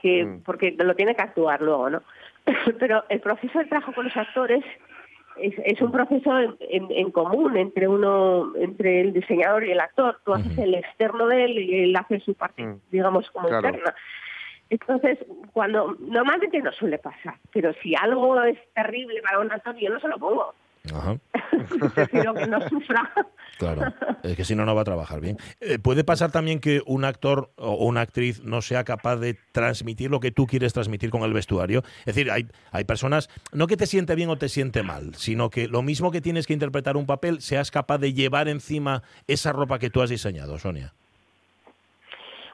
que 0.01 0.25
Mm. 0.25 0.43
porque 0.45 0.71
lo 0.79 0.95
tiene 0.95 1.15
que 1.17 1.23
actuar 1.23 1.61
luego, 1.61 1.91
¿no? 1.91 2.03
Pero 2.79 3.05
el 3.09 3.21
proceso 3.21 3.59
de 3.59 3.65
trabajo 3.65 3.93
con 3.93 4.05
los 4.05 4.17
actores 4.17 4.65
es, 5.41 5.55
es 5.65 5.81
un 5.83 5.91
proceso 5.93 6.39
en, 6.39 6.57
en- 6.61 6.91
en 6.91 7.11
común 7.11 7.57
entre 7.57 7.89
uno, 7.89 8.53
entre 8.57 9.01
el 9.01 9.13
diseñador 9.13 9.65
y 9.65 9.73
el 9.73 9.81
actor. 9.81 10.21
Tú 10.25 10.35
haces 10.35 10.57
el 10.59 10.75
externo 10.75 11.27
de 11.27 11.45
él 11.45 11.59
y 11.59 11.83
él 11.85 11.97
hace 11.97 12.21
su 12.21 12.35
parte, 12.35 12.63
Mm. 12.65 12.81
digamos, 12.93 13.29
como 13.33 13.49
Claro. 13.49 13.69
interna. 13.69 13.95
Entonces, 14.71 15.19
cuando 15.53 15.97
normalmente 15.99 16.61
no 16.61 16.71
suele 16.73 16.99
pasar, 16.99 17.35
pero 17.53 17.73
si 17.83 17.95
algo 17.97 18.41
es 18.43 18.59
terrible 18.75 19.21
para 19.23 19.41
un 19.41 19.51
actor, 19.51 19.75
yo 19.77 19.91
no 19.91 19.99
se 19.99 20.09
lo 20.09 20.19
pongo. 20.19 20.55
Ajá. 20.95 21.19
Prefiero 21.95 22.35
que 22.35 22.47
no 22.47 22.69
sufra. 22.69 23.13
Claro, 23.59 23.93
es 24.23 24.37
que 24.37 24.45
si 24.45 24.55
no, 24.55 24.65
no 24.65 24.75
va 24.75 24.83
a 24.83 24.85
trabajar 24.85 25.21
bien. 25.21 25.37
Eh, 25.61 25.79
¿Puede 25.79 26.05
pasar 26.05 26.31
también 26.31 26.61
que 26.61 26.81
un 26.87 27.05
actor 27.05 27.51
o 27.57 27.87
una 27.87 28.03
actriz 28.03 28.43
no 28.45 28.63
sea 28.63 28.85
capaz 28.85 29.17
de 29.17 29.37
transmitir 29.53 30.11
lo 30.11 30.21
que 30.21 30.31
tú 30.31 30.47
quieres 30.47 30.73
transmitir 30.73 31.11
con 31.11 31.23
el 31.23 31.33
vestuario? 31.33 31.83
Es 32.01 32.15
decir, 32.15 32.31
hay, 32.31 32.47
hay 32.71 32.85
personas, 32.85 33.29
no 33.53 33.67
que 33.67 33.77
te 33.77 33.87
siente 33.87 34.15
bien 34.15 34.31
o 34.31 34.39
te 34.39 34.49
siente 34.49 34.83
mal, 34.83 35.15
sino 35.17 35.51
que 35.51 35.67
lo 35.67 35.83
mismo 35.83 36.11
que 36.11 36.21
tienes 36.21 36.47
que 36.47 36.53
interpretar 36.53 36.97
un 36.97 37.07
papel, 37.07 37.41
seas 37.41 37.71
capaz 37.71 37.99
de 37.99 38.13
llevar 38.13 38.49
encima 38.49 39.03
esa 39.27 39.53
ropa 39.53 39.79
que 39.79 39.91
tú 39.91 40.03
has 40.03 40.11
diseñado, 40.11 40.59
Sonia. 40.59 40.95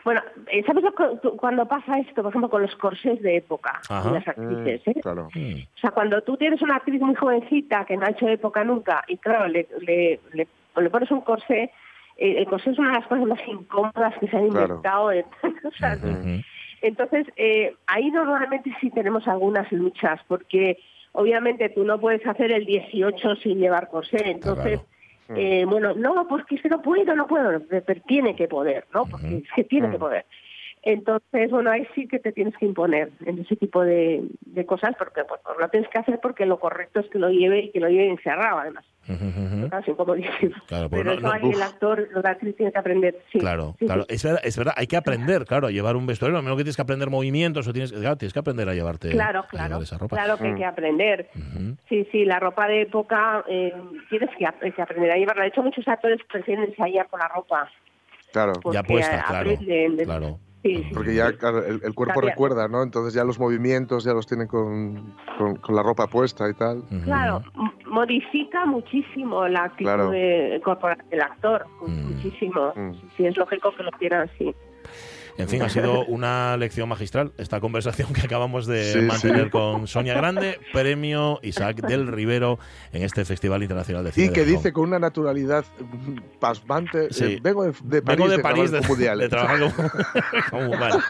Bueno, 0.05 0.21
eh, 0.49 0.62
¿sabes 0.67 0.85
lo 0.85 0.93
cuando 1.38 1.67
pasa 1.67 1.99
esto, 1.99 2.23
por 2.23 2.31
ejemplo, 2.31 2.51
con 2.51 2.62
los 2.62 2.77
corsés 2.77 3.23
de 3.23 3.37
época 3.37 3.81
Ajá. 3.88 4.09
de 4.09 4.14
las 4.19 4.29
actrices? 4.29 4.83
¿eh? 4.88 5.01
Claro. 5.01 5.29
Mm, 5.35 5.55
O 5.77 5.79
sea, 5.81 5.90
cuando 5.93 6.21
tú 6.23 6.37
tienes 6.37 6.61
una 6.61 6.77
actriz 6.77 7.01
muy 7.01 7.14
jovencita 7.14 7.85
que 7.87 7.97
no 7.97 8.05
ha 8.05 8.11
hecho 8.11 8.29
época 8.29 8.62
nunca 8.64 9.03
y 9.09 9.17
claro, 9.17 9.49
le, 9.49 9.67
le, 9.81 10.21
le, 10.35 10.47
le 10.77 10.90
pones 10.90 11.11
un 11.11 11.23
corsé, 11.23 11.73
eh, 12.19 12.35
el 12.38 12.47
corsé 12.47 12.71
es 12.71 12.79
una 12.79 12.90
de 12.90 12.99
las 12.99 13.07
cosas 13.07 13.27
más 13.27 13.40
incómodas 13.49 14.14
que 14.19 14.29
se 14.29 14.37
han 14.37 14.51
Claro. 14.51 14.67
inventado. 14.67 15.12
en- 15.12 15.25
o 15.64 15.71
sea. 15.79 15.97
Entonces, 16.83 17.27
eh, 17.37 17.75
ahí 17.87 18.11
normalmente 18.11 18.71
sí 18.81 18.90
tenemos 18.90 19.27
algunas 19.27 19.73
luchas, 19.73 20.21
porque 20.29 20.79
obviamente 21.12 21.71
tú 21.71 21.83
no 21.85 21.99
puedes 21.99 22.27
hacer 22.27 22.53
el 22.53 22.67
18 22.67 23.37
sin 23.37 23.59
llevar 23.59 23.88
corsé. 23.88 24.31
Entonces, 24.31 24.81
claro. 24.81 24.87
Eh, 25.30 25.64
bueno, 25.66 25.94
no, 25.94 26.26
porque 26.28 26.56
es 26.56 26.62
que 26.62 26.68
no 26.68 26.82
puedo, 26.82 27.14
no 27.16 27.26
puedo, 27.26 27.60
pero 27.68 28.00
tiene 28.06 28.37
que 28.37 28.48
poder, 28.48 28.87
¿no? 28.92 29.06
Porque 29.06 29.38
es 29.38 29.44
que 29.56 29.64
tiene 29.64 29.90
que 29.90 29.96
Mm. 29.96 30.00
poder. 30.00 30.26
Entonces, 30.87 31.51
bueno, 31.51 31.70
ahí 31.70 31.87
sí 31.94 32.07
que 32.07 32.18
te 32.18 32.33
tienes 32.33 32.55
que 32.59 32.66
imponer 32.66 33.11
en 33.25 33.38
ese 33.38 33.57
tipo 33.57 33.83
de, 33.83 34.23
de 34.40 34.66
cosas, 34.66 34.94
porque 34.99 35.23
pues, 35.25 35.40
lo 35.59 35.68
tienes 35.68 35.88
que 35.90 35.99
hacer 35.99 36.18
porque 36.23 36.44
lo 36.47 36.59
correcto 36.61 37.01
es 37.01 37.07
que 37.09 37.18
lo 37.18 37.31
lleve 37.31 37.61
y 37.61 37.70
que 37.70 37.81
lo 37.81 37.88
lleve 37.88 38.11
encerrado, 38.11 38.59
además. 38.59 38.85
Casi 39.70 39.90
incomodísimo. 39.90 40.55
Claro, 40.66 40.88
Pero 40.90 41.05
no- 41.05 41.12
eso 41.12 41.20
no- 41.23 41.33
ahí 41.33 41.51
el 41.51 41.62
actor, 41.62 42.09
la 42.23 42.31
actriz 42.31 42.57
tiene 42.57 42.73
que 42.73 42.79
aprender. 42.79 43.18
Sí, 43.33 43.38
Claro, 43.38 43.75
sí, 43.79 43.87
claro. 43.87 44.03
sí. 44.09 44.14
Es 44.14 44.25
verdad, 44.25 44.40
es 44.44 44.57
verdad, 44.59 44.75
hay 44.77 44.87
que 44.87 44.97
aprender, 44.97 45.44
claro, 45.44 45.66
a 45.66 45.70
llevar 45.70 45.97
un 45.97 46.07
vestuario. 46.07 46.37
Lo 46.37 46.42
menos 46.42 46.57
que 46.57 46.64
tienes 46.64 46.77
que 46.77 46.83
aprender 46.83 47.11
movimientos 47.11 47.66
o 47.68 47.73
tienes, 47.73 47.92
claro, 47.92 48.16
tienes 48.16 48.33
que 48.33 48.38
aprender 48.38 48.68
a 48.68 48.75
llevarte 48.75 49.11
Claro, 49.11 49.40
a 49.40 49.47
claro, 49.47 49.68
llevar 49.68 49.83
esa 49.83 49.99
ropa. 49.99 50.16
claro 50.16 50.38
que 50.38 50.44
hay 50.44 50.53
Mm. 50.53 50.57
que 50.57 50.64
aprender. 50.64 51.29
Ujú. 51.35 51.77
Sí, 51.88 52.09
sí, 52.12 52.25
la 52.25 52.40
ropa 52.40 52.66
de 52.66 52.83
época 52.83 53.44
eh, 53.49 53.73
tienes 54.11 54.31
que, 54.38 54.47
ap- 54.47 54.61
que 54.61 54.83
aprender 54.83 55.11
a 55.11 55.16
llevarla. 55.16 55.42
De 55.42 55.49
hecho, 55.49 55.62
muchos 55.62 55.87
actores 55.88 56.18
prefieren 56.31 56.64
ensayar 56.64 57.07
con 57.09 57.20
la 57.20 57.29
ropa. 57.29 57.70
Claro. 58.33 58.53
Ya 58.73 58.83
puesta, 58.83 59.23
claro. 59.27 59.51
aprenden. 59.51 59.97
Claro. 60.05 60.38
Sí, 60.64 60.77
sí. 60.77 60.90
Porque 60.94 61.14
ya 61.14 61.31
claro, 61.37 61.59
el, 61.59 61.81
el 61.85 61.94
cuerpo 61.94 62.14
Cambia. 62.14 62.31
recuerda, 62.31 62.68
¿no? 62.68 62.83
Entonces 62.83 63.12
ya 63.12 63.22
los 63.22 63.38
movimientos 63.38 64.03
ya 64.03 64.14
los 64.14 64.27
tienen 64.27 64.46
con, 64.48 65.14
con, 65.37 65.57
con 65.57 65.74
la 65.77 65.83
ropa 65.83 66.07
puesta 66.07 66.48
y 66.48 66.55
tal. 66.55 66.83
Claro, 67.05 67.42
modifica 67.87 68.64
muchísimo 68.64 69.46
la 69.46 69.64
actitud 69.64 69.85
Claro. 69.85 70.11
de- 70.11 70.61
corporal 70.64 70.96
del 71.11 71.20
actor, 71.20 71.66
Mm. 71.87 72.14
muchísimo. 72.14 72.72
Mm. 72.74 72.92
Sí, 72.94 73.07
sí, 73.18 73.27
es 73.27 73.37
lógico 73.37 73.74
que 73.77 73.83
lo 73.83 73.90
quieran 73.92 74.31
así. 74.35 74.55
En 75.37 75.49
fin, 75.49 75.62
ha 75.62 75.68
sido 75.68 76.05
una 76.07 76.57
lección 76.57 76.88
magistral 76.88 77.33
esta 77.38 77.59
conversación 77.61 78.12
que 78.12 78.20
acabamos 78.20 78.66
de 78.66 78.92
Sí, 78.92 78.99
mantener 79.01 79.44
sí. 79.47 79.51
con 79.51 79.87
Sonia 79.88 80.14
Grande, 80.14 80.61
premio 80.73 81.40
Isaac 81.42 81.77
del 81.87 82.07
Rivero 82.07 82.59
en 82.92 83.03
este 83.03 83.25
Festival 83.25 83.62
Internacional 83.62 84.05
de 84.05 84.12
Cine. 84.12 84.27
Y 84.27 84.31
que 84.31 84.44
de 84.44 84.53
dice 84.53 84.73
con 84.73 84.85
una 84.85 84.99
naturalidad 85.01 85.64
pasmante, 86.40 87.12
Sí. 87.12 87.25
eh, 87.25 87.38
vengo 87.42 87.64
de, 87.64 87.73
de 87.83 88.03
París, 88.03 88.18
Vengo 88.18 88.31
de 88.31 88.37
de 88.37 88.42
París 88.42 88.70
de, 88.70 89.09
Allen. 89.09 89.18
de 89.25 89.29
trabajar 89.29 89.59
como, 89.61 89.90
como 90.51 90.70
humano. 90.77 91.01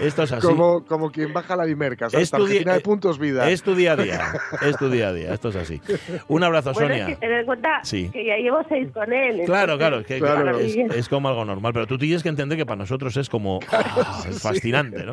Esto 0.00 0.22
es 0.24 0.32
así. 0.32 0.46
Como, 0.46 0.84
como 0.84 1.10
quien 1.10 1.32
baja 1.32 1.56
la 1.56 1.64
Dimerca, 1.64 2.08
¿sabes? 2.10 2.24
Es 2.24 2.30
tu 2.30 2.38
di- 2.38 2.42
Tarjetina 2.54 2.72
de 2.72 2.78
eh, 2.78 2.82
puntos 2.82 3.18
vida. 3.18 3.48
Es 3.50 3.62
tu 3.62 3.74
día 3.74 3.92
a 3.92 3.96
día, 3.96 4.32
es 4.62 4.76
tu 4.76 4.88
día 4.90 5.08
a 5.08 5.12
día, 5.12 5.34
esto 5.34 5.50
es 5.50 5.56
así. 5.56 5.80
Un 6.28 6.42
abrazo, 6.42 6.72
Bueno, 6.72 6.88
Sonia. 6.88 7.04
es 7.08 7.14
que 7.14 7.16
tener 7.20 7.40
en 7.40 7.46
cuenta 7.46 7.80
Sí. 7.84 8.08
que 8.10 8.24
ya 8.24 8.36
llevo 8.36 8.58
seis 8.68 8.88
con 8.92 9.12
él. 9.12 9.42
Claro, 9.46 9.76
claro, 9.78 10.00
es 10.00 10.06
que 10.06 10.18
Claro. 10.18 10.58
es, 10.58 10.76
es 10.76 11.08
como 11.08 11.28
algo 11.28 11.44
normal, 11.44 11.72
pero 11.72 11.86
tú 11.86 11.98
tienes 11.98 12.22
que 12.22 12.28
entender 12.28 12.56
que 12.58 12.66
para 12.66 12.76
nosotros 12.78 13.16
es 13.16 13.28
como 13.28 13.60
ah, 13.72 14.24
es 14.28 14.40
fascinante, 14.42 15.04
¿no? 15.04 15.12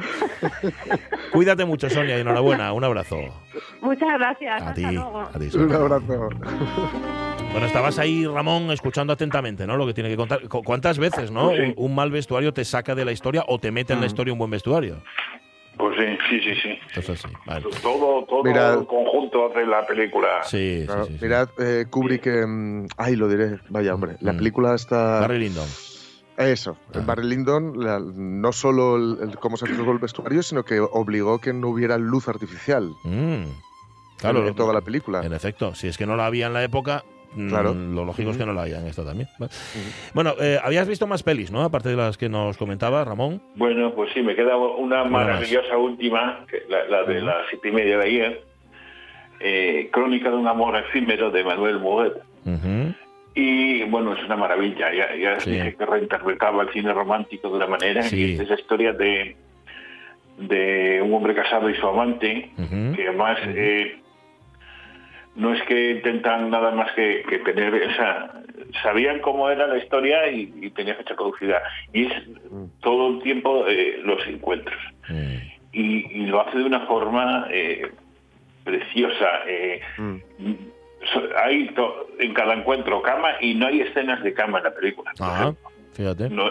Cuídate 1.32 1.66
mucho, 1.66 1.90
Sonia, 1.90 2.18
y 2.18 2.22
enhorabuena, 2.22 2.72
un 2.74 2.84
abrazo. 2.84 3.18
Muchas 3.82 4.10
gracias. 4.18 4.52
A 4.62 4.70
hasta 4.70 4.74
ti, 4.74 4.82
luego. 4.84 5.20
a 5.22 5.40
ti, 5.40 5.58
Un 5.58 5.74
abrazo. 5.74 6.30
Bueno, 7.52 7.66
estabas 7.66 7.98
ahí, 7.98 8.26
Ramón, 8.28 8.70
escuchando 8.72 9.14
atentamente, 9.14 9.66
¿no? 9.66 9.78
Lo 9.78 9.88
que 9.88 9.94
tiene 9.94 10.10
que 10.10 10.16
contar. 10.18 10.48
Cu- 10.48 10.64
¿Cuántas 10.64 11.00
veces, 11.00 11.32
no? 11.32 11.50
Un, 11.50 11.74
un 11.76 11.96
mal 11.96 12.12
vestuario 12.12 12.54
te 12.54 12.64
saca 12.64 12.94
de 12.94 13.04
la 13.04 13.12
historia 13.12 13.44
o 13.48 13.58
te 13.60 13.72
mete 13.72 13.94
en 13.94 14.00
la 14.00 14.06
historia 14.06 14.32
un 14.34 14.38
buen 14.40 14.52
vestuario. 14.52 15.02
Pues 15.78 15.96
sí, 15.98 16.06
sí, 16.30 16.40
sí, 16.42 16.56
sí. 16.62 16.70
Esto 17.00 17.14
es 17.14 17.26
así. 17.26 17.34
Vale. 17.46 17.66
Todo, 17.82 18.26
todo 18.26 18.44
el 18.46 18.86
conjunto 18.88 19.48
hace 19.50 19.66
la 19.66 19.86
película. 19.88 20.28
Sí, 20.44 20.82
sí, 20.82 20.86
Claro, 20.86 21.06
sí, 21.06 21.14
sí. 21.14 21.20
Mirad, 21.26 21.50
eh, 21.60 21.86
Kubrick, 21.90 22.28
em, 22.28 22.88
ay, 22.98 23.16
lo 23.16 23.28
diré, 23.28 23.60
vaya 23.70 23.94
hombre, 23.94 24.18
la 24.22 24.34
Mm. 24.34 24.38
película 24.38 24.76
está... 24.76 25.22
Barry 25.22 25.40
Lyndon. 25.40 25.68
Eso, 26.38 26.78
Ah. 26.94 27.00
Barry 27.06 27.24
Lyndon 27.28 27.74
la- 27.84 28.00
no 28.00 28.52
solo 28.52 28.98
el, 28.98 29.18
el 29.30 29.38
cómo 29.40 29.58
se 29.58 29.66
arregló 29.66 29.92
el 29.92 29.98
vestuario, 30.00 30.44
sino 30.44 30.64
que 30.64 30.80
obligó 30.80 31.40
que 31.40 31.54
no 31.54 31.70
hubiera 31.70 31.98
luz 31.98 32.28
artificial 32.28 32.92
Mm. 33.04 33.44
Claro, 34.20 34.48
en, 34.48 34.56
toda 34.56 34.74
la 34.74 34.82
película. 34.82 35.24
En 35.24 35.34
efecto, 35.34 35.74
si 35.76 35.88
es 35.88 35.98
que 35.98 36.06
no 36.08 36.16
la 36.16 36.26
había 36.26 36.48
en 36.48 36.54
la 36.54 36.64
época, 36.64 37.04
mm, 37.06 37.17
Claro. 37.50 37.74
lo 37.74 38.04
lógico 38.06 38.32
es 38.32 38.38
que 38.38 38.46
no 38.46 38.54
la 38.54 38.64
haya 38.64 38.80
en 38.80 38.88
esta 38.88 39.04
también. 39.06 39.28
Vale. 39.38 39.52
Bueno, 40.14 40.34
eh, 40.40 40.58
habías 40.64 40.88
visto 40.88 41.06
más 41.08 41.22
pelis, 41.24 41.52
¿no? 41.52 41.62
Aparte 41.64 41.90
de 41.90 41.96
las 41.96 42.18
que 42.18 42.30
nos 42.30 42.58
comentaba 42.58 43.04
Ramón. 43.06 43.42
Bueno, 43.56 43.94
pues 43.94 44.12
sí, 44.14 44.22
me 44.22 44.36
queda 44.36 44.58
una 44.58 45.04
más. 45.04 45.12
maravillosa 45.12 45.78
última, 45.78 46.46
que 46.50 46.64
la, 46.70 46.86
la 46.86 47.04
de 47.04 47.22
las 47.22 47.48
siete 47.50 47.70
y 47.70 47.72
media 47.72 47.98
de 48.00 48.06
ayer, 48.06 48.44
eh, 49.40 49.90
Crónica 49.92 50.30
de 50.32 50.36
un 50.38 50.48
amor 50.48 50.76
efímero 50.78 51.30
de 51.30 51.44
Manuel 51.44 51.80
Muguet. 51.80 52.14
Y 53.36 53.84
bueno, 53.84 54.14
es 54.14 54.24
una 54.26 54.36
maravilla. 54.36 54.92
Ya, 54.94 55.16
ya 55.16 55.40
Sí. 55.40 55.52
dije 55.52 55.76
que 55.76 55.86
reinterpretaba 55.86 56.64
el 56.64 56.70
cine 56.70 56.92
romántico 56.92 57.50
de 57.50 57.58
una 57.58 57.68
manera. 57.68 58.02
Sí. 58.04 58.16
Y 58.20 58.32
esta 58.32 58.44
es 58.44 58.50
la 58.50 58.56
historia 58.56 58.94
de, 58.94 59.36
de 60.40 61.02
un 61.04 61.14
hombre 61.14 61.36
casado 61.36 61.70
y 61.70 61.76
su 61.76 61.86
amante, 61.88 62.52
que 62.96 63.08
además 63.08 63.38
eh, 63.46 64.00
no 65.38 65.54
es 65.54 65.62
que 65.64 65.92
intentan 65.92 66.50
nada 66.50 66.72
más 66.72 66.92
que, 66.94 67.24
que 67.30 67.38
tener 67.40 67.74
esa. 67.76 68.42
Sabían 68.84 69.20
cómo 69.22 69.50
era 69.50 69.66
la 69.68 69.78
historia 69.78 70.28
y, 70.30 70.52
y 70.62 70.70
tenía 70.72 70.96
fecha 70.96 71.16
caducidad. 71.16 71.62
Y 71.94 72.08
es 72.08 72.14
todo 72.82 73.08
el 73.10 73.22
tiempo 73.22 73.66
eh, 73.68 74.00
los 74.04 74.26
encuentros. 74.28 74.78
Mm. 75.08 75.36
Y, 75.72 76.22
y 76.24 76.26
lo 76.26 76.42
hace 76.42 76.58
de 76.58 76.64
una 76.66 76.82
forma 76.88 77.48
eh, 77.52 77.90
preciosa. 78.64 79.30
eh, 79.48 79.80
Mm. 79.98 80.18
hay 81.38 81.68
to- 81.70 82.08
en 82.20 82.34
cada 82.34 82.54
encuentro 82.54 83.02
cama 83.02 83.30
y 83.40 83.54
no 83.56 83.68
hay 83.68 83.82
escenas 83.82 84.22
de 84.24 84.34
cama 84.34 84.58
en 84.58 84.64
la 84.66 84.74
película. 84.76 85.12
ejemplo. 85.14 85.70
fíjate. 85.94 86.30
No, 86.30 86.50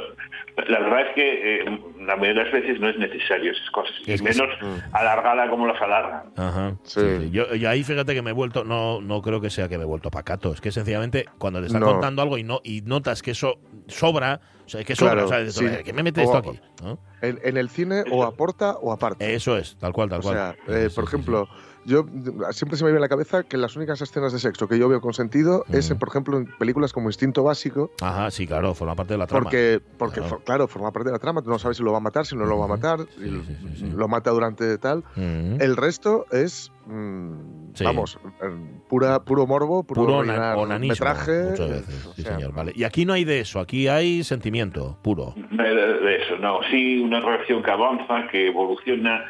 la 0.69 0.79
verdad 0.81 1.01
es 1.09 1.15
que 1.15 1.57
eh, 1.61 1.65
la 2.07 2.17
mayoría 2.17 2.45
de 2.45 2.51
las 2.51 2.53
veces 2.63 2.81
no 2.81 2.89
es 2.89 2.99
necesario 2.99 3.53
esas 3.53 3.71
cosas, 3.71 3.93
y 4.07 4.13
Es 4.13 4.23
que 4.23 4.29
menos 4.29 4.49
alargada 4.93 5.49
como 5.51 5.67
las 5.67 5.81
alargan. 5.81 6.33
Ajá. 6.37 6.77
Sí. 6.85 7.01
sí, 7.01 7.07
sí. 7.25 7.31
Yo, 7.31 7.55
yo 7.55 7.69
ahí 7.69 7.83
fíjate 7.83 8.15
que 8.15 8.23
me 8.23 8.31
he 8.31 8.33
vuelto, 8.35 8.65
no, 8.65 9.01
no 9.01 9.21
creo 9.23 9.41
que 9.41 9.51
sea 9.51 9.69
que 9.69 9.77
me 9.79 9.85
he 9.85 9.87
vuelto 9.87 10.11
pacato, 10.11 10.53
es 10.53 10.61
que 10.61 10.71
sencillamente 10.73 11.27
cuando 11.39 11.61
te 11.61 11.67
están 11.67 11.81
No. 11.83 11.93
contando 11.93 12.23
algo 12.23 12.39
y 12.39 12.45
no 12.45 12.61
y 12.65 12.83
notas 12.83 13.23
que 13.23 13.33
eso 13.33 13.59
sobra, 13.89 14.41
o 14.65 14.69
sea, 14.69 14.85
que 14.85 14.95
sobra, 14.97 15.13
Claro, 15.13 15.27
o 15.27 15.29
sea, 15.29 15.51
sí. 15.51 15.65
"Eh, 15.67 15.83
¿qué 15.85 15.93
me 15.93 16.03
mete 16.03 16.21
O- 16.21 16.25
esto 16.25 16.37
aquí? 16.39 16.61
¿No? 16.83 16.99
En, 17.23 17.39
en 17.43 17.57
el 17.57 17.69
cine 17.71 18.05
o 18.11 18.25
aporta 18.25 18.73
o 18.81 18.93
aparte. 18.93 19.35
Eso 19.35 19.57
es, 19.57 19.77
tal 19.79 19.93
cual, 19.93 20.09
tal 20.09 20.21
O 20.21 20.23
cual. 20.23 20.35
sea, 20.35 20.53
Sí, 20.67 20.73
eh, 20.73 20.89
sí, 20.89 20.95
por 20.95 21.05
sí, 21.05 21.09
ejemplo, 21.15 21.49
yo 21.87 22.05
mm, 22.05 22.43
siempre 22.53 22.77
se 22.77 22.85
me 22.85 22.91
viene 22.91 22.99
a 22.99 23.01
la 23.01 23.09
cabeza 23.09 23.43
que 23.45 23.57
las 23.57 23.77
únicas 23.77 24.01
escenas 24.03 24.33
de 24.33 24.39
sexo 24.39 24.69
que 24.69 24.79
yo 24.79 24.89
veo 24.89 25.01
con 25.01 25.15
sentido 25.15 25.65
es, 25.73 25.91
Ujú. 25.91 25.99
por 26.01 26.09
ejemplo, 26.09 26.37
en 26.39 26.47
películas 26.59 26.93
como 26.93 27.09
Instinto 27.09 27.43
Básico. 27.45 27.91
Ajá, 28.03 28.31
sí, 28.31 28.47
claro, 28.47 28.75
forma 28.75 28.95
parte 28.95 29.15
de 29.15 29.19
la 29.19 29.27
trama. 29.27 29.45
porque, 29.45 29.81
porque 29.99 30.17
Claro. 30.21 30.29
for- 30.29 30.45
claro, 30.45 30.69
forma 30.69 30.91
parte 30.93 31.09
de 31.09 31.13
la 31.13 31.19
trama, 31.19 31.41
tú 31.43 31.51
no 31.51 31.59
sabes 31.59 31.77
si 31.79 31.83
lo 31.83 31.93
va 31.93 31.99
a 31.99 32.01
matar, 32.01 32.27
si 32.27 32.37
no 32.37 32.45
lo 32.45 32.59
va 32.59 32.65
a 32.67 32.69
matar, 32.69 33.01
Sí, 33.17 33.25
y 33.25 33.31
sí, 33.31 33.57
sí, 33.61 33.77
sí. 33.79 33.91
lo 33.97 34.09
mata 34.09 34.31
durante 34.31 34.77
tal. 34.79 35.05
El 35.17 35.77
resto 35.77 36.27
es, 36.33 36.73
mm, 36.87 37.33
Sí. 37.75 37.85
vamos, 37.85 38.19
eh, 38.43 38.81
pura, 38.89 39.21
puro 39.25 39.47
morbo, 39.47 39.83
puro, 39.85 40.03
Puro 40.03 40.19
onanismo, 40.19 40.89
metraje. 40.89 41.43
muchas 41.51 41.69
eh, 41.71 41.73
veces. 41.73 42.07
o 42.07 42.13
Sí, 42.15 42.23
sea, 42.23 42.35
señor, 42.37 42.53
vale. 42.53 42.73
Y 42.75 42.85
aquí 42.85 43.05
no 43.05 43.13
hay 43.13 43.25
de 43.25 43.41
eso, 43.41 43.61
aquí 43.61 43.87
hay 43.89 44.25
sentimiento 44.25 44.99
puro. 45.03 45.35
No 45.51 45.63
hay 45.63 45.75
De, 45.77 45.87
de 46.01 46.17
eso, 46.23 46.37
no. 46.41 46.61
Sí, 46.71 47.01
una 47.01 47.21
relación 47.21 47.63
que 47.63 47.71
avanza, 47.71 48.29
que 48.31 48.49
evoluciona, 48.49 49.25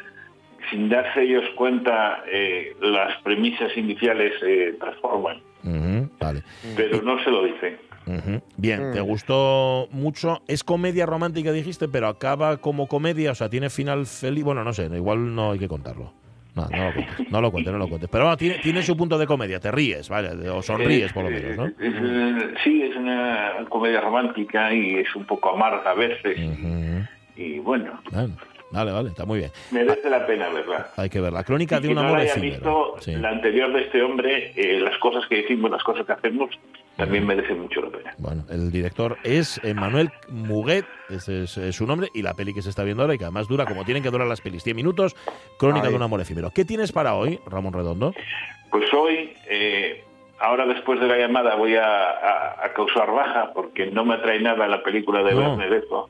sin 0.69 0.89
darse 0.89 1.23
ellos 1.23 1.43
cuenta, 1.55 2.23
eh, 2.31 2.75
las 2.81 3.21
premisas 3.23 3.75
iniciales 3.77 4.33
se 4.39 4.73
transforman, 4.73 5.37
Ujú, 5.63 6.09
Vale. 6.19 6.41
pero 6.75 7.01
no 7.01 7.21
se 7.23 7.29
lo 7.31 7.43
dicen. 7.45 7.77
Bien, 8.55 8.91
Mm. 8.91 8.93
te 8.93 9.01
gustó 9.01 9.89
mucho. 9.91 10.41
Es 10.47 10.63
comedia 10.63 11.05
romántica, 11.05 11.51
dijiste, 11.51 11.89
pero 11.89 12.07
acaba 12.07 12.55
como 12.57 12.87
comedia, 12.87 13.31
o 13.31 13.35
sea, 13.35 13.49
tiene 13.49 13.69
final 13.69 14.05
feliz. 14.05 14.45
Bueno, 14.45 14.63
no 14.63 14.71
sé, 14.71 14.85
igual 14.95 15.35
no 15.35 15.51
hay 15.51 15.59
que 15.59 15.67
contarlo. 15.67 16.13
No, 16.55 16.65
no 16.69 16.85
lo 16.85 16.93
cuentes, 16.93 17.31
no 17.31 17.41
lo 17.41 17.51
cuentes, 17.51 17.73
no 17.73 17.79
lo 17.79 17.87
cuentes. 17.89 18.09
Pero 18.09 18.23
bueno, 18.23 18.37
tiene, 18.37 18.59
tiene 18.59 18.81
su 18.81 18.95
punto 18.97 19.17
de 19.17 19.27
comedia, 19.27 19.59
te 19.59 19.71
ríes, 19.71 20.07
¿vale? 20.09 20.49
O 20.49 20.61
sonríes 20.63 21.11
por 21.13 21.25
lo 21.25 21.29
menos, 21.31 21.55
¿no? 21.57 21.65
Eh, 21.67 21.73
es, 21.81 21.93
eh, 22.01 22.53
sí, 22.63 22.81
es 22.81 22.95
una 22.95 23.65
comedia 23.69 23.99
romántica 24.01 24.73
y 24.73 24.95
es 24.95 25.13
un 25.15 25.25
poco 25.25 25.53
amarga 25.53 25.91
a 25.91 25.93
veces. 25.93 26.39
Y 27.35 27.59
bueno, 27.59 27.99
Bueno, 28.11 28.33
vale, 28.71 28.91
vale, 28.91 29.09
está 29.09 29.25
muy 29.25 29.39
bien. 29.39 29.51
merece 29.71 30.09
la 30.09 30.25
pena 30.25 30.49
verla. 30.49 30.89
Hay 30.97 31.09
que 31.09 31.19
ver. 31.21 31.33
La 31.33 31.43
crónica 31.43 31.77
Y 31.77 31.81
de 31.81 31.87
un 31.89 31.95
no 31.95 32.01
amor 32.01 32.19
efímero. 32.21 32.51
visto, 32.53 32.95
Sí. 32.99 33.11
la 33.15 33.29
anterior 33.29 33.71
de 33.73 33.81
este 33.81 34.01
hombre, 34.03 34.51
eh, 34.55 34.79
las 34.79 34.97
cosas 34.99 35.25
que 35.27 35.37
decimos, 35.37 35.71
las 35.71 35.83
cosas 35.83 36.05
que 36.05 36.11
hacemos, 36.13 36.49
también 36.95 37.27
merece 37.27 37.53
mucho 37.53 37.81
la 37.81 37.89
pena. 37.89 38.13
Bueno, 38.17 38.43
el 38.49 38.71
director 38.71 39.17
es 39.23 39.61
Manuel 39.75 40.09
Muguet, 40.29 40.85
ese 41.09 41.43
es, 41.43 41.55
eh, 41.57 41.71
su 41.71 41.85
nombre, 41.85 42.07
y 42.13 42.23
la 42.23 42.33
peli 42.33 42.53
que 42.55 42.63
se 42.63 42.69
está 42.69 42.83
viendo 42.83 43.03
ahora 43.03 43.13
y 43.13 43.17
que 43.19 43.23
además 43.25 43.47
dura 43.47 43.65
como 43.65 43.85
tienen 43.85 44.01
que 44.01 44.09
durar 44.09 44.25
las 44.27 44.41
pelis, 44.41 44.63
10 44.63 44.75
minutos, 44.75 45.15
Crónica 45.59 45.85
Ay. 45.85 45.91
de 45.91 45.95
un 45.95 46.01
amor 46.03 46.21
efímero. 46.21 46.49
¿Qué 46.49 46.65
tienes 46.65 46.91
para 46.91 47.13
hoy, 47.13 47.39
Ramón 47.45 47.73
Redondo? 47.73 48.13
Pues 48.71 48.91
hoy, 48.93 49.31
eh, 49.47 50.03
ahora 50.39 50.65
después 50.65 50.99
de 50.99 51.05
la 51.07 51.17
llamada, 51.19 51.53
voy 51.55 51.75
a, 51.75 51.85
a- 51.85 52.65
a 52.65 52.73
causar 52.73 53.11
baja 53.11 53.51
porque 53.53 53.91
no 53.91 54.03
me 54.03 54.15
atrae 54.15 54.39
nada 54.39 54.67
la 54.67 54.81
película 54.81 55.21
de 55.21 55.33
No. 55.35 55.55
Verne 55.55 55.69
Deco. 55.75 56.09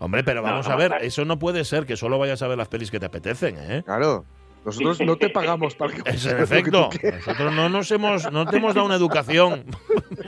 Hombre, 0.00 0.22
pero 0.24 0.42
No, 0.42 0.48
vamos 0.48 0.68
no, 0.68 0.74
a 0.74 0.76
ver, 0.76 0.90
no. 0.92 0.96
eso 0.98 1.24
no 1.24 1.38
puede 1.38 1.64
ser 1.64 1.84
que 1.86 1.96
solo 1.96 2.18
vayas 2.18 2.40
a 2.42 2.48
ver 2.48 2.56
las 2.58 2.68
pelis 2.68 2.90
que 2.90 3.00
te 3.00 3.06
apetecen, 3.06 3.56
¿eh? 3.58 3.82
Claro, 3.84 4.24
nosotros 4.64 5.00
no 5.00 5.16
te 5.16 5.30
pagamos 5.30 5.74
para 5.74 5.92
que 5.94 6.02
Es, 6.10 6.26
en 6.26 6.36
que 6.36 6.42
efecto, 6.42 6.90
nosotros 7.02 7.52
no 7.52 7.68
nos 7.68 7.90
hemos, 7.90 8.30
no 8.30 8.46
te 8.46 8.56
hemos 8.58 8.74
dado 8.74 8.86
una 8.86 8.96
educación 8.96 9.64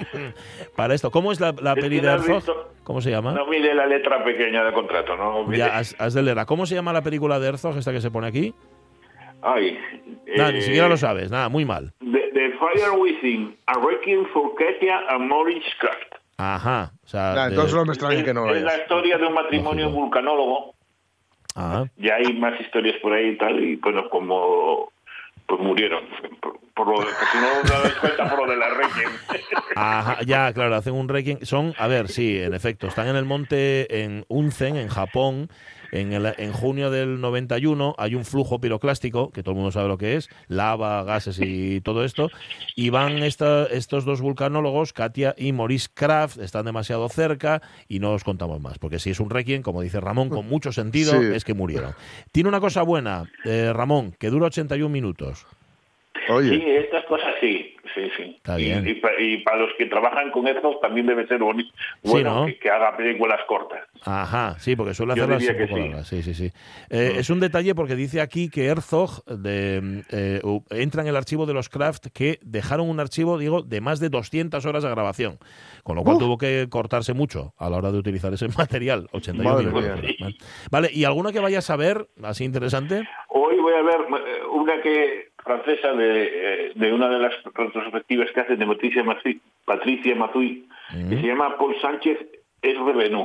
para 0.76 0.94
esto. 0.94 1.10
¿Cómo 1.10 1.32
es 1.32 1.40
la, 1.40 1.52
la 1.60 1.74
peli 1.74 2.00
no 2.00 2.08
de 2.08 2.14
Herzog? 2.34 2.68
¿Cómo 2.84 3.00
se 3.00 3.10
llama? 3.10 3.32
No 3.32 3.46
mire 3.46 3.74
la 3.74 3.86
letra 3.86 4.24
pequeña 4.24 4.64
del 4.64 4.72
contrato, 4.72 5.16
¿no? 5.16 5.44
Mire. 5.44 5.58
Ya, 5.58 5.78
has, 5.78 5.94
has 5.98 6.14
de 6.14 6.22
leerla. 6.22 6.46
¿Cómo 6.46 6.66
se 6.66 6.74
llama 6.74 6.92
la 6.92 7.02
película 7.02 7.38
de 7.38 7.48
Herzog, 7.48 7.76
esta 7.76 7.92
que 7.92 8.00
se 8.00 8.10
pone 8.10 8.26
aquí? 8.26 8.54
Ay, 9.42 9.78
Nada, 10.36 10.50
eh, 10.50 10.54
ni 10.54 10.62
siquiera 10.62 10.88
lo 10.88 10.96
sabes, 10.98 11.30
nada, 11.30 11.48
muy 11.48 11.64
mal. 11.64 11.94
The, 12.00 12.30
The 12.34 12.50
Fire 12.58 12.98
Within, 12.98 13.56
A 13.66 13.74
Requiem 13.80 14.26
for 14.34 14.54
Katia 14.54 15.00
and 15.08 15.28
Maurice 15.28 15.64
Kraft. 15.78 16.19
Ajá. 16.40 16.92
O 17.04 17.08
sea, 17.08 17.34
Nah, 17.34 17.44
de- 17.44 17.48
entonces 17.50 17.74
no 17.74 17.84
me 17.84 17.92
extraña 17.92 18.18
Es, 18.18 18.24
que 18.24 18.34
no 18.34 18.50
es 18.54 18.62
la 18.62 18.76
historia 18.78 19.18
de 19.18 19.26
un 19.26 19.34
matrimonio 19.34 19.84
Lógico. 19.86 20.00
vulcanólogo. 20.02 20.74
Ah, 21.56 21.84
Ya 21.96 22.14
hay 22.14 22.32
más 22.34 22.58
historias 22.60 22.96
por 23.02 23.12
ahí 23.12 23.30
y 23.30 23.36
tal, 23.38 23.62
y 23.62 23.76
bueno, 23.76 24.08
como 24.08 24.90
pues 25.46 25.60
murieron. 25.60 26.04
Por, 26.40 26.58
por 26.74 26.86
lo 26.88 27.00
de, 27.04 27.06
si 27.32 27.38
no 27.38 27.48
os 27.60 27.68
dais 27.82 27.94
cuenta 27.96 28.30
por 28.30 28.46
lo 28.46 28.50
de 28.52 28.56
la 28.56 28.68
Requiem. 28.68 29.10
Ajá, 29.76 30.18
ya, 30.24 30.52
claro, 30.52 30.76
hacen 30.76 30.94
un 30.94 31.08
requiem. 31.08 31.40
Son, 31.42 31.74
a 31.76 31.88
ver, 31.88 32.08
sí, 32.08 32.38
en 32.38 32.54
efecto, 32.54 32.86
están 32.86 33.08
en 33.08 33.16
el 33.16 33.24
monte 33.24 34.02
en 34.04 34.24
Unzen, 34.28 34.76
en 34.76 34.88
Japón. 34.88 35.48
En, 35.92 36.12
el- 36.12 36.34
en 36.38 36.52
junio 36.52 36.90
del 36.90 37.20
91 37.20 37.94
hay 37.98 38.14
un 38.14 38.24
flujo 38.24 38.60
piroclástico, 38.60 39.30
que 39.30 39.42
todo 39.42 39.52
el 39.52 39.56
mundo 39.56 39.72
sabe 39.72 39.88
lo 39.88 39.98
que 39.98 40.16
es, 40.16 40.28
lava, 40.48 41.02
gases 41.04 41.38
y 41.40 41.80
todo 41.80 42.04
esto, 42.04 42.30
y 42.76 42.90
van 42.90 43.18
esta- 43.22 43.66
estos 43.66 44.04
dos 44.04 44.20
vulcanólogos, 44.20 44.92
Katia 44.92 45.34
y 45.36 45.52
Maurice 45.52 45.88
Kraft, 45.92 46.38
están 46.38 46.64
demasiado 46.64 47.08
cerca 47.08 47.60
y 47.88 47.98
no 47.98 48.12
os 48.12 48.24
contamos 48.24 48.60
más, 48.60 48.78
porque 48.78 48.98
si 48.98 49.10
es 49.10 49.20
un 49.20 49.30
requiem, 49.30 49.62
como 49.62 49.82
dice 49.82 50.00
Ramón, 50.00 50.28
con 50.28 50.46
mucho 50.48 50.72
sentido, 50.72 51.12
Sí. 51.20 51.28
es 51.34 51.44
que 51.44 51.54
murieron. 51.54 51.94
Tiene 52.32 52.48
una 52.48 52.60
cosa 52.60 52.82
buena, 52.82 53.24
eh, 53.44 53.72
Ramón, 53.72 54.14
que 54.18 54.30
dura 54.30 54.46
81 54.46 54.92
minutos. 54.92 55.46
Oye, 56.28 56.50
Sí, 56.50 56.62
estas 56.66 57.04
cosas 57.06 57.34
sí, 57.40 57.74
sí, 57.94 58.10
sí. 58.16 58.34
Está 58.36 58.58
y, 58.60 58.64
bien. 58.64 58.88
y 58.88 58.94
pa- 58.94 59.18
y 59.18 59.38
para 59.38 59.58
los 59.58 59.70
que 59.78 59.86
trabajan 59.86 60.30
con 60.30 60.46
eso 60.48 60.78
también 60.82 61.06
debe 61.06 61.26
ser 61.26 61.38
bonito, 61.38 61.70
Sí, 62.02 62.10
bueno 62.10 62.34
¿no? 62.40 62.46
que, 62.46 62.58
que 62.58 62.70
haga 62.70 62.96
películas 62.96 63.40
cortas. 63.46 63.80
Ajá, 64.04 64.56
sí, 64.58 64.76
porque 64.76 64.94
suele 64.94 65.12
hacerlas 65.12 65.42
un 65.42 65.56
poco 65.56 65.74
sí. 65.76 65.80
largas. 65.80 66.06
Sí, 66.08 66.22
sí, 66.22 66.34
sí. 66.34 66.50
Eh, 66.88 67.14
Es 67.18 67.30
un 67.30 67.40
detalle 67.40 67.74
porque 67.74 67.96
dice 67.96 68.20
aquí 68.20 68.48
que 68.50 68.66
Herzog 68.66 69.24
de, 69.26 70.02
eh, 70.10 70.40
entra 70.70 71.02
en 71.02 71.08
el 71.08 71.16
archivo 71.16 71.46
de 71.46 71.54
los 71.54 71.68
Kraft 71.68 72.06
que 72.12 72.38
dejaron 72.42 72.88
un 72.88 73.00
archivo, 73.00 73.38
digo, 73.38 73.62
de 73.62 73.80
más 73.80 74.00
de 74.00 74.08
200 74.08 74.64
horas 74.66 74.82
de 74.82 74.90
grabación, 74.90 75.38
con 75.84 75.96
lo 75.96 76.02
cual 76.02 76.16
Uf. 76.16 76.22
tuvo 76.22 76.38
que 76.38 76.66
cortarse 76.70 77.12
mucho 77.12 77.54
a 77.58 77.68
la 77.70 77.76
hora 77.76 77.92
de 77.92 77.98
utilizar 77.98 78.32
ese 78.32 78.48
material. 78.58 79.08
81 79.12 79.50
Madre 79.50 79.66
minutos. 79.66 80.02
mía. 80.02 80.14
Vale. 80.20 80.36
Vale, 80.70 80.90
¿y 80.92 81.04
alguna 81.04 81.32
que 81.32 81.40
vayas 81.40 81.68
a 81.70 81.76
ver, 81.76 82.06
así 82.22 82.44
interesante? 82.44 83.06
Hoy 83.28 83.58
voy 83.58 83.74
a 83.74 83.82
ver 83.82 84.00
eh, 84.00 84.40
una 84.52 84.80
que 84.82 85.29
francesa 85.44 85.92
de, 85.92 86.22
eh, 86.68 86.72
de 86.74 86.92
una 86.92 87.08
de 87.08 87.18
las 87.18 87.32
retrospectivas 87.54 88.30
que 88.32 88.40
hacen 88.40 88.58
de 88.58 88.66
Patricia 88.66 89.02
Mazuy, 89.04 89.40
Patricia 89.64 90.14
Mazuy 90.14 90.66
que 91.08 91.16
se 91.16 91.22
llama 91.26 91.56
Paul 91.56 91.74
Sánchez 91.80 92.18
es 92.62 92.78
revenu. 92.78 93.22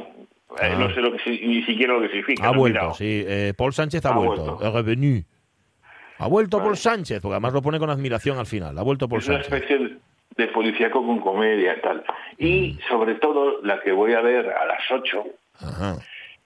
Eh, 0.62 0.70
Ah. 0.72 0.76
no 0.78 0.94
sé 0.94 1.02
lo 1.02 1.12
que 1.16 1.30
ni 1.30 1.64
siquiera 1.64 1.94
lo 1.96 2.02
que 2.02 2.10
significa. 2.10 2.48
Ha 2.50 2.52
no 2.52 2.60
vuelto, 2.60 2.78
mirado. 2.80 2.94
sí. 2.94 3.24
Eh, 3.28 3.54
Paul 3.58 3.74
Sánchez 3.74 4.06
ha, 4.06 4.10
Ha 4.10 4.18
vuelto. 4.18 4.60
revenu. 4.72 5.24
Ha 6.20 6.28
vuelto 6.28 6.58
Vale. 6.58 6.68
Paul 6.68 6.78
Sánchez, 6.78 7.20
porque 7.22 7.34
además 7.34 7.54
lo 7.54 7.62
pone 7.62 7.80
con 7.80 7.90
admiración 7.90 8.38
al 8.38 8.46
final. 8.46 8.78
Ha 8.78 8.84
vuelto 8.84 9.10
Paul 9.10 9.22
Es 9.22 9.28
una 9.28 9.44
Sánchez. 9.44 9.54
especie 9.64 9.98
de 10.38 10.48
policíaco 10.50 11.06
con 11.06 11.20
comedia 11.20 11.76
y 11.78 11.82
tal. 11.82 12.04
Y 12.38 12.74
Mm. 12.74 12.88
sobre 12.90 13.16
todo 13.16 13.62
la 13.64 13.80
que 13.82 13.92
voy 13.92 14.14
a 14.14 14.22
ver 14.22 14.48
a 14.50 14.66
las 14.66 14.80
8, 14.92 15.26
Ajá. 15.60 15.96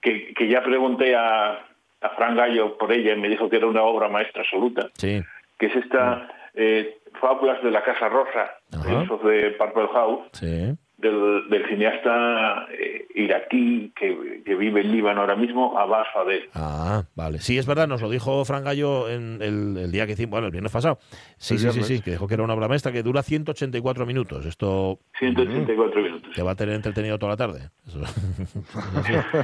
que, 0.00 0.32
que 0.34 0.48
ya 0.48 0.62
pregunté 0.62 1.14
a, 1.14 1.66
a 2.00 2.08
Fran 2.16 2.34
Gallo 2.36 2.78
por 2.78 2.90
ella 2.92 3.12
y 3.14 3.20
me 3.20 3.28
dijo 3.28 3.48
que 3.50 3.56
era 3.58 3.66
una 3.66 3.82
obra 3.82 4.08
maestra 4.08 4.42
absoluta, 4.42 4.88
Sí. 4.94 5.20
Que 5.60 5.66
es 5.66 5.76
esta 5.76 6.28
eh, 6.54 6.96
Fábulas 7.20 7.62
de 7.62 7.70
la 7.70 7.84
Casa 7.84 8.08
Rosa, 8.08 8.50
esos 8.72 9.22
de 9.22 9.50
Purple 9.58 9.88
House, 9.92 10.28
Sí. 10.32 10.74
del, 10.96 11.48
del 11.50 11.68
cineasta 11.68 12.66
eh, 12.72 13.06
iraquí 13.14 13.92
que, 13.96 14.42
que 14.44 14.54
vive 14.54 14.80
en 14.80 14.92
Líbano 14.92 15.20
ahora 15.22 15.34
mismo, 15.36 15.78
Abbas 15.78 16.06
Fadel. 16.14 16.48
Ah, 16.54 17.02
vale. 17.14 17.38
Sí, 17.40 17.58
es 17.58 17.66
verdad, 17.66 17.88
nos 17.88 18.00
lo 18.02 18.08
dijo 18.10 18.44
Fran 18.44 18.64
Gallo 18.64 19.08
en 19.10 19.38
el, 19.42 19.76
el 19.76 19.92
día 19.92 20.06
que 20.06 20.12
hicimos, 20.12 20.30
bueno, 20.30 20.46
el 20.46 20.52
viernes 20.52 20.72
pasado. 20.72 20.98
Sí, 21.36 21.58
sí, 21.58 21.70
sí, 21.72 21.82
sí, 21.82 22.00
que 22.00 22.12
dijo 22.12 22.26
que 22.28 22.34
era 22.34 22.42
una 22.42 22.54
obra 22.54 22.68
maestra 22.68 22.92
que 22.92 23.02
dura 23.02 23.22
184 23.22 24.06
minutos. 24.06 24.46
Esto 24.46 24.98
184 25.18 26.02
minutos. 26.02 26.30
te 26.34 26.42
va 26.42 26.52
a 26.52 26.56
tener 26.56 26.74
entretenido 26.74 27.18
toda 27.18 27.32
la 27.32 27.36
tarde. 27.36 27.68
Eso- 27.86 28.00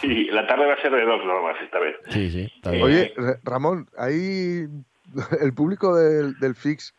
sí. 0.00 0.24
La 0.30 0.46
tarde 0.46 0.66
va 0.66 0.74
a 0.74 0.80
ser 0.82 0.92
de 0.92 1.04
dos 1.04 1.24
normas 1.24 1.56
esta 1.62 1.78
vez. 1.78 1.96
Sí, 2.08 2.30
sí, 2.30 2.48
está 2.56 2.70
bien. 2.72 2.82
oye, 2.82 3.14
Ra- 3.16 3.38
Ramón, 3.44 3.86
ahí 3.98 4.64
el 5.40 5.52
público 5.54 5.94
del, 5.96 6.38
del 6.38 6.54
Fix 6.54 6.94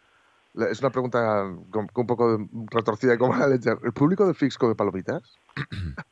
es 0.69 0.79
una 0.81 0.91
pregunta 0.91 1.43
con, 1.71 1.87
con 1.87 2.01
un 2.01 2.07
poco 2.07 2.37
retorcida 2.71 3.17
como 3.17 3.35
la 3.35 3.47
leche. 3.47 3.71
¿El 3.83 3.93
público 3.93 4.27
de 4.27 4.33
Fix 4.33 4.57
come 4.57 4.75
palomitas? 4.75 5.39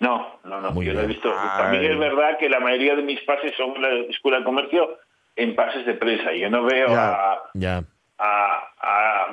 No, 0.00 0.40
no, 0.44 0.60
no, 0.60 0.72
Muy 0.72 0.84
yo 0.86 0.92
lo 0.92 0.98
he 1.00 1.06
bien. 1.06 1.14
visto. 1.14 1.32
Ay. 1.34 1.62
También 1.62 1.84
es 1.92 1.98
verdad 1.98 2.36
que 2.38 2.48
la 2.50 2.58
mayoría 2.60 2.96
de 2.96 3.02
mis 3.02 3.20
pases 3.22 3.52
son 3.56 3.76
en 3.76 3.82
la 3.82 3.88
Escuela 4.10 4.38
de 4.40 4.44
Comercio 4.44 4.98
en 5.36 5.54
pases 5.54 5.86
de 5.86 5.94
prensa. 5.94 6.32
Yo 6.34 6.50
no 6.50 6.64
veo 6.64 6.88
Ya. 6.88 7.12
a, 7.32 7.38
Ya. 7.54 7.84
a- 8.18 8.68
a 8.82 9.26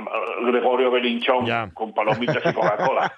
Gregorio 0.45 0.91
Belinchón 0.91 1.45
Ya. 1.47 1.69
con 1.73 1.93
palomitas 1.93 2.43
y 2.45 2.53
Coca-Cola. 2.53 3.11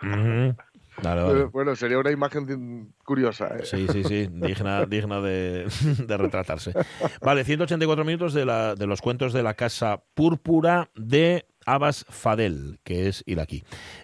Vale. 1.02 1.44
Bueno, 1.46 1.74
sería 1.76 1.98
una 1.98 2.10
imagen 2.10 2.92
curiosa. 3.04 3.48
¿eh? 3.58 3.64
Sí, 3.64 3.86
sí, 3.90 4.04
sí, 4.04 4.28
digna, 4.30 4.84
digna 4.86 5.20
de, 5.20 5.66
de 6.06 6.16
retratarse. 6.16 6.72
Vale, 7.22 7.44
184 7.44 8.04
minutos 8.04 8.34
de, 8.34 8.44
la, 8.44 8.74
de 8.74 8.86
los 8.86 9.00
cuentos 9.00 9.32
de 9.32 9.42
la 9.42 9.54
Casa 9.54 10.02
Púrpura 10.14 10.90
de 10.94 11.46
Abbas 11.66 12.06
Fadel, 12.08 12.78
que 12.84 13.06
es 13.08 13.22
iraquí. 13.26 13.62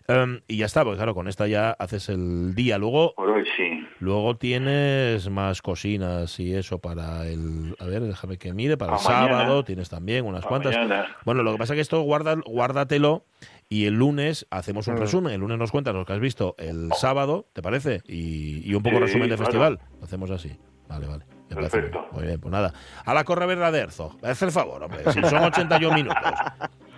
Em, 0.09 0.41
y 0.47 0.59
ya 0.59 0.67
está, 0.67 0.85
porque 0.85 0.99
claro, 0.99 1.15
con 1.15 1.27
esta 1.27 1.47
ya 1.47 1.71
haces 1.71 2.09
el 2.11 2.55
día. 2.55 2.77
Luego, 2.79 3.15
Por 3.17 3.31
hoy 3.31 3.45
sí. 3.57 3.87
luego 3.99 4.37
tienes 4.37 5.29
más 5.31 5.63
cocinas 5.63 6.39
y 6.39 6.55
eso 6.55 6.79
para 6.81 7.27
el... 7.27 7.75
A 7.81 7.87
ver, 7.87 8.03
déjame 8.03 8.37
que 8.37 8.53
mire, 8.53 8.77
para 8.77 8.97
el 8.97 9.03
mañana. 9.03 9.29
sábado 9.39 9.65
tienes 9.65 9.89
también 9.89 10.27
unas 10.27 10.45
cuantas. 10.45 10.77
mañana. 10.77 11.17
Bueno, 11.25 11.43
lo 11.43 11.53
que 11.53 11.59
pasa 11.59 11.73
es 11.73 11.79
que 11.79 11.83
esto 11.83 12.01
guarda, 12.03 12.37
guárdatelo 12.45 13.25
y 13.69 13.87
el 13.87 13.95
lunes 13.95 14.47
hacemos 14.51 14.87
un 14.89 14.97
resumen. 14.97 15.33
El 15.35 15.41
lunes 15.41 15.59
nos 15.59 15.71
cuentas 15.73 15.95
lo 15.95 16.05
que 16.05 16.13
has 16.13 16.21
visto 16.21 16.55
el 16.59 16.91
sábado, 16.95 17.47
¿te 17.53 17.63
parece? 17.63 18.03
Y, 18.07 18.69
y 18.69 18.75
un 18.75 18.83
poco 18.83 18.97
Sí, 18.97 19.03
resumen 19.03 19.29
de 19.29 19.37
claro. 19.37 19.45
festival. 19.47 19.81
Lo 19.99 20.05
hacemos 20.05 20.31
así. 20.31 20.57
Vale, 20.89 21.07
vale. 21.09 21.25
Me 21.51 21.57
Perfecto. 21.57 21.99
bien. 22.01 22.11
Muy 22.13 22.27
bien, 22.27 22.41
pues 22.41 22.53
nada. 22.53 22.73
A 23.05 23.15
la 23.15 23.25
corre 23.25 23.47
verdaderzo. 23.47 24.17
Haz 24.23 24.43
el 24.43 24.51
favor, 24.53 24.83
hombre. 24.83 25.01
Si 25.13 25.21
son 25.23 25.45
81 25.45 25.95
minutos. 25.95 26.19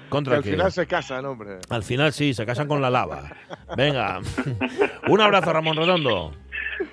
Contra 0.08 0.36
al 0.36 0.42
que- 0.42 0.50
final 0.52 0.72
se 0.72 0.86
casan, 0.86 1.24
hombre. 1.26 1.58
al 1.68 1.82
final 1.82 2.12
sí, 2.14 2.32
se 2.32 2.46
casan 2.46 2.66
con 2.66 2.80
la 2.80 2.88
lava. 2.90 3.30
Venga. 3.76 4.20
un 5.08 5.20
abrazo, 5.20 5.52
Ramón 5.52 5.76
Redondo. 5.76 6.32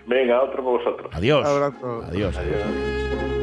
Venga, 0.05 0.41
otro 0.41 0.63
por 0.63 0.79
vosotros. 0.79 1.09
Adiós. 1.13 1.45
Abrazo. 1.45 2.03
Adiós. 2.09 2.35
adiós. 2.37 3.34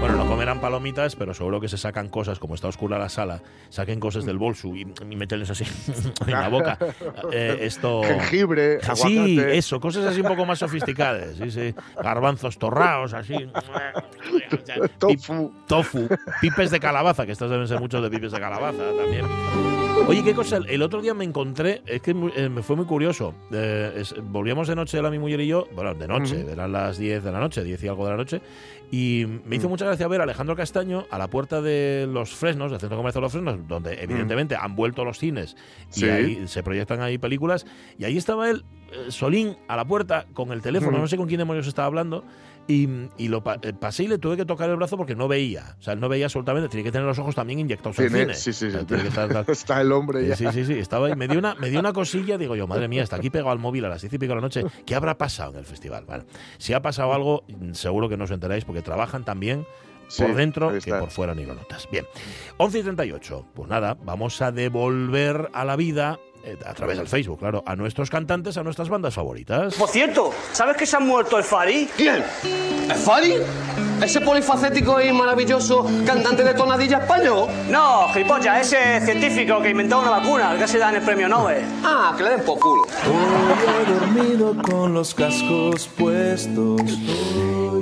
Bueno, 0.00 0.16
no 0.16 0.26
comerán 0.26 0.60
palomitas, 0.62 1.14
pero 1.14 1.34
seguro 1.34 1.60
que 1.60 1.68
se 1.68 1.76
sacan 1.76 2.08
cosas, 2.08 2.38
como 2.38 2.54
está 2.54 2.68
oscura 2.68 2.98
la 2.98 3.10
sala, 3.10 3.42
saquen 3.68 4.00
cosas 4.00 4.24
del 4.24 4.38
bolso 4.38 4.68
y, 4.74 4.86
y 5.10 5.16
meterles 5.16 5.50
así 5.50 5.64
en 6.26 6.32
la 6.32 6.48
boca. 6.48 6.78
Eh, 7.32 7.58
esto. 7.62 8.02
Jengibre, 8.02 8.80
Sí, 8.80 8.88
aguacate. 8.90 9.58
eso, 9.58 9.78
cosas 9.78 10.04
así 10.06 10.20
un 10.20 10.26
poco 10.28 10.44
más 10.46 10.58
sofisticadas. 10.58 11.36
Sí, 11.36 11.50
sí. 11.50 11.74
Garbanzos 12.02 12.58
torrados, 12.58 13.12
así. 13.12 13.34
Tofu. 14.98 15.52
Tofu, 15.66 16.08
pipes 16.40 16.70
de 16.70 16.80
calabaza, 16.80 17.24
que 17.26 17.32
estos 17.32 17.50
deben 17.50 17.68
ser 17.68 17.78
muchos 17.78 18.02
de 18.02 18.10
pipes 18.10 18.32
de 18.32 18.40
calabaza 18.40 18.78
también. 18.96 19.26
Oye, 20.08 20.24
qué 20.24 20.34
cosa, 20.34 20.58
el 20.66 20.82
otro 20.82 21.02
día 21.02 21.14
me 21.14 21.24
encontré, 21.24 21.82
es 21.86 22.00
que 22.00 22.12
eh, 22.36 22.48
me 22.48 22.62
fue 22.62 22.74
muy 22.74 22.86
curioso. 22.86 23.34
Eh, 23.52 23.92
es- 23.96 24.14
volvíamos 24.20 24.66
de 24.66 24.74
noche, 24.74 25.00
la 25.02 25.10
mi 25.10 25.18
mujer 25.18 25.40
y 25.40 25.46
yo, 25.48 25.68
bueno, 25.74 25.94
de 25.94 26.08
noche, 26.08 26.46
eran 26.50 26.72
las 26.72 26.98
10 26.98 27.22
de 27.22 27.30
la 27.32 27.38
noche, 27.38 27.62
10 27.62 27.82
y 27.84 27.88
algo 27.88 28.04
de 28.06 28.10
la 28.10 28.16
noche, 28.16 28.40
y 28.90 29.24
me 29.46 29.56
hizo 29.56 29.68
Mm. 29.68 29.70
mucha 29.70 29.84
gracia 29.86 30.08
ver 30.08 30.20
a 30.20 30.24
Alejandro 30.24 30.56
Castaño 30.56 31.06
a 31.10 31.18
la 31.18 31.28
puerta 31.28 31.60
de 31.62 32.08
los 32.10 32.34
Fresnos, 32.34 32.70
del 32.70 32.80
Centro 32.80 32.96
Comercial 32.96 33.20
de 33.20 33.24
los 33.26 33.32
Fresnos, 33.32 33.68
donde 33.68 34.02
evidentemente 34.02 34.56
han 34.56 34.74
vuelto 34.74 35.04
los 35.04 35.18
cines 35.18 35.54
y 35.54 35.88
Mm. 35.88 35.92
Sí. 35.92 36.04
ahí 36.10 36.48
se 36.48 36.62
proyectan 36.62 37.00
ahí 37.00 37.18
películas, 37.18 37.66
y 37.98 38.04
ahí 38.04 38.16
estaba 38.16 38.50
él, 38.50 38.64
eh, 38.92 39.10
Solín, 39.10 39.56
a 39.68 39.76
la 39.76 39.84
puerta, 39.84 40.26
con 40.32 40.50
el 40.52 40.60
teléfono, 40.62 40.98
no 40.98 41.06
sé 41.06 41.16
con 41.16 41.26
quién 41.28 41.38
demonios 41.38 41.66
estaba 41.66 41.86
hablando, 41.86 42.24
y, 42.70 43.08
y 43.18 43.28
lo 43.28 43.42
eh, 43.62 43.72
pasé 43.72 44.04
y 44.04 44.08
le 44.08 44.18
tuve 44.18 44.36
que 44.36 44.44
tocar 44.44 44.70
el 44.70 44.76
brazo 44.76 44.96
porque 44.96 45.14
no 45.16 45.28
veía. 45.28 45.76
O 45.78 45.82
sea, 45.82 45.94
él 45.94 46.00
no 46.00 46.08
veía 46.08 46.26
absolutamente. 46.26 46.68
Tiene 46.68 46.84
que 46.84 46.92
tener 46.92 47.06
los 47.06 47.18
ojos 47.18 47.34
también 47.34 47.58
inyectados 47.58 47.98
en 47.98 48.10
cine. 48.10 48.34
sí, 48.34 48.52
sí, 48.52 48.66
O 48.66 48.70
sea, 48.70 48.80
sí. 48.88 48.94
estar- 48.94 49.44
Está 49.50 49.80
el 49.80 49.92
hombre 49.92 50.26
ya. 50.26 50.36
Sí, 50.36 50.46
sí, 50.52 50.64
sí, 50.64 50.74
estaba 50.74 51.08
ahí. 51.08 51.16
Me 51.16 51.28
dio, 51.28 51.38
una, 51.38 51.54
me 51.56 51.68
dio 51.70 51.80
una 51.80 51.92
cosilla, 51.92 52.38
digo 52.38 52.54
yo, 52.56 52.66
madre 52.66 52.88
mía, 52.88 53.02
está 53.02 53.16
aquí 53.16 53.30
pegado 53.30 53.50
al 53.50 53.58
móvil 53.58 53.84
a 53.84 53.88
las 53.88 54.00
10 54.02 54.12
y 54.14 54.18
pico 54.18 54.30
de 54.30 54.36
la 54.36 54.40
noche. 54.42 54.62
¿Qué 54.86 54.94
habrá 54.94 55.18
pasado 55.18 55.52
en 55.52 55.58
el 55.58 55.66
festival? 55.66 56.04
Bueno, 56.06 56.24
si 56.58 56.72
ha 56.72 56.80
pasado 56.82 57.12
algo, 57.12 57.44
mm, 57.48 57.72
seguro 57.72 58.08
que 58.08 58.16
no 58.16 58.24
os 58.24 58.30
enteráis 58.30 58.64
porque 58.64 58.82
trabajan 58.82 59.24
también 59.24 59.66
Sí, 60.08 60.22
por 60.24 60.34
dentro 60.34 60.72
que 60.82 60.92
por 60.92 61.10
fuera 61.10 61.34
ni 61.36 61.46
lo 61.46 61.54
notas. 61.54 61.88
Bien, 61.92 62.04
11 62.56 62.80
y 62.80 62.82
38. 62.82 63.46
Pues 63.54 63.68
nada, 63.70 63.96
vamos 64.04 64.42
a 64.42 64.50
devolver 64.50 65.48
a 65.52 65.64
la 65.64 65.76
vida, 65.76 66.18
a 66.66 66.74
través 66.74 66.98
del 66.98 67.06
Facebook, 67.08 67.38
claro, 67.38 67.62
a 67.66 67.76
nuestros 67.76 68.10
cantantes, 68.10 68.56
a 68.56 68.62
nuestras 68.62 68.88
bandas 68.88 69.14
favoritas. 69.14 69.74
Por 69.74 69.88
cierto, 69.88 70.32
¿sabes 70.52 70.76
que 70.76 70.86
se 70.86 70.96
ha 70.96 71.00
muerto 71.00 71.36
el 71.38 71.44
Fari? 71.44 71.88
¿Quién? 71.96 72.22
¿El 72.88 72.96
Fari? 72.96 73.34
¿Ese 74.02 74.20
polifacético 74.22 75.00
y 75.02 75.12
maravilloso 75.12 75.86
cantante 76.06 76.42
de 76.42 76.54
tonadilla 76.54 76.98
español? 76.98 77.48
No, 77.68 78.08
gilipollas, 78.12 78.72
ese 78.72 79.04
científico 79.04 79.60
que 79.60 79.70
inventó 79.70 80.00
una 80.00 80.10
vacuna, 80.10 80.52
que 80.54 80.58
casi 80.60 80.78
dan 80.78 80.94
el 80.96 81.02
premio 81.02 81.28
Nobel. 81.28 81.62
Ah, 81.84 82.14
que 82.16 82.22
le 82.24 82.30
den 82.30 82.44
por 82.44 82.58
culo. 82.58 82.82
Hoy 82.82 83.66
he 83.86 83.92
dormido 83.92 84.56
con 84.62 84.94
los 84.94 85.14
cascos 85.14 85.86
puestos. 85.88 86.80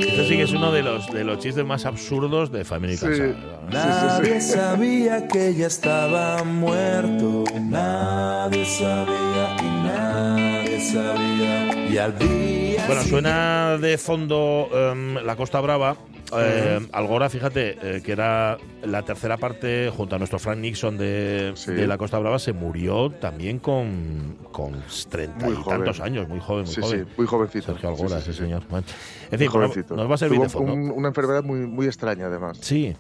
Este 0.00 0.28
sí 0.28 0.36
que 0.36 0.42
es 0.42 0.52
uno 0.52 0.72
de 0.72 0.82
los, 0.82 1.06
de 1.12 1.22
los 1.24 1.38
chistes 1.38 1.64
más 1.64 1.84
absurdos 1.84 2.50
de 2.50 2.64
Family 2.64 2.96
Sí. 2.96 3.06
Casa. 3.06 3.34
Nadie 3.70 4.40
sabía 4.40 5.28
que 5.28 5.54
ya 5.54 5.66
estaba 5.68 6.42
muerto. 6.44 7.44
Nadie 7.60 8.47
sabía 8.64 9.56
y 9.60 9.86
nadie 9.86 10.80
sabía. 10.80 11.88
Y 11.90 11.98
al 11.98 12.18
día 12.18 12.84
Bueno, 12.86 13.02
suena 13.02 13.76
de 13.78 13.98
fondo 13.98 14.68
em, 14.72 15.14
La 15.16 15.36
Costa 15.36 15.60
Brava. 15.60 15.96
Eh, 16.36 16.80
Algora, 16.92 17.28
fíjate, 17.30 17.78
eh, 17.96 18.02
que 18.02 18.12
era 18.12 18.58
la 18.82 19.02
tercera 19.02 19.36
parte 19.38 19.90
junto 19.94 20.16
a 20.16 20.18
nuestro 20.18 20.38
Frank 20.38 20.58
Nixon 20.58 20.98
de, 20.98 21.52
Sí. 21.54 21.72
de 21.72 21.86
La 21.86 21.96
Costa 21.98 22.18
Brava, 22.18 22.38
se 22.38 22.52
murió 22.52 23.10
también 23.10 23.58
con, 23.58 24.36
con 24.52 24.74
30 25.08 25.44
Muy 25.46 25.54
y 25.54 25.56
joven. 25.56 25.78
tantos 25.78 26.00
años, 26.00 26.28
muy 26.28 26.40
joven, 26.40 26.64
muy 26.64 26.74
Sí, 26.74 26.80
joven. 26.80 27.06
sí, 27.06 27.12
muy 27.16 27.26
jovencito. 27.26 27.66
Sergio 27.66 27.88
Algora, 27.88 28.20
Sí, 28.20 28.32
señor. 28.32 28.62
Bueno, 28.68 28.86
en 28.86 29.30
Muy 29.30 29.38
fin, 29.38 29.38
pues, 29.38 29.50
jovencito. 29.50 29.96
nos 29.96 30.10
va 30.10 30.14
a 30.14 30.18
servir 30.18 30.40
de 30.40 30.48
fondo. 30.48 30.72
un- 30.74 30.90
una 30.90 31.08
enfermedad 31.08 31.42
muy, 31.42 31.60
muy 31.60 31.86
extraña, 31.86 32.26
además. 32.26 32.58
Sí, 32.60 32.94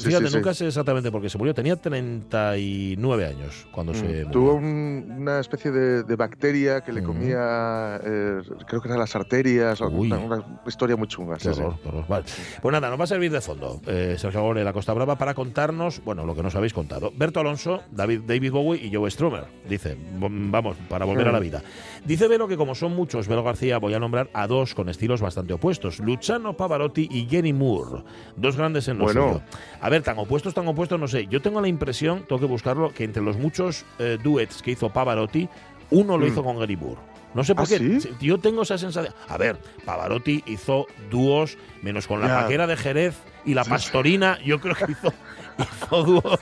fíjate, 0.00 0.30
nunca 0.30 0.52
sé 0.54 0.66
exactamente 0.66 1.10
por 1.10 1.22
qué 1.22 1.28
se 1.30 1.38
murió. 1.38 1.54
Tenía 1.54 1.76
39 1.76 3.26
años 3.26 3.66
cuando 3.72 3.94
se 3.94 4.02
Mm, 4.02 4.06
murió. 4.06 4.30
Tuvo 4.30 4.54
un- 4.54 5.14
una 5.18 5.40
especie 5.40 5.70
de, 5.70 6.02
de 6.02 6.16
bacteria 6.16 6.82
que 6.82 6.92
le 6.92 7.00
Ujú. 7.00 7.12
comía, 7.12 8.00
eh, 8.04 8.40
creo 8.66 8.80
que 8.80 8.88
eran 8.88 8.98
las 8.98 9.14
arterias, 9.16 9.80
Uy. 9.80 10.12
una, 10.12 10.44
historia 10.66 10.96
muy 10.96 11.08
chunga. 11.08 11.36
Qué 11.36 11.48
horror, 11.48 11.76
qué 11.82 11.88
horror. 11.88 12.04
Vale. 12.08 12.24
Pues 12.60 12.73
nada, 12.74 12.90
nos 12.90 12.98
va 12.98 13.04
a 13.04 13.06
servir 13.06 13.30
de 13.30 13.40
fondo 13.40 13.80
eh, 13.86 14.16
Sergio 14.18 14.40
Agore 14.40 14.60
de 14.60 14.64
la 14.64 14.72
Costa 14.72 14.92
Brava 14.92 15.16
para 15.16 15.34
contarnos, 15.34 16.02
bueno, 16.04 16.24
lo 16.26 16.34
que 16.34 16.42
nos 16.42 16.54
habéis 16.56 16.72
contado. 16.72 17.12
Berto 17.16 17.38
Alonso, 17.40 17.82
David, 17.90 18.22
David 18.26 18.50
Bowie 18.52 18.84
y 18.84 18.92
Joe 18.92 19.10
Strummer. 19.10 19.44
Dice, 19.68 19.96
vamos, 20.18 20.76
para 20.88 21.04
volver 21.04 21.28
a 21.28 21.32
la 21.32 21.38
vida. 21.38 21.62
Dice 22.04 22.26
Velo 22.28 22.48
que 22.48 22.56
como 22.56 22.74
son 22.74 22.94
muchos, 22.94 23.28
Velo 23.28 23.42
García, 23.44 23.78
voy 23.78 23.94
a 23.94 23.98
nombrar 24.00 24.28
a 24.32 24.46
dos 24.46 24.74
con 24.74 24.88
estilos 24.88 25.20
bastante 25.20 25.52
opuestos. 25.52 26.00
Luciano 26.00 26.56
Pavarotti 26.56 27.08
y 27.10 27.26
Jenny 27.28 27.52
Moore. 27.52 28.02
Dos 28.36 28.56
grandes 28.56 28.88
en 28.88 28.98
lo 28.98 29.04
Bueno. 29.04 29.40
A 29.80 29.88
ver, 29.88 30.02
tan 30.02 30.18
opuestos, 30.18 30.52
tan 30.54 30.66
opuestos, 30.66 30.98
no 30.98 31.06
sé. 31.08 31.26
Yo 31.28 31.40
tengo 31.40 31.60
la 31.60 31.68
impresión, 31.68 32.24
tengo 32.28 32.40
que 32.40 32.46
buscarlo, 32.46 32.92
que 32.92 33.04
entre 33.04 33.22
los 33.22 33.36
muchos 33.36 33.84
eh, 33.98 34.18
duets 34.22 34.62
que 34.62 34.72
hizo 34.72 34.90
Pavarotti, 34.90 35.48
uno 35.90 36.18
lo 36.18 36.24
Mm. 36.26 36.28
hizo 36.28 36.42
con 36.42 36.58
Gary 36.58 36.76
Moore. 36.76 37.00
No 37.34 37.44
sé 37.44 37.54
por 37.54 37.64
¿Ah, 37.64 37.68
qué. 37.68 38.00
sí? 38.00 38.10
Yo 38.20 38.38
tengo 38.38 38.62
esa 38.62 38.78
sensación. 38.78 39.12
A 39.28 39.36
ver, 39.36 39.58
Pavarotti 39.84 40.42
hizo 40.46 40.86
dúos, 41.10 41.58
menos 41.82 42.06
con 42.06 42.20
la 42.20 42.28
Ya. 42.28 42.40
paquera 42.42 42.66
de 42.66 42.76
Jerez 42.76 43.16
y 43.44 43.54
la 43.54 43.64
pastorina. 43.64 44.38
Yo 44.44 44.60
creo 44.60 44.74
que 44.76 44.92
hizo, 44.92 45.12
hizo 45.58 46.04
dúos 46.04 46.40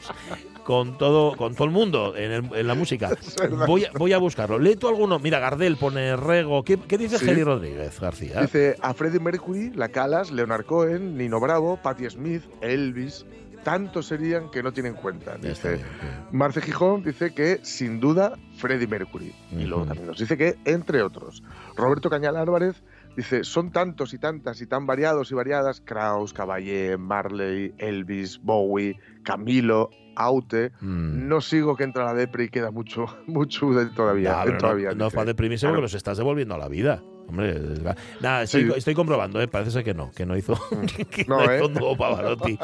con 0.65 0.97
todo, 0.99 1.37
con 1.37 1.55
todo 1.55 1.65
el 1.65 1.71
mundo 1.73 2.15
en, 2.17 2.31
el- 2.31 2.55
en 2.55 2.67
la 2.67 2.75
música. 2.75 3.11
Voy 3.67 3.85
a, 3.87 3.91
voy 3.99 4.13
a 4.13 4.19
buscarlo. 4.19 4.59
Lee 4.59 4.77
tú 4.77 4.87
alguno. 4.89 5.19
Mira, 5.19 5.39
Gardel 5.41 5.77
pone 5.77 6.15
Rego. 6.17 6.63
¿Qué, 6.63 6.79
qué 6.79 6.99
dice 6.99 7.19
Sí. 7.19 7.43
Rodríguez 7.43 7.99
García? 7.99 8.43
Dice 8.43 8.77
a 8.81 8.95
Freddie 8.95 9.19
Mercury, 9.19 9.71
La 9.75 9.89
Calas, 9.89 10.31
Leonard 10.31 10.65
Cohen, 10.67 11.17
Nino 11.17 11.41
Bravo, 11.41 11.79
Patti 11.83 12.09
Smith, 12.11 12.45
Elvis. 12.61 13.25
Tantos 13.63 14.07
serían 14.07 14.51
que 14.51 14.63
no 14.63 14.73
tienen 14.73 14.95
cuenta. 14.95 15.37
Dice 15.37 15.75
bien. 15.75 15.87
Marce 16.33 16.61
Gijón 16.61 17.03
dice 17.05 17.33
que 17.33 17.61
sin 17.63 18.01
duda 18.01 18.33
Freddie 18.57 18.87
Mercury. 18.89 19.33
Y 19.53 19.65
luego 19.65 19.85
también 19.87 20.07
nos 20.09 20.19
dice 20.19 20.37
que 20.37 20.57
entre 20.65 21.03
otros. 21.03 21.43
Roberto 21.77 22.11
Cañal 22.11 22.37
Álvarez 22.37 22.83
dice 23.17 23.45
son 23.45 23.71
tantos 23.71 24.15
y 24.15 24.19
tantas 24.19 24.61
y 24.61 24.67
tan 24.67 24.87
variados 24.87 25.31
y 25.31 25.35
variadas. 25.35 25.81
Kraus, 25.81 26.33
Caballé, 26.33 26.97
Marley, 26.97 27.75
Elvis, 27.79 28.41
Bowie, 28.43 28.99
Camilo, 29.23 29.91
Aute. 30.17 30.73
Mm. 30.81 31.29
No 31.29 31.41
sigo 31.41 31.77
que 31.77 31.85
entra 31.85 32.05
la 32.05 32.15
depre 32.15 32.45
y 32.45 32.49
queda 32.49 32.71
mucho, 32.71 33.07
mucho 33.27 33.71
de 33.71 33.87
todavía. 33.87 34.45
No, 34.45 34.53
no- 34.53 34.59
todavía 34.59 34.93
no, 34.95 35.05
dice. 35.05 35.15
para 35.17 35.27
deprimirse 35.27 35.63
Claro. 35.67 35.75
porque 35.77 35.83
los 35.83 35.95
estás 35.95 36.19
devolviendo 36.19 36.55
a 36.55 36.59
la 36.59 36.69
vida. 36.69 37.03
Hombre, 37.29 37.59
va- 37.81 37.97
nada, 38.21 38.43
estoy, 38.43 38.65
Sí. 38.67 38.73
estoy 38.77 38.95
comprobando, 38.95 39.41
¿eh? 39.41 39.49
parece 39.49 39.71
ser 39.71 39.85
que 39.85 39.95
no, 39.95 40.11
que 40.11 40.27
no 40.27 40.37
hizo, 40.37 40.55
que 41.11 41.25
no, 41.25 41.37
No, 41.39 41.45
hizo 41.45 41.53
¿eh? 41.53 41.67
un 41.67 41.75
dúo 41.75 41.97
Pavarotti. 41.97 42.59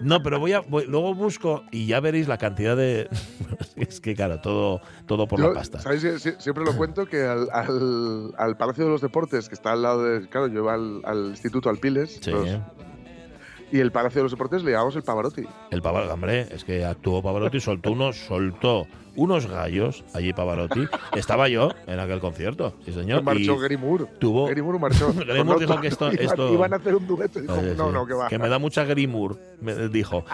No, 0.00 0.22
pero 0.22 0.38
voy 0.38 0.52
a, 0.52 0.60
voy- 0.60 0.86
luego 0.86 1.14
busco 1.14 1.64
y 1.72 1.86
ya 1.86 2.00
veréis 2.00 2.28
la 2.28 2.38
cantidad 2.38 2.76
de. 2.76 3.08
es 3.76 4.00
que, 4.00 4.14
claro, 4.14 4.40
todo, 4.40 4.80
todo 5.06 5.26
por 5.26 5.40
Yo, 5.40 5.48
la 5.48 5.54
pasta. 5.54 5.80
Siempre 6.38 6.64
lo 6.64 6.76
cuento 6.76 7.06
que 7.06 7.22
al, 7.24 7.48
al- 7.52 8.32
al 8.38 8.56
Palacio 8.56 8.84
de 8.84 8.90
los 8.90 9.00
Deportes, 9.00 9.48
que 9.48 9.54
está 9.54 9.72
al 9.72 9.82
lado 9.82 10.04
de. 10.04 10.28
Claro, 10.28 10.46
yo 10.48 10.60
iba 10.60 10.74
al, 10.74 11.00
al 11.04 11.26
Instituto 11.30 11.68
Alpiles. 11.68 12.18
Sí, 12.22 12.30
los- 12.30 12.46
¿eh? 12.48 12.60
Y 13.72 13.80
el 13.80 13.90
Palacio 13.90 14.18
de 14.18 14.22
los 14.24 14.32
Deportes 14.32 14.62
le 14.62 14.72
llamamos 14.72 14.94
el 14.96 15.02
Pavarotti. 15.02 15.42
El 15.70 15.80
Pavarotti, 15.82 16.12
hombre, 16.12 16.46
es 16.50 16.62
que 16.64 16.84
actuó 16.84 17.22
Pavarotti, 17.22 17.58
soltó 17.58 17.90
unos, 17.92 18.16
soltó 18.18 18.86
unos 19.16 19.46
gallos 19.46 20.04
allí 20.14 20.32
Pavarotti. 20.34 20.84
Estaba 21.16 21.48
yo 21.48 21.70
en 21.86 21.98
aquel 21.98 22.20
concierto, 22.20 22.74
sí 22.84 22.92
señor. 22.92 23.22
Marchó 23.22 23.56
y 23.56 23.60
Gary 23.60 23.76
Moore. 23.78 24.04
tuvo- 24.20 24.46
Gary 24.46 24.60
Moore 24.62 24.78
marchó. 24.78 25.12
Gary 25.26 25.42
Moore 25.42 25.60
dijo 25.66 25.80
que 25.80 25.88
esto- 25.88 26.10
Iban- 26.12 26.20
esto- 26.22 26.52
Iban 26.52 26.72
a 26.74 26.76
hacer 26.76 26.94
un 26.94 27.06
dueto 27.06 27.38
y 27.38 27.42
dijo, 27.42 27.56
no, 27.56 27.62
sí, 27.62 27.92
no, 27.94 28.06
que 28.06 28.14
va. 28.14 28.28
Que 28.28 28.38
me 28.38 28.48
da 28.50 28.58
mucha 28.58 28.84
Gary 28.84 29.06
Moore, 29.06 29.36
me 29.62 29.88
dijo. 29.88 30.24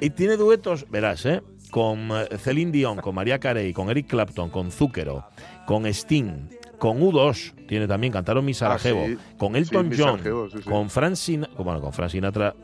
Y 0.00 0.10
tiene 0.10 0.36
duetos, 0.36 0.86
verás, 0.90 1.24
¿eh? 1.26 1.40
Con 1.70 2.10
eh, 2.10 2.36
Celine 2.38 2.72
Dion, 2.72 2.96
con 2.98 3.14
María 3.14 3.38
Carey, 3.38 3.72
con 3.72 3.90
Eric 3.90 4.08
Clapton, 4.08 4.50
con 4.50 4.70
Zúquero, 4.72 5.24
con 5.66 5.86
Sting, 5.86 6.48
con 6.78 7.00
U2, 7.00 7.66
tiene 7.66 7.86
también, 7.86 8.12
cantaron 8.12 8.44
mi 8.44 8.54
Sarajevo, 8.54 9.02
Ah, 9.04 9.08
sí. 9.08 9.18
con 9.36 9.54
Elton 9.54 9.92
Sí, 9.92 10.00
John, 10.00 10.10
Sarajevo, 10.12 10.48
sí. 10.50 10.58
con 10.62 10.88
Frank 10.88 11.14
Sinatra, 11.14 11.62
bueno, 11.62 11.80
con 11.80 11.92
Frank 11.92 12.10
Sinatra. 12.10 12.54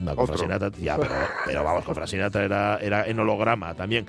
No, 0.00 0.14
con 0.14 0.38
Sinatra, 0.38 0.70
ya, 0.80 0.96
pero, 0.96 1.10
pero 1.46 1.64
vamos, 1.64 1.84
con 1.84 1.94
Frank 1.94 2.08
Sinatra 2.08 2.44
era, 2.44 2.78
era 2.78 3.06
en 3.06 3.18
holograma 3.18 3.74
también. 3.74 4.06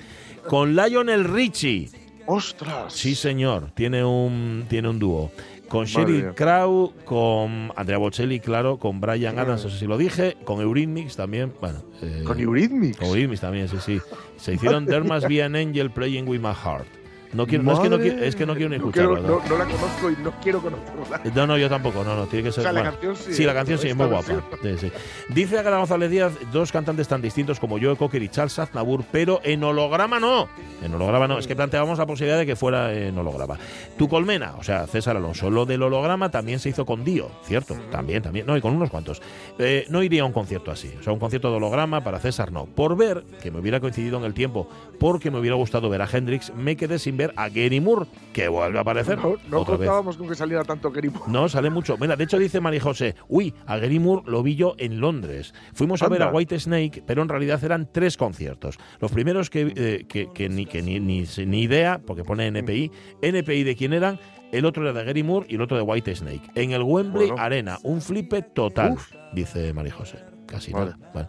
Con 0.48 0.74
Lionel 0.74 1.24
Richie, 1.24 1.88
¡Ostras! 2.26 2.92
Sí, 2.92 3.14
señor. 3.16 3.72
Tiene 3.74 4.04
un, 4.04 4.66
tiene 4.68 4.88
un 4.88 4.98
dúo. 4.98 5.32
Con 5.68 5.84
Sheryl. 5.86 6.34
Crow, 6.34 6.92
con 7.04 7.72
Andrea 7.76 7.98
Bocelli, 7.98 8.40
claro, 8.40 8.78
con 8.78 9.00
Brian 9.00 9.38
Adams, 9.38 9.64
no 9.64 9.70
sé 9.70 9.78
si 9.78 9.86
lo 9.86 9.96
dije, 9.96 10.36
con 10.44 10.60
Eurythmics 10.60 11.14
también, 11.16 11.52
bueno. 11.60 11.82
eh, 12.02 12.22
Con 12.24 12.38
Eurythmics. 12.40 12.98
Con 12.98 13.06
Eurythmics 13.08 13.40
también, 13.40 13.68
sí, 13.68 13.76
sí. 13.80 14.00
Se 14.36 14.54
hicieron 14.54 14.86
There 14.86 15.02
Must 15.02 15.28
Be 15.28 15.42
an 15.42 15.54
Angel 15.54 15.90
Playing 15.90 16.28
With 16.28 16.40
My 16.40 16.52
Heart. 16.52 16.86
No, 17.32 17.46
quiero, 17.46 17.62
no, 17.62 17.72
es, 17.74 17.78
que 17.80 17.88
no, 17.88 17.96
Madre. 17.98 18.16
qui- 18.16 18.22
es 18.22 18.34
que 18.36 18.44
no 18.46 18.54
quiero 18.54 18.70
ni 18.70 18.76
escucharla. 18.76 19.20
¿no? 19.20 19.28
no, 19.28 19.48
no 19.48 19.56
la 19.58 19.64
conozco 19.64 20.10
y 20.10 20.16
no 20.22 20.32
quiero 20.42 20.60
conocerla. 20.60 21.20
No, 21.34 21.46
no, 21.46 21.56
yo 21.58 21.68
tampoco, 21.68 22.02
no, 22.02 22.16
no, 22.16 22.26
tiene 22.26 22.44
que 22.44 22.52
ser. 22.52 22.60
O 22.60 22.62
sea, 22.64 22.72
la 22.72 22.80
bueno, 22.80 22.90
canción 23.00 23.34
sí, 23.34 23.44
la 23.44 23.52
¿eh? 23.52 23.54
canción 23.54 23.78
sí, 23.78 23.88
es 23.88 23.96
muy 23.96 24.06
guapa. 24.06 24.42
Sí, 24.62 24.78
sí. 24.78 24.92
Dice 25.28 25.58
Agatha 25.58 25.78
González 25.78 26.10
Díaz, 26.10 26.32
dos 26.52 26.72
cantantes 26.72 27.06
tan 27.06 27.22
distintos 27.22 27.60
como 27.60 27.78
Joe 27.80 27.94
Cocker 27.96 28.22
y 28.22 28.28
Charles 28.28 28.58
Aznavour, 28.58 29.04
pero 29.12 29.40
en 29.44 29.62
holograma 29.62 30.18
no. 30.18 30.48
En 30.82 30.92
holograma 30.94 31.28
no, 31.28 31.38
es 31.38 31.46
que 31.46 31.54
planteábamos 31.54 31.98
la 31.98 32.06
posibilidad 32.06 32.38
de 32.38 32.46
que 32.46 32.56
fuera 32.56 32.92
en 32.92 33.16
holograma. 33.16 33.58
Tu 33.96 34.08
colmena, 34.08 34.54
o 34.58 34.62
sea, 34.64 34.86
César 34.86 35.16
Alonso, 35.16 35.50
lo 35.50 35.66
del 35.66 35.82
holograma 35.82 36.30
también 36.30 36.58
se 36.58 36.70
hizo 36.70 36.84
con 36.84 37.04
Dio, 37.04 37.30
¿cierto? 37.44 37.76
También, 37.92 38.22
también, 38.22 38.46
no, 38.46 38.56
y 38.56 38.60
con 38.60 38.74
unos 38.74 38.90
cuantos. 38.90 39.22
Eh, 39.58 39.86
no 39.88 40.02
iría 40.02 40.22
a 40.22 40.24
un 40.24 40.32
concierto 40.32 40.70
así, 40.70 40.92
o 40.98 41.02
sea, 41.02 41.12
un 41.12 41.18
concierto 41.20 41.50
de 41.50 41.56
holograma 41.58 42.02
para 42.02 42.18
César 42.18 42.50
no. 42.50 42.66
Por 42.66 42.96
ver, 42.96 43.24
que 43.42 43.50
me 43.50 43.60
hubiera 43.60 43.78
coincidido 43.78 44.18
en 44.18 44.24
el 44.24 44.34
tiempo, 44.34 44.68
porque 44.98 45.30
me 45.30 45.38
hubiera 45.38 45.56
gustado 45.56 45.88
ver 45.90 46.02
a 46.02 46.08
Hendrix, 46.10 46.52
me 46.54 46.76
quedé 46.76 46.98
sin 46.98 47.16
ver 47.20 47.32
a 47.36 47.48
Gary 47.48 47.80
Moore, 47.80 48.06
que 48.32 48.48
vuelve 48.48 48.78
a 48.78 48.82
aparecer. 48.82 49.18
No, 49.18 49.36
no 49.48 49.60
otra 49.60 49.76
vez. 49.76 49.86
contábamos 49.88 50.16
con 50.16 50.28
que 50.28 50.34
saliera 50.34 50.64
tanto 50.64 50.90
Gary 50.90 51.10
Moore. 51.10 51.30
No, 51.30 51.48
sale 51.48 51.70
mucho. 51.70 51.96
Mira, 51.98 52.16
de 52.16 52.24
hecho 52.24 52.38
dice 52.38 52.60
María 52.60 52.80
José, 52.80 53.14
uy, 53.28 53.54
a 53.66 53.76
Gary 53.78 53.98
Moore 53.98 54.22
lo 54.26 54.42
vi 54.42 54.56
yo 54.56 54.74
en 54.78 55.00
Londres. 55.00 55.52
Fuimos 55.74 56.02
a 56.02 56.08
ver 56.08 56.22
a. 56.22 56.30
White 56.30 56.58
Snake, 56.60 57.02
pero 57.06 57.22
en 57.22 57.28
realidad 57.28 57.62
eran 57.64 57.88
tres 57.92 58.16
conciertos. 58.16 58.78
Los 59.00 59.12
primeros 59.12 59.50
que, 59.50 59.72
eh, 59.76 60.04
que, 60.08 60.28
que 60.32 60.48
ni, 60.48 60.66
que 60.66 60.82
ni, 60.82 61.00
ni, 61.00 61.24
ni 61.46 61.62
idea, 61.62 62.00
porque 62.06 62.24
pone 62.24 62.46
NPI, 62.50 62.90
NPI 63.22 63.64
de 63.64 63.76
quién 63.76 63.92
eran, 63.92 64.18
el 64.52 64.64
otro 64.64 64.82
era 64.82 64.92
de 64.92 65.04
Gary 65.04 65.22
Moore 65.22 65.46
y 65.48 65.56
el 65.56 65.60
otro 65.62 65.76
de 65.76 65.82
White 65.82 66.14
Snake. 66.16 66.42
En 66.54 66.72
el 66.72 66.82
Wembley 66.82 67.28
Bueno. 67.28 67.42
Arena, 67.42 67.78
un 67.82 68.00
flipe 68.00 68.42
total, 68.42 68.92
Uf. 68.92 69.12
dice 69.32 69.72
María 69.72 69.92
José. 69.92 70.18
Casi 70.46 70.72
Vale. 70.72 70.92
nada. 70.92 71.10
Bueno. 71.12 71.28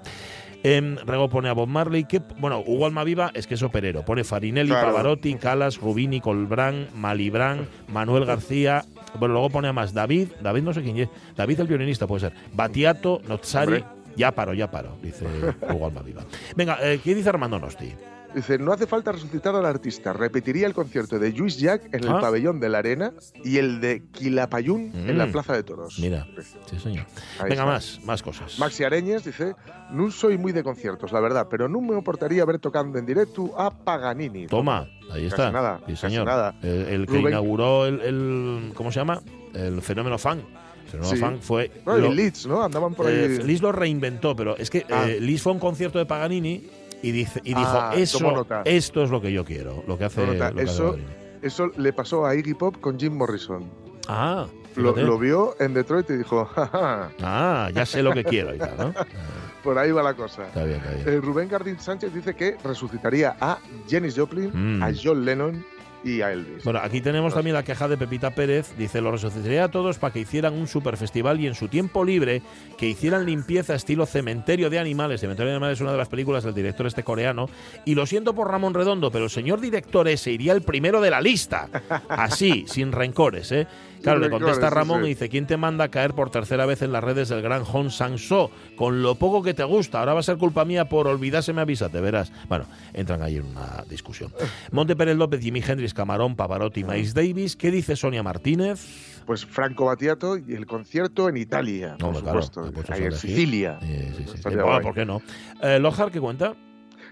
Em, 0.64 0.96
Rego 0.98 1.30
pone 1.30 1.50
a 1.50 1.54
Bob 1.54 1.68
Marley, 1.68 2.04
que 2.06 2.22
bueno, 2.38 2.60
Hugo 2.66 2.86
Almaviva 2.86 3.32
es 3.34 3.48
que 3.48 3.56
es 3.56 3.64
operero. 3.64 4.04
Pone 4.06 4.24
Farinelli, 4.24 4.70
Claro. 4.70 4.88
Pavarotti, 4.88 5.34
Calas, 5.36 5.78
Rubini, 5.78 6.22
Colbrán, 6.22 6.88
Malibran, 6.96 7.68
Manuel 7.88 8.26
García. 8.26 8.84
Bueno, 9.20 9.34
luego 9.34 9.50
pone 9.50 9.68
a 9.68 9.74
más 9.74 9.94
David, 9.94 10.30
David 10.42 10.62
no 10.64 10.74
sé 10.74 10.82
quién 10.84 10.98
es, 10.98 11.10
David 11.36 11.60
el 11.62 11.68
violinista 11.68 12.06
puede 12.08 12.22
ser, 12.22 12.34
Batiato, 12.54 13.22
Nozzari. 13.28 13.84
Ya 14.16 14.32
paro, 14.34 14.54
ya 14.54 14.70
paro, 14.70 14.98
dice 15.02 15.26
Hugo 15.74 15.86
Almaviva. 15.88 16.24
Venga, 16.56 16.78
eh, 16.82 17.00
¿qué 17.04 17.16
dice 17.16 17.30
Armando 17.30 17.58
Nosti? 17.60 17.94
Dice, 18.34 18.58
no 18.58 18.72
hace 18.72 18.88
falta 18.88 19.12
resucitar 19.12 19.54
al 19.56 19.66
artista. 19.66 20.14
Repetiría 20.14 20.66
el 20.66 20.74
concierto 20.74 21.20
de 21.20 21.32
Luis 21.34 21.58
Jack 21.60 21.94
en 21.94 22.04
el 22.06 22.10
Ah. 22.12 22.20
pabellón 22.22 22.60
de 22.62 22.70
la 22.70 22.78
Arena 22.78 23.12
y 23.44 23.58
el 23.58 23.82
de 23.82 24.04
Quilapayún 24.12 24.92
en 24.96 25.18
la 25.18 25.26
Mm. 25.26 25.32
Plaza 25.34 25.54
de 25.54 25.64
Toros. 25.64 26.00
Mira, 26.00 26.26
sí 26.70 26.80
señor. 26.80 27.06
Ahí 27.40 27.50
Venga, 27.50 27.54
está. 27.54 27.66
más, 27.66 28.00
más 28.06 28.24
cosas. 28.24 28.58
Maxi 28.58 28.86
Areñas 28.86 29.26
dice, 29.26 29.54
no 29.92 30.10
soy 30.12 30.38
muy 30.38 30.54
de 30.54 30.64
conciertos, 30.64 31.12
la 31.12 31.20
verdad, 31.20 31.48
pero 31.50 31.68
no 31.68 31.82
me 31.82 31.94
importaría 31.94 32.46
ver 32.46 32.60
tocando 32.60 32.98
en 32.98 33.06
directo 33.06 33.52
a 33.60 33.70
Paganini. 33.70 34.48
Toma, 34.48 34.88
ahí 35.12 35.26
está. 35.26 35.38
Casi 35.38 35.54
nada, 35.54 35.78
Sí, 35.80 35.84
casi 35.92 35.98
señor. 35.98 36.26
nada. 36.26 36.56
El, 36.62 36.70
el 36.70 37.06
que 37.08 37.14
Rubén- 37.14 37.28
inauguró 37.34 37.86
el, 37.86 38.00
el- 38.02 38.72
¿Cómo 38.76 38.92
se 38.94 39.00
llama? 39.00 39.22
El 39.54 39.82
fenómeno 39.82 40.18
fan. 40.18 40.42
Fenómeno 40.90 41.16
Sí. 41.16 41.22
fan 41.22 41.40
fue. 41.42 41.72
No, 41.86 41.98
lo- 41.98 42.12
Leeds, 42.14 42.48
¿no? 42.48 42.64
Andaban 42.64 42.94
por 42.96 43.08
ahí. 43.08 43.16
eh, 43.16 43.40
Lis 43.44 43.62
lo 43.62 43.72
reinventó, 43.72 44.36
pero 44.36 44.58
es 44.58 44.70
que 44.70 44.86
Ah. 44.90 45.06
eh, 45.08 45.38
fue 45.38 45.52
a 45.52 45.56
un 45.56 45.60
concierto 45.60 46.00
de 46.00 46.06
Paganini 46.06 46.68
y, 47.02 47.12
dice, 47.12 47.40
y 47.44 47.50
dijo: 47.50 47.62
Ah, 47.64 47.92
tomó 48.12 48.42
eso. 48.42 48.62
Esto 48.66 49.04
es 49.04 49.10
lo 49.10 49.22
que 49.22 49.32
yo 49.32 49.44
quiero, 49.46 49.84
lo 49.88 49.98
que 49.98 50.06
hace. 50.06 50.26
Lo 50.26 50.34
que 50.34 50.44
hace 50.44 50.62
Eso- 50.64 50.84
Paganini". 50.92 51.08
Eso 51.42 51.72
le 51.76 51.92
pasó 51.94 52.26
a 52.26 52.36
Iggy 52.36 52.54
Pop 52.54 52.78
con 52.80 53.00
Jim 53.00 53.14
Morrison. 53.18 53.68
Ah, 54.08 54.46
Lo, 54.76 54.96
lo 54.96 55.18
vio 55.20 55.56
en 55.60 55.74
Detroit 55.74 56.10
y 56.12 56.18
dijo, 56.18 56.46
jaja, 56.46 57.10
Ah, 57.22 57.70
ya 57.74 57.86
sé 57.86 58.02
lo 58.04 58.14
que 58.14 58.24
quiero 58.24 58.54
y 58.56 58.58
tal, 58.60 58.76
¿no? 58.78 58.94
Por 59.64 59.78
ahí 59.78 59.92
va 59.92 60.02
la 60.04 60.14
cosa. 60.14 60.46
Está 60.48 60.64
bien, 60.64 60.78
está 60.80 60.92
bien. 60.96 61.08
Eh, 61.10 61.20
Rubén 61.22 61.50
Gardín 61.50 61.80
Sánchez 61.80 62.14
dice 62.14 62.36
que 62.36 62.58
resucitaría 62.64 63.36
a 63.40 63.58
Janis 63.90 64.16
Joplin, 64.18 64.52
Mm. 64.54 64.84
a 64.84 64.92
John 65.04 65.26
Lennon 65.26 65.66
y 66.04 66.22
a 66.22 66.32
Elvis. 66.32 66.64
Bueno, 66.64 66.80
aquí 66.82 67.02
tenemos 67.02 67.34
también 67.34 67.54
la 67.54 67.64
queja 67.64 67.88
de 67.88 67.98
Pepita 67.98 68.32
Pérez. 68.32 68.76
Dice, 68.78 69.02
lo 69.02 69.12
resucitaría 69.12 69.66
a 69.66 69.72
todos 69.72 69.98
para 69.98 70.14
que 70.14 70.20
hicieran 70.20 70.54
un 70.54 70.68
super 70.68 70.98
festival 70.98 71.40
y 71.40 71.48
en 71.48 71.56
su 71.56 71.68
tiempo 71.68 72.04
libre 72.04 72.42
que 72.78 72.88
hicieran 72.88 73.26
limpieza 73.26 73.76
estilo 73.76 74.06
Cementerio 74.06 74.70
de 74.70 74.80
Animales. 74.80 75.22
Cementerio 75.22 75.52
de 75.52 75.56
Animales 75.58 75.78
es 75.78 75.82
una 75.82 75.92
de 75.92 75.98
las 75.98 76.10
películas 76.10 76.44
del 76.44 76.54
director 76.54 76.88
este 76.88 77.04
coreano. 77.04 77.50
Y 77.86 77.96
lo 77.96 78.06
siento 78.06 78.34
por 78.34 78.50
Ramón 78.50 78.74
Redondo, 78.74 79.12
pero 79.12 79.26
el 79.26 79.32
señor 79.32 79.62
director 79.62 80.08
ese 80.08 80.32
iría 80.32 80.54
el 80.54 80.62
primero 80.62 81.02
de 81.02 81.10
la 81.10 81.22
lista. 81.22 81.70
Así, 82.10 82.66
sin 82.68 82.92
rencores, 82.92 83.52
¿eh? 83.52 83.68
Claro, 84.02 84.20
le 84.20 84.30
contesta 84.30 84.70
sí, 84.70 84.74
Ramón 84.74 85.02
sí. 85.02 85.06
y 85.06 85.10
dice, 85.10 85.30
¿quién 85.30 85.48
te 85.48 85.58
manda 85.58 85.86
a 85.86 85.88
caer 85.90 86.14
por 86.14 86.30
tercera 86.30 86.66
vez 86.66 86.82
en 86.82 86.92
las 86.92 87.04
redes 87.04 87.30
del 87.30 87.42
gran 87.42 87.64
Hong 87.64 87.90
Sang-so? 87.90 88.52
Con 88.76 89.02
lo 89.02 89.16
poco 89.16 89.44
que 89.44 89.54
te 89.54 89.64
gusta, 89.64 90.00
ahora 90.00 90.14
va 90.14 90.20
a 90.22 90.24
ser 90.24 90.38
culpa 90.38 90.66
mía 90.66 90.90
por 90.90 91.08
olvidarse, 91.08 91.54
me 91.54 91.62
avísate, 91.62 92.02
verás. 92.02 92.32
Bueno, 92.50 92.66
entran 92.94 93.22
ahí 93.22 93.38
en 93.38 93.46
una 93.46 93.84
discusión. 93.90 94.32
Monte 94.72 94.96
Pérez 94.96 95.18
López, 95.18 95.42
Jimi 95.42 95.62
Hendrix, 95.66 95.94
Camarón, 95.94 96.36
Pavarotti, 96.36 96.84
Miles 96.84 97.14
Davis. 97.14 97.56
¿Qué 97.56 97.72
dice 97.72 97.96
Sonia 97.96 98.24
Martínez? 98.24 99.22
Pues 99.26 99.46
Franco 99.46 99.86
Battiato 99.86 100.38
y 100.38 100.54
el 100.56 100.66
concierto 100.66 101.30
en 101.30 101.38
Italia, 101.38 101.96
por 102.00 102.10
Hombre, 102.10 102.24
claro, 102.24 102.42
supuesto. 102.42 102.94
ahí 102.94 103.04
en. 103.04 103.12
Sicilia. 103.12 103.78
Sí, 103.82 104.14
sí, 104.18 104.26
sí. 104.36 104.42
Bueno. 104.44 104.82
¿Por 104.82 104.96
qué 104.96 105.06
no? 105.06 105.22
Eh, 105.62 105.80
Lojar, 105.80 106.12
¿qué 106.12 106.20
cuenta? 106.20 106.56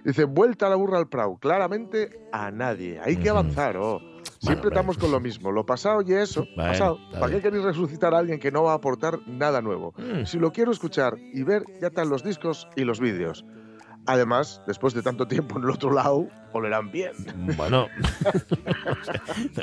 Dice, 0.03 0.23
vuelta 0.23 0.67
a 0.67 0.69
la 0.69 0.75
burra 0.75 0.97
al 0.97 1.07
Prau. 1.07 1.37
Claramente 1.37 2.09
a 2.31 2.51
nadie. 2.51 2.99
Hay 3.03 3.17
que 3.17 3.29
avanzar, 3.29 3.77
oh. 3.77 4.01
Siempre 4.39 4.69
estamos 4.69 4.97
con 4.97 5.11
lo 5.11 5.19
mismo. 5.19 5.51
Lo 5.51 5.65
pasado 5.65 6.01
y 6.01 6.13
eso. 6.13 6.45
Bueno, 6.55 6.71
pasado. 6.71 6.99
¿Para 7.11 7.29
qué 7.29 7.41
queréis 7.41 7.63
resucitar 7.63 8.13
a 8.13 8.19
alguien 8.19 8.39
que 8.39 8.51
no 8.51 8.63
va 8.63 8.71
a 8.71 8.75
aportar 8.75 9.19
nada 9.27 9.61
nuevo? 9.61 9.93
Mm. 9.97 10.25
Si 10.25 10.39
lo 10.39 10.51
quiero 10.51 10.71
escuchar 10.71 11.15
y 11.33 11.43
ver, 11.43 11.63
ya 11.81 11.87
están 11.87 12.09
los 12.09 12.23
discos 12.23 12.67
y 12.75 12.83
los 12.83 12.99
vídeos. 12.99 13.45
Además, 14.05 14.61
después 14.65 14.93
de 14.93 15.03
tanto 15.03 15.27
tiempo 15.27 15.57
en 15.57 15.65
el 15.65 15.69
otro 15.69 15.91
lado, 15.91 16.27
olerán 16.53 16.89
bien. 16.89 17.11
Bueno, 17.57 17.87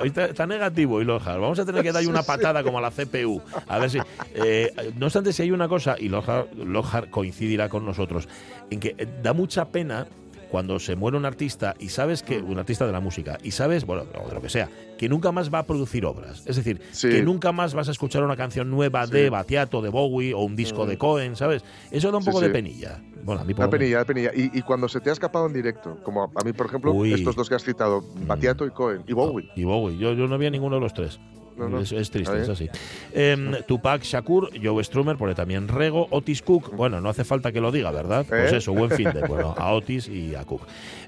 Hoy 0.01 0.09
está, 0.09 0.27
está 0.27 0.47
negativo 0.47 1.01
y 1.01 1.05
Lojar. 1.05 1.41
Vamos 1.41 1.59
a 1.59 1.65
tener 1.65 1.83
que 1.83 1.91
darle 1.91 2.09
una 2.09 2.23
patada 2.23 2.63
como 2.63 2.79
a 2.79 2.81
la 2.81 2.91
CPU. 2.91 3.43
A 3.67 3.79
ver 3.79 3.91
si. 3.91 3.99
eh, 4.35 4.93
no 4.97 5.07
obstante, 5.07 5.33
si 5.33 5.43
hay 5.43 5.51
una 5.51 5.69
cosa, 5.69 5.97
y 5.99 6.09
Lojar, 6.09 6.49
Lojar 6.55 7.11
coincidirá 7.11 7.69
con 7.69 7.85
nosotros, 7.85 8.29
en 8.71 8.79
que 8.79 8.95
eh, 8.99 9.09
da 9.23 9.33
mucha 9.33 9.65
pena 9.69 10.07
cuando 10.51 10.79
se 10.79 10.97
muere 10.97 11.17
un 11.17 11.25
artista 11.25 11.75
y 11.79 11.89
sabes 11.89 12.23
que. 12.23 12.39
Un 12.39 12.59
artista 12.59 12.87
de 12.87 12.93
la 12.93 13.01
música, 13.01 13.39
y 13.43 13.51
sabes, 13.51 13.85
bueno, 13.85 14.05
o 14.23 14.29
de 14.29 14.35
lo 14.35 14.41
que 14.43 14.49
sea, 14.49 14.69
que 14.99 15.09
nunca 15.09 15.33
más 15.33 15.53
va 15.53 15.61
a 15.61 15.63
producir 15.67 16.05
obras. 16.07 16.43
Es 16.47 16.57
decir, 16.57 16.81
Sí. 16.93 17.09
que 17.09 17.23
nunca 17.23 17.53
más 17.53 17.75
vas 17.75 17.89
a 17.89 17.91
escuchar 17.91 18.23
una 18.23 18.37
canción 18.37 18.71
nueva 18.71 19.07
de. 19.07 19.31
Batiato, 19.31 19.83
de 19.83 19.89
Bowie 19.89 20.33
o 20.35 20.41
un 20.41 20.57
disco 20.57 20.85
Mm. 20.85 20.89
de 20.89 20.99
Cohen, 20.99 21.37
¿sabes? 21.37 21.65
Eso 21.91 22.11
da 22.11 22.19
un 22.19 22.23
Sí, 22.25 22.31
poco 22.31 22.41
de 22.41 22.51
penilla. 22.51 23.01
Bueno, 23.25 23.41
a 23.43 23.45
mí 23.45 23.55
por 23.55 23.65
Da 23.65 23.71
penilla, 23.71 23.99
da 23.99 24.05
penilla. 24.05 24.31
Y, 24.35 24.57
y 24.57 24.63
cuando 24.63 24.89
se 24.89 25.01
te 25.01 25.11
ha 25.11 25.13
escapado 25.13 25.47
en 25.47 25.53
directo, 25.53 25.99
como 26.05 26.23
a, 26.25 26.31
a 26.35 26.45
mí, 26.45 26.53
por 26.53 26.67
ejemplo, 26.67 26.93
Uy. 26.93 27.13
estos 27.13 27.35
dos 27.35 27.49
que 27.49 27.57
has 27.57 27.65
citado, 27.65 28.05
Batiato 28.27 28.65
y 28.67 28.71
Cohen, 28.71 29.03
y 29.07 29.13
Bowie. 29.13 29.51
Y 29.57 29.65
Bowie. 29.65 29.99
Yo, 29.99 30.13
yo 30.13 30.29
no 30.29 30.39
vi 30.39 30.47
a 30.47 30.51
ninguno 30.51 30.77
de 30.77 30.81
los 30.83 30.95
tres. 30.95 31.19
No, 31.57 31.69
no. 31.69 31.81
Es, 31.81 31.93
es 31.93 32.11
triste, 32.11 32.43
es 32.43 32.49
así. 32.49 32.69
Em, 33.13 33.53
Tupac 33.67 34.03
Shakur, 34.03 34.51
Joe 34.63 34.83
Strummer, 34.85 35.17
pone 35.17 35.35
también 35.35 35.69
Rego, 35.69 36.07
Otis 36.11 36.43
Cook. 36.43 36.75
Bueno, 36.77 37.01
no 37.01 37.09
hace 37.09 37.25
falta 37.25 37.53
que 37.53 37.61
lo 37.61 37.73
diga, 37.73 37.91
¿verdad? 37.91 38.27
Pues 38.29 38.53
¿Eh? 38.53 38.57
eso, 38.59 38.73
buen 38.73 38.91
fin 38.91 39.11
de. 39.13 39.21
Bueno, 39.27 39.55
a 39.59 39.73
Otis 39.73 40.09
y 40.09 40.35
a 40.35 40.45
Cook. 40.45 40.63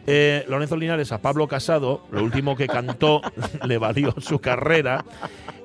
Eh, 0.06 0.44
Lorenzo 0.48 0.76
Linares, 0.76 1.12
a 1.12 1.18
Pablo 1.18 1.46
Casado, 1.46 2.02
lo 2.10 2.22
último 2.22 2.56
que 2.56 2.66
cantó 2.66 3.20
le 3.66 3.78
valió 3.78 4.14
su 4.18 4.40
carrera. 4.40 5.04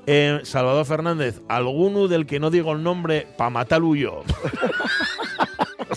Eh, 0.06 0.42
Salvador 0.44 0.86
Fernández, 0.86 1.42
alguno 1.48 2.08
del 2.08 2.26
que 2.26 2.40
no 2.40 2.50
digo 2.52 2.74
el 2.74 2.84
nombre, 2.84 3.26
pa' 3.38 3.50
matarlo 3.50 3.96
yo. 3.96 4.24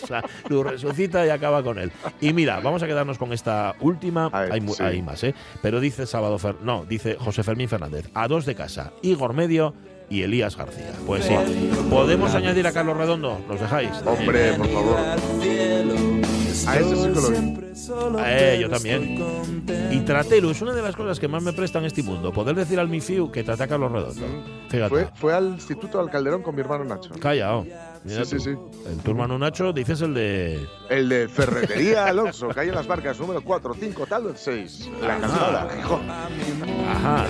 o 0.07 0.09
sea, 0.09 0.25
lo 0.49 0.63
resucita 0.63 1.27
y 1.27 1.31
acaba 1.31 1.63
con 1.63 1.79
él. 1.79 1.91
Y 2.21 2.33
mira, 2.33 2.61
vamos 2.61 2.83
a 2.83 2.87
quedarnos 2.87 3.19
con 3.19 3.33
esta 3.33 3.75
última. 3.81 4.31
Ay, 4.33 4.49
hay, 4.53 4.61
mu- 4.61 4.75
sí. 4.75 4.83
hay 4.83 5.03
más, 5.03 5.23
¿eh? 5.25 5.35
Pero 5.63 5.81
dice 5.81 6.07
Salvador 6.07 6.41
Fer- 6.41 6.61
no, 6.63 6.85
dice 6.85 7.17
José 7.19 7.43
Fermín 7.43 7.69
Fernández, 7.69 8.09
a 8.15 8.29
dos 8.29 8.47
de 8.47 8.55
casa, 8.55 8.93
Igor 9.03 9.35
Medio, 9.35 9.75
y 10.09 10.23
Elías 10.23 10.57
García. 10.57 10.93
Pues 11.05 11.25
sí, 11.25 11.35
¿podemos 11.91 12.33
añadir 12.35 12.65
a 12.69 12.73
Carlos 12.73 12.97
Redondo? 12.97 13.41
¿Los 13.49 13.61
dejáis? 13.61 13.91
Hombre, 14.05 14.53
por 14.53 14.69
favor. 14.69 14.97
A 16.67 16.79
ese 16.79 16.97
sí 16.97 17.09
que 17.13 17.21
lo. 17.21 18.19
Eh, 18.25 18.59
yo 18.61 18.69
también. 18.69 19.19
Y 19.91 20.01
Tratelo 20.01 20.51
es 20.51 20.61
una 20.63 20.73
de 20.75 20.83
las 20.83 20.97
cosas 20.97 21.21
que 21.21 21.29
más 21.29 21.43
me 21.43 21.53
prestan 21.53 21.85
este 21.85 22.03
mundo. 22.03 22.33
Poder 22.33 22.55
decir 22.57 22.79
al 22.81 22.89
Mifiu 22.89 23.31
que 23.31 23.43
trate 23.45 23.65
a 23.65 23.69
Carlos 23.69 23.93
Redondo. 23.93 24.27
Fíjate. 24.69 24.89
Fue, 24.91 25.09
fue 25.15 25.35
al 25.35 25.47
Instituto 25.49 25.99
del 25.99 26.11
Calderón 26.11 26.43
con 26.43 26.55
mi 26.55 26.61
hermano 26.63 26.85
Nacho. 26.85 27.11
Callao. 27.21 27.67
Mira 28.07 28.25
Sí, 28.25 28.39
sí, 28.39 28.55
tú. 28.55 28.71
sí. 28.73 28.89
El 28.91 28.99
tu 28.99 29.11
hermano 29.11 29.39
Nacho, 29.39 29.73
dices 29.73 30.01
el 30.01 30.15
de. 30.15 30.67
El 30.89 31.09
de 31.09 31.29
Ferretería 31.29 32.07
Alonso, 32.07 32.49
que 32.49 32.61
hay 32.61 32.69
en 32.69 32.75
las 32.75 32.87
barcas 32.87 33.19
número 33.19 33.43
4, 33.43 33.75
5, 33.79 34.07
tal, 34.07 34.33
6. 34.37 34.91
La 35.03 35.19
calzada, 35.19 35.69
Gijón. 35.77 36.11
Ajá. 36.11 37.27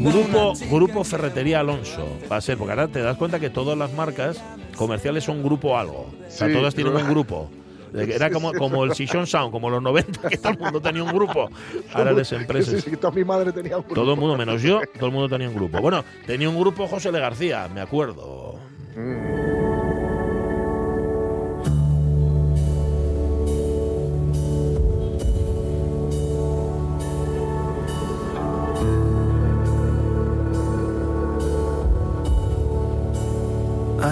Grupo, 0.00 0.52
Grupo 0.70 1.04
Ferretería 1.04 1.60
Alonso. 1.60 2.06
Va 2.30 2.36
a 2.36 2.40
ser, 2.40 2.56
porque 2.58 2.72
ahora 2.72 2.88
te 2.88 3.00
das 3.00 3.16
cuenta 3.16 3.40
que 3.40 3.50
todas 3.50 3.76
las 3.76 3.92
marcas 3.92 4.40
comerciales 4.76 5.24
son 5.24 5.42
grupo 5.42 5.76
algo. 5.78 6.10
O 6.26 6.30
sea, 6.30 6.46
Sí, 6.48 6.52
todas 6.54 6.74
tienen 6.74 6.94
un 6.96 7.08
grupo. 7.08 7.50
Era 7.94 8.26
Sí, 8.28 8.34
como, 8.34 8.50
sí, 8.52 8.58
como 8.58 8.84
el 8.84 8.92
Sison 8.94 9.26
Sound, 9.26 9.52
como 9.52 9.70
los 9.70 9.80
90, 9.82 10.28
que 10.28 10.36
todo 10.36 10.52
el 10.52 10.58
mundo 10.58 10.80
tenía 10.82 11.02
un 11.02 11.12
grupo. 11.12 11.48
Ahora 11.94 12.12
las 12.12 12.30
empresas. 12.32 12.82
Sí, 12.82 12.90
sí, 12.90 12.96
toda 12.96 13.12
mi 13.14 13.24
madre 13.24 13.52
tenía 13.52 13.76
un 13.78 13.84
grupo. 13.84 13.94
Todo 13.94 14.12
el 14.14 14.20
mundo, 14.20 14.36
menos 14.36 14.60
yo, 14.60 14.80
todo 14.98 15.06
el 15.06 15.12
mundo 15.12 15.28
tenía 15.28 15.48
un 15.48 15.54
grupo. 15.54 15.80
Bueno, 15.80 16.04
tenía 16.26 16.48
un 16.50 16.60
grupo 16.60 16.86
José 16.86 17.10
Le 17.10 17.20
García, 17.20 17.68
me 17.72 17.80
acuerdo. 17.80 18.56
Mm. 18.96 19.25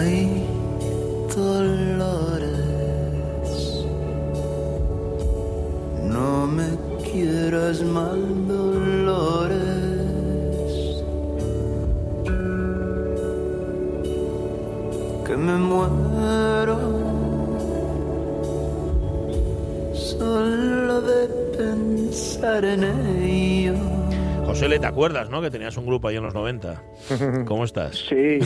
Hay 0.05 0.44
acuerdas, 24.95 25.29
no? 25.29 25.43
Que 25.43 25.51
tenías 25.51 25.77
un 25.77 25.87
grupo 25.87 26.09
ahí 26.09 26.17
en 26.17 26.23
los 26.23 26.35
90. 26.35 26.83
¿Cómo 27.47 27.65
estás? 27.65 27.97
Sí, 28.09 28.39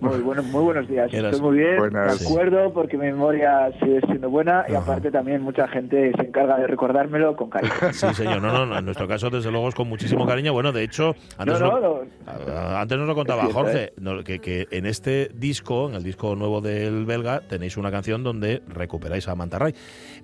muy, 0.00 0.18
bueno, 0.20 0.42
muy 0.42 0.62
buenos 0.64 0.88
días. 0.88 1.12
Eras- 1.12 1.34
Estoy 1.34 1.48
muy 1.50 1.58
bien, 1.58 1.76
Buenas. 1.78 2.18
de 2.18 2.26
acuerdo, 2.26 2.72
porque 2.72 2.96
mi 2.96 3.06
memoria 3.06 3.70
sigue 3.80 4.00
siendo 4.06 4.30
buena 4.30 4.64
y 4.68 4.74
aparte 4.74 5.10
también 5.10 5.42
mucha 5.42 5.68
gente 5.68 6.12
se 6.16 6.22
encarga 6.26 6.56
de 6.58 6.66
recordármelo 6.66 7.36
con 7.36 7.50
cariño. 7.50 7.72
Sí, 7.92 8.06
señor. 8.14 8.40
No, 8.42 8.52
no, 8.52 8.66
no. 8.66 8.78
En 8.78 8.84
nuestro 8.84 9.06
caso, 9.06 9.30
desde 9.30 9.50
luego, 9.50 9.68
es 9.68 9.74
con 9.74 9.88
muchísimo 9.88 10.26
cariño. 10.26 10.52
Bueno, 10.52 10.72
de 10.72 10.82
hecho, 10.82 11.14
antes, 11.38 11.60
No, 11.60 11.70
no- 11.72 11.80
no, 11.80 12.00
no. 12.02 12.76
Antes 12.78 12.98
nos 12.98 13.06
lo 13.06 13.14
contaba 13.14 13.42
cierto, 13.42 13.58
Jorge, 13.60 13.92
que, 14.24 14.38
que 14.40 14.66
en 14.70 14.86
este 14.86 15.30
disco, 15.34 15.88
en 15.88 15.94
el 15.96 16.02
disco 16.02 16.34
nuevo 16.36 16.60
del 16.60 17.04
belga, 17.04 17.40
tenéis 17.40 17.76
una 17.76 17.90
canción 17.90 18.22
donde 18.24 18.62
recuperáis 18.68 19.28
a 19.28 19.34
Mantarray. 19.34 19.74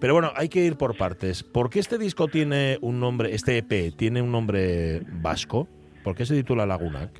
Pero 0.00 0.14
bueno, 0.14 0.30
hay 0.34 0.48
que 0.48 0.64
ir 0.64 0.76
por 0.76 0.96
partes. 0.96 1.42
¿Por 1.42 1.68
qué 1.70 1.80
este 1.80 1.98
disco 1.98 2.28
tiene 2.28 2.78
un 2.80 3.00
nombre, 3.00 3.34
este 3.34 3.58
EP 3.58 3.94
tiene 3.96 4.22
un 4.22 4.32
nombre 4.32 5.02
vasco? 5.26 5.66
¿Por 6.04 6.14
qué 6.14 6.24
se 6.24 6.34
titula 6.34 6.64
Lagunac? 6.66 7.10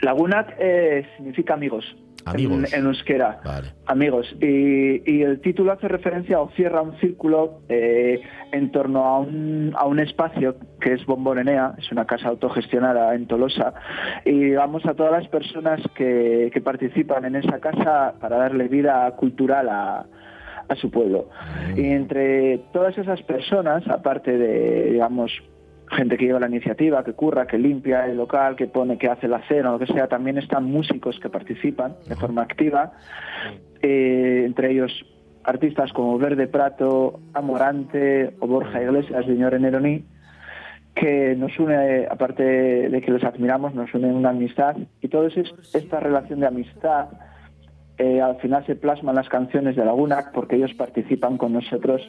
Lagunac 0.00 0.54
eh, 0.60 1.04
significa 1.16 1.54
amigos. 1.54 1.84
Amigos. 2.24 2.72
En, 2.72 2.80
en 2.80 2.86
euskera. 2.86 3.40
Vale. 3.44 3.68
Amigos. 3.86 4.26
Y, 4.40 5.02
y 5.10 5.22
el 5.22 5.40
título 5.40 5.72
hace 5.72 5.88
referencia 5.88 6.40
o 6.40 6.50
cierra 6.50 6.82
un 6.82 6.94
círculo 7.00 7.62
eh, 7.68 8.20
en 8.52 8.70
torno 8.70 9.04
a 9.04 9.18
un, 9.18 9.72
a 9.74 9.86
un 9.86 9.98
espacio 9.98 10.56
que 10.80 10.92
es 10.92 11.06
Bombonenea, 11.06 11.74
es 11.78 11.90
una 11.90 12.04
casa 12.04 12.28
autogestionada 12.28 13.14
en 13.14 13.26
Tolosa. 13.26 13.72
Y 14.24 14.52
vamos 14.52 14.84
a 14.86 14.94
todas 14.94 15.12
las 15.12 15.28
personas 15.28 15.80
que, 15.96 16.50
que 16.52 16.60
participan 16.60 17.24
en 17.24 17.36
esa 17.36 17.58
casa 17.60 18.14
para 18.20 18.36
darle 18.36 18.68
vida 18.68 19.10
cultural 19.16 19.68
a, 19.68 20.06
a 20.68 20.74
su 20.76 20.90
pueblo. 20.90 21.30
Y 21.76 21.86
entre 21.86 22.58
todas 22.72 22.96
esas 22.98 23.22
personas, 23.22 23.88
aparte 23.88 24.36
de, 24.36 24.92
digamos, 24.92 25.32
gente 25.90 26.16
que 26.16 26.26
lleva 26.26 26.40
la 26.40 26.48
iniciativa, 26.48 27.04
que 27.04 27.12
curra, 27.12 27.46
que 27.46 27.58
limpia 27.58 28.06
el 28.06 28.16
local, 28.16 28.56
que 28.56 28.66
pone, 28.66 28.98
que 28.98 29.08
hace 29.08 29.28
la 29.28 29.40
cena, 29.48 29.70
lo 29.70 29.78
que 29.78 29.86
sea, 29.86 30.06
también 30.08 30.38
están 30.38 30.64
músicos 30.64 31.18
que 31.20 31.28
participan 31.28 31.96
de 32.06 32.16
forma 32.16 32.42
activa, 32.42 32.92
eh, 33.82 34.42
entre 34.44 34.72
ellos 34.72 35.04
artistas 35.44 35.92
como 35.92 36.18
Verde 36.18 36.46
Prato, 36.46 37.20
Amorante 37.32 38.34
o 38.40 38.46
Borja 38.46 38.82
Iglesias 38.82 39.26
de 39.26 39.34
Ñore 39.34 39.58
Neroni, 39.58 40.04
que 40.94 41.36
nos 41.36 41.58
une, 41.58 42.06
aparte 42.10 42.42
de 42.42 43.00
que 43.00 43.10
los 43.10 43.24
admiramos, 43.24 43.74
nos 43.74 43.92
une 43.94 44.08
una 44.08 44.30
amistad. 44.30 44.76
Y 45.00 45.08
toda 45.08 45.28
esta 45.28 46.00
relación 46.00 46.40
de 46.40 46.46
amistad 46.48 47.08
eh, 47.98 48.20
al 48.20 48.36
final 48.36 48.64
se 48.66 48.76
plasman 48.76 49.14
las 49.14 49.28
canciones 49.28 49.74
de 49.76 49.84
Laguna 49.84 50.30
porque 50.32 50.56
ellos 50.56 50.74
participan 50.74 51.36
con 51.36 51.52
nosotros 51.52 52.00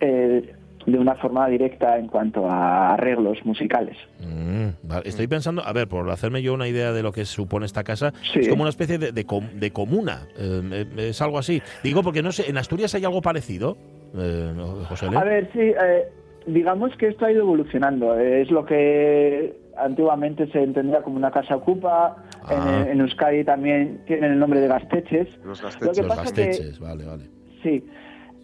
eh, 0.00 0.54
de 0.86 0.98
una 0.98 1.14
forma 1.14 1.46
directa 1.48 1.96
en 1.98 2.08
cuanto 2.08 2.48
a 2.50 2.94
arreglos 2.94 3.38
musicales. 3.44 3.96
Mm, 4.20 4.86
vale. 4.88 5.08
Estoy 5.08 5.26
pensando, 5.28 5.62
a 5.64 5.72
ver, 5.72 5.86
por 5.88 6.08
hacerme 6.10 6.42
yo 6.42 6.54
una 6.54 6.66
idea 6.68 6.92
de 6.92 7.02
lo 7.02 7.12
que 7.12 7.24
supone 7.24 7.66
esta 7.66 7.84
casa, 7.84 8.12
Sí. 8.32 8.40
es 8.40 8.48
como 8.48 8.62
una 8.62 8.70
especie 8.70 8.98
de, 8.98 9.12
de 9.12 9.24
com- 9.24 9.48
de 9.54 9.70
comuna. 9.70 10.26
Eh, 10.36 10.86
eh, 10.96 11.08
es 11.10 11.22
algo 11.22 11.38
así. 11.38 11.62
Digo 11.84 12.02
porque 12.02 12.22
no 12.22 12.32
sé, 12.32 12.48
¿en 12.50 12.58
Asturias 12.58 12.94
hay 12.94 13.04
algo 13.04 13.22
parecido? 13.22 13.76
Eh, 14.16 14.52
¿no, 14.56 14.84
José 14.86 15.08
Le? 15.10 15.16
A 15.16 15.24
ver, 15.24 15.48
sí, 15.52 15.60
eh, 15.60 16.08
digamos 16.46 16.94
que 16.96 17.08
esto 17.08 17.24
ha 17.26 17.30
ido 17.32 17.42
evolucionando. 17.42 18.18
Es 18.18 18.50
lo 18.50 18.64
que 18.64 19.56
antiguamente 19.78 20.46
se 20.50 20.62
entendía 20.62 21.02
como 21.02 21.16
una 21.16 21.30
casa 21.30 21.56
ocupa. 21.56 22.16
Ah. 22.44 22.82
En, 22.86 22.92
en 22.92 23.00
Euskadi 23.02 23.44
también 23.44 24.00
tienen 24.06 24.32
el 24.32 24.38
nombre 24.38 24.60
de 24.60 24.68
gasteches. 24.68 25.28
Los 25.44 25.62
Lo 25.62 25.68
que 25.70 25.74
gasteches. 25.86 25.98
Los 25.98 26.06
pasa 26.16 26.34
que- 26.34 26.46
gasteches, 26.46 26.80
vale, 26.80 27.04
vale. 27.04 27.24
Sí, 27.62 27.84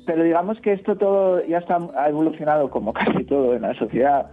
pero 0.08 0.24
digamos 0.24 0.58
que 0.62 0.72
esto 0.72 0.96
todo 0.96 1.44
ya 1.44 1.58
está, 1.58 1.78
ha 1.94 2.08
evolucionado 2.08 2.70
como 2.70 2.94
casi 2.94 3.24
todo 3.24 3.54
en 3.54 3.60
la 3.60 3.74
sociedad 3.74 4.30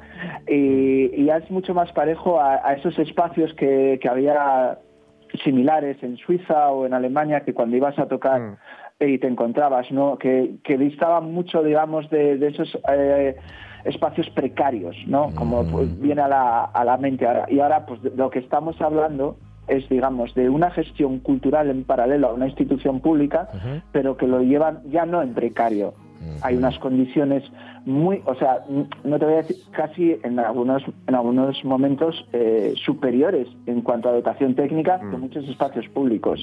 y, 0.48 1.12
y 1.14 1.26
ya 1.26 1.36
es 1.36 1.52
mucho 1.52 1.74
más 1.74 1.92
parejo 1.92 2.40
a, 2.40 2.66
a 2.66 2.76
esos 2.76 2.98
espacios 2.98 3.54
que, 3.56 4.00
que 4.02 4.08
había 4.08 4.80
similares 5.44 6.02
en 6.02 6.16
Suiza 6.16 6.72
o 6.72 6.86
en 6.86 6.94
Alemania 6.94 7.42
que 7.42 7.54
cuando 7.54 7.76
ibas 7.76 8.00
a 8.00 8.08
tocar 8.08 8.40
Mm. 8.40 8.56
y 9.02 9.18
te 9.18 9.28
encontrabas, 9.28 9.92
¿no? 9.92 10.18
Que, 10.18 10.56
que 10.64 10.78
distaban 10.78 11.34
mucho, 11.34 11.62
digamos, 11.62 12.10
de, 12.10 12.38
de 12.38 12.48
esos 12.48 12.78
eh, 12.90 13.36
espacios 13.84 14.30
precarios, 14.30 14.96
¿no? 15.08 15.36
Como 15.36 15.66
pues, 15.66 16.00
viene 16.00 16.22
a 16.22 16.30
la, 16.30 16.64
a 16.64 16.86
la 16.86 16.96
mente 16.96 17.28
ahora. 17.28 17.46
Y 17.50 17.60
ahora, 17.60 17.86
pues, 17.86 18.02
de 18.02 18.12
lo 18.16 18.30
que 18.30 18.40
estamos 18.40 18.80
hablando 18.82 19.36
es, 19.68 19.88
digamos, 19.90 20.34
de 20.36 20.50
una 20.50 20.72
gestión 20.72 21.20
cultural 21.20 21.70
en 21.70 21.84
paralelo 21.84 22.30
a 22.30 22.34
una 22.34 22.48
institución 22.48 23.00
pública, 23.00 23.50
pero 23.92 24.18
que 24.18 24.28
lo 24.28 24.42
llevan 24.42 24.80
ya 24.90 25.06
no 25.06 25.22
en 25.22 25.34
precario. 25.34 25.94
Hay 26.42 26.56
unas 26.56 26.78
condiciones 26.80 27.44
muy, 27.86 28.22
o 28.26 28.36
sea, 28.36 28.62
no 29.04 29.20
te 29.20 29.26
voy 29.26 29.36
a 29.36 29.38
decir, 29.38 29.58
casi 29.72 30.20
en 30.24 30.40
algunos, 30.40 30.84
en 31.08 31.16
algunos 31.16 31.64
momentos 31.64 32.28
eh, 32.34 32.74
superiores 32.84 33.48
en 33.68 33.82
cuanto 33.82 34.10
a 34.10 34.14
dotación 34.14 34.56
técnica 34.56 35.00
que 35.00 35.18
muchos 35.18 35.48
espacios 35.48 35.88
públicos. 35.90 36.40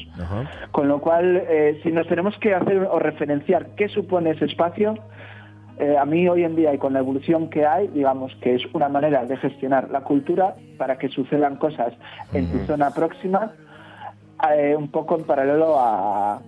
Con 0.70 0.88
lo 0.88 1.00
cual, 1.00 1.42
eh, 1.48 1.80
si 1.82 1.90
nos 1.90 2.06
tenemos 2.06 2.38
que 2.38 2.54
hacer 2.54 2.78
o 2.90 2.98
referenciar 2.98 3.74
qué 3.76 3.88
supone 3.88 4.30
ese 4.30 4.44
espacio, 4.44 4.94
eh, 5.78 5.96
a 5.96 6.04
mí 6.04 6.28
hoy 6.28 6.44
en 6.44 6.56
día 6.56 6.72
y 6.74 6.78
con 6.78 6.92
la 6.92 7.00
evolución 7.00 7.48
que 7.50 7.66
hay, 7.66 7.88
digamos 7.88 8.34
que 8.40 8.54
es 8.54 8.62
una 8.72 8.88
manera 8.88 9.24
de 9.24 9.36
gestionar 9.36 9.90
la 9.90 10.02
cultura 10.02 10.54
para 10.78 10.98
que 10.98 11.08
sucedan 11.08 11.56
cosas 11.56 11.94
en 12.32 12.50
tu 12.50 12.58
zona 12.66 12.90
próxima, 12.90 13.52
eh, 14.54 14.74
un 14.76 14.90
poco 14.90 15.16
en 15.16 15.24
paralelo 15.24 15.78
a, 15.78 16.40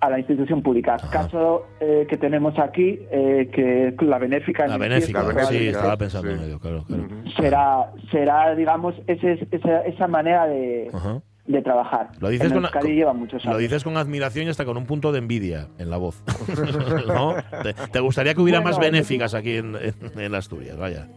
a 0.00 0.10
la 0.10 0.18
institución 0.18 0.62
pública. 0.62 0.96
Caso 1.10 1.66
eh, 1.80 2.06
que 2.08 2.16
tenemos 2.16 2.58
aquí, 2.58 2.98
eh, 3.10 3.48
que 3.52 3.94
la 4.04 4.18
benéfica, 4.18 4.64
en 4.64 4.70
La 4.70 4.78
benéfica, 4.78 5.22
La 5.22 5.32
Fiesta, 5.32 5.44
sí, 5.46 5.54
benéfica, 5.54 5.78
estaba 5.78 5.96
pensando 5.96 6.28
sí. 6.28 6.34
en 6.34 6.44
ello, 6.44 6.58
claro, 6.58 6.84
claro. 6.84 7.04
será, 7.36 7.92
será 8.10 8.54
digamos, 8.54 8.94
ese, 9.06 9.46
esa, 9.50 9.80
esa 9.82 10.08
manera 10.08 10.46
de, 10.46 10.90
Ajá. 10.92 11.22
De 11.46 11.60
trabajar. 11.62 12.08
Lo 12.20 12.28
dices, 12.28 12.46
en 12.48 12.54
con, 12.54 12.64
Euskadi 12.64 12.86
con- 12.88 12.94
lleva 12.96 13.12
muchos 13.12 13.44
lo 13.44 13.50
años. 13.50 13.62
dices 13.62 13.84
con 13.84 13.96
admiración 13.96 14.46
y 14.46 14.50
hasta 14.50 14.64
con 14.64 14.76
un 14.76 14.86
punto 14.86 15.10
de 15.12 15.18
envidia 15.18 15.66
en 15.78 15.90
la 15.90 15.96
voz. 15.96 16.22
¿No? 17.08 17.34
¿Te, 17.62 17.74
te 17.74 18.00
gustaría 18.00 18.34
que 18.34 18.40
hubiera 18.40 18.60
Bueno, 18.60 18.76
más 18.76 18.84
benéficas 18.84 19.34
aquí 19.34 19.56
en, 19.56 19.74
en- 19.76 20.20
en 20.20 20.34
Asturias? 20.34 20.76
Vaya. 20.76 21.08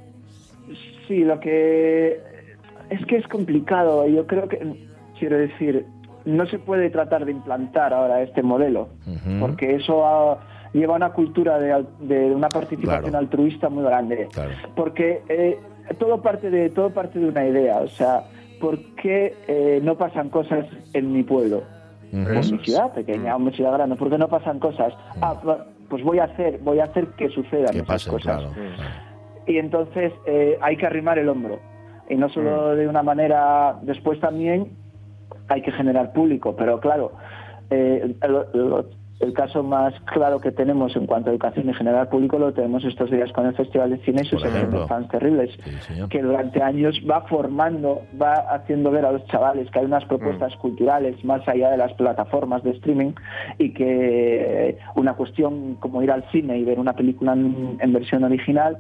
Sí, 1.08 1.24
lo 1.24 1.40
que 1.40 2.20
es 2.90 3.06
que 3.08 3.18
es 3.18 3.28
complicado. 3.28 4.08
Yo 4.08 4.26
creo 4.26 4.48
que, 4.48 4.88
quiero 5.20 5.38
decir, 5.38 5.86
no 6.26 6.46
se 6.48 6.58
puede 6.58 6.90
tratar 6.90 7.26
de 7.26 7.32
implantar 7.32 7.94
ahora 7.94 8.22
este 8.24 8.42
modelo, 8.42 8.90
porque 9.40 9.76
eso 9.76 10.04
ah, 10.08 10.40
lleva 10.74 10.96
una 10.96 11.12
cultura 11.14 11.60
de, 11.60 11.72
al- 11.72 11.88
de 12.00 12.32
una 12.32 12.50
participación 12.50 13.04
Claro. 13.12 13.18
altruista 13.20 13.70
muy 13.70 13.84
grande. 13.84 14.28
Claro. 14.34 14.52
Porque 14.76 15.22
eh, 15.30 15.60
todo 16.00 16.24
parte 16.24 16.50
de 16.50 16.72
todo 16.72 16.90
parte 16.90 17.20
de 17.20 17.28
una 17.28 17.46
idea. 17.46 17.78
O 17.82 17.88
sea, 17.90 18.24
¿por 18.66 18.80
qué 18.96 19.34
eh, 19.48 19.80
no 19.84 19.96
pasan 19.98 20.30
cosas 20.30 20.66
en 20.94 21.12
mi 21.14 21.24
pueblo? 21.24 21.64
En 22.12 22.34
mi 22.52 22.60
ciudad 22.60 22.94
pequeña 22.94 23.36
o 23.36 23.40
en 23.40 23.46
mi 23.46 23.52
ciudad 23.52 23.74
grande, 23.74 23.96
¿por 23.96 24.10
qué 24.10 24.18
no 24.18 24.28
pasan 24.30 24.60
cosas? 24.60 24.94
Ah, 25.22 25.36
pues 25.90 26.04
voy 26.04 26.20
a 26.20 26.24
hacer, 26.26 26.60
voy 26.64 26.80
a 26.80 26.86
hacer 26.86 27.08
que 27.18 27.30
sucedan 27.30 27.72
Que 27.74 27.80
esas 27.80 27.88
pase, 27.88 28.10
cosas. 28.10 28.38
claro. 28.38 28.54
Y 29.48 29.58
entonces 29.58 30.14
eh, 30.26 30.58
hay 30.62 30.78
que 30.78 30.86
arrimar 30.86 31.20
el 31.20 31.28
hombro. 31.30 31.60
Y 32.10 32.16
no 32.16 32.30
solo 32.30 32.76
de 32.76 32.88
una 32.88 33.04
manera, 33.04 33.78
después 33.82 34.20
también 34.20 34.72
hay 35.50 35.62
que 35.62 35.72
generar 35.72 36.14
público. 36.14 36.56
Pero 36.56 36.80
claro, 36.80 37.12
eh, 37.70 38.16
el, 38.22 38.36
el- 38.54 38.86
el 39.20 39.34
caso 39.34 39.64
más 39.64 39.94
claro 40.06 40.40
que 40.40 40.52
tenemos 40.52 40.96
en 40.96 41.06
cuanto 41.06 41.30
a 41.30 41.34
educación 41.34 41.70
y 41.70 41.74
generar 41.74 42.10
público 42.10 42.38
lo 42.38 42.54
tenemos 42.54 42.84
estos 42.84 43.10
días 43.10 43.32
con 43.32 43.46
el 43.46 43.56
Festival 43.56 43.92
de 43.92 43.98
Cine 44.00 44.24
y 44.24 44.26
sus 44.26 44.44
eventos 44.44 44.88
fans 44.88 45.08
terribles, 45.10 45.52
Sí, 45.64 45.94
que 46.10 46.22
durante 46.22 46.62
años 46.62 47.00
va 47.10 47.22
formando, 47.22 48.02
va 48.22 48.34
haciendo 48.54 48.92
ver 48.92 49.06
a 49.06 49.12
los 49.14 49.26
chavales 49.28 49.70
que 49.72 49.80
hay 49.80 49.86
unas 49.86 50.06
propuestas 50.06 50.56
culturales 50.58 51.24
más 51.24 51.48
allá 51.48 51.72
de 51.72 51.78
las 51.78 51.94
plataformas 51.94 52.64
de 52.64 52.72
streaming 52.72 53.14
y 53.58 53.74
que 53.74 54.78
una 54.96 55.14
cuestión 55.14 55.76
como 55.76 56.04
ir 56.04 56.12
al 56.12 56.30
cine 56.32 56.58
y 56.58 56.64
ver 56.64 56.80
una 56.80 56.94
película 56.94 57.34
en, 57.34 57.78
en 57.80 57.94
versión 57.94 58.24
original 58.24 58.78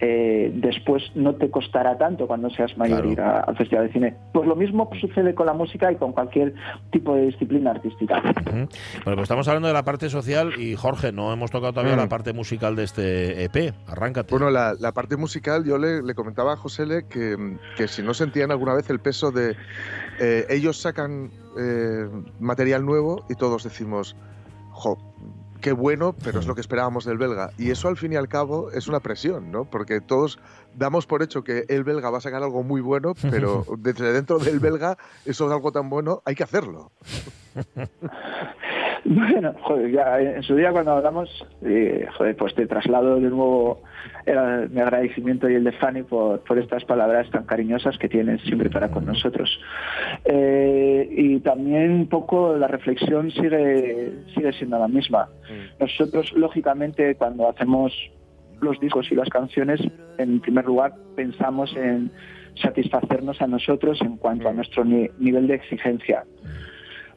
eh, 0.00 0.50
después 0.54 1.02
no 1.14 1.34
te 1.34 1.50
costará 1.50 1.98
tanto 1.98 2.26
cuando 2.26 2.48
seas 2.50 2.76
mayor 2.78 2.98
Claro. 3.02 3.12
ir 3.12 3.20
a- 3.20 3.40
al 3.40 3.56
Festival 3.56 3.86
de 3.86 3.92
Cine. 3.92 4.16
Pues 4.32 4.46
lo 4.48 4.56
mismo 4.56 4.88
sucede 5.00 5.34
con 5.34 5.46
la 5.46 5.52
música 5.52 5.92
y 5.92 5.96
con 5.96 6.12
cualquier 6.12 6.54
tipo 6.90 7.14
de 7.14 7.26
disciplina 7.26 7.72
artística. 7.72 8.20
Bueno, 8.22 8.68
pues 9.04 9.20
estamos 9.22 9.46
hablando 9.48 9.68
de 9.68 9.74
la 9.74 9.84
parte 9.84 10.08
social 10.08 10.52
y 10.58 10.74
Jorge, 10.74 11.12
no 11.12 11.32
hemos 11.32 11.50
tocado 11.50 11.72
todavía 11.72 11.96
Mm. 11.96 12.00
la 12.00 12.08
parte 12.08 12.32
musical 12.32 12.76
de 12.76 12.84
este 12.84 13.44
EP. 13.44 13.74
Arráncate. 13.86 14.30
Bueno, 14.30 14.50
la, 14.50 14.74
la 14.78 14.92
parte 14.92 15.16
musical, 15.16 15.64
yo 15.64 15.76
le, 15.78 16.02
le 16.02 16.14
comentaba 16.14 16.54
a 16.54 16.56
José 16.56 16.80
que, 17.08 17.36
que 17.76 17.86
si 17.88 18.02
no 18.02 18.14
sentían 18.14 18.50
alguna 18.50 18.74
vez 18.74 18.88
el 18.90 19.00
peso 19.00 19.30
de 19.30 19.54
eh, 20.18 20.46
ellos 20.48 20.80
sacan 20.80 21.30
eh, 21.58 22.08
material 22.40 22.84
nuevo 22.86 23.24
y 23.28 23.34
todos 23.34 23.64
decimos, 23.64 24.16
jo, 24.70 24.96
qué 25.60 25.72
bueno, 25.72 26.14
pero 26.24 26.40
es 26.40 26.46
lo 26.46 26.54
que 26.54 26.60
esperábamos 26.60 27.04
del 27.04 27.18
belga. 27.18 27.50
Y 27.58 27.70
eso 27.70 27.88
al 27.88 27.96
fin 27.96 28.12
y 28.12 28.16
al 28.16 28.28
cabo 28.28 28.70
es 28.72 28.88
una 28.88 29.00
presión, 29.00 29.50
¿no? 29.50 29.64
Porque 29.64 30.00
todos 30.00 30.38
damos 30.74 31.06
por 31.06 31.22
hecho 31.22 31.42
que 31.42 31.64
el 31.68 31.84
belga 31.84 32.10
va 32.10 32.18
a 32.18 32.22
sacar 32.22 32.42
algo 32.42 32.62
muy 32.62 32.80
bueno, 32.80 33.14
pero 33.30 33.64
desde 33.78 34.12
dentro 34.12 34.38
del 34.38 34.60
belga 34.60 34.96
eso 35.24 35.46
es 35.46 35.52
algo 35.52 35.72
tan 35.72 35.90
bueno, 35.90 36.22
hay 36.24 36.34
que 36.34 36.44
hacerlo. 36.44 36.92
Bueno, 39.04 39.54
joder, 39.62 39.90
ya 39.90 40.20
en 40.20 40.42
su 40.42 40.54
día 40.54 40.72
cuando 40.72 40.92
hablamos, 40.92 41.28
eh, 41.62 42.06
joder, 42.16 42.36
pues 42.36 42.54
te 42.54 42.66
traslado 42.66 43.16
de 43.16 43.30
nuevo 43.30 43.82
era 44.26 44.66
mi 44.70 44.80
agradecimiento 44.80 45.48
y 45.48 45.54
el 45.54 45.64
de 45.64 45.72
Fanny 45.72 46.02
por, 46.02 46.40
por 46.40 46.58
estas 46.58 46.84
palabras 46.84 47.30
tan 47.30 47.44
cariñosas 47.44 47.96
que 47.98 48.08
tienes 48.08 48.40
siempre 48.42 48.68
para 48.68 48.90
con 48.90 49.06
nosotros. 49.06 49.58
Eh, 50.24 51.08
y 51.10 51.40
también 51.40 51.90
un 51.92 52.08
poco 52.08 52.54
la 52.56 52.68
reflexión 52.68 53.30
sigue, 53.30 54.12
sigue 54.34 54.52
siendo 54.52 54.78
la 54.78 54.88
misma. 54.88 55.28
Nosotros, 55.80 56.32
lógicamente, 56.34 57.14
cuando 57.16 57.48
hacemos 57.48 57.92
los 58.60 58.78
discos 58.80 59.10
y 59.10 59.14
las 59.14 59.28
canciones, 59.28 59.80
en 60.18 60.40
primer 60.40 60.64
lugar 60.66 60.94
pensamos 61.16 61.74
en 61.76 62.10
satisfacernos 62.60 63.40
a 63.40 63.46
nosotros 63.46 64.00
en 64.02 64.16
cuanto 64.16 64.48
a 64.48 64.52
nuestro 64.52 64.84
ni- 64.84 65.08
nivel 65.18 65.46
de 65.46 65.54
exigencia. 65.54 66.24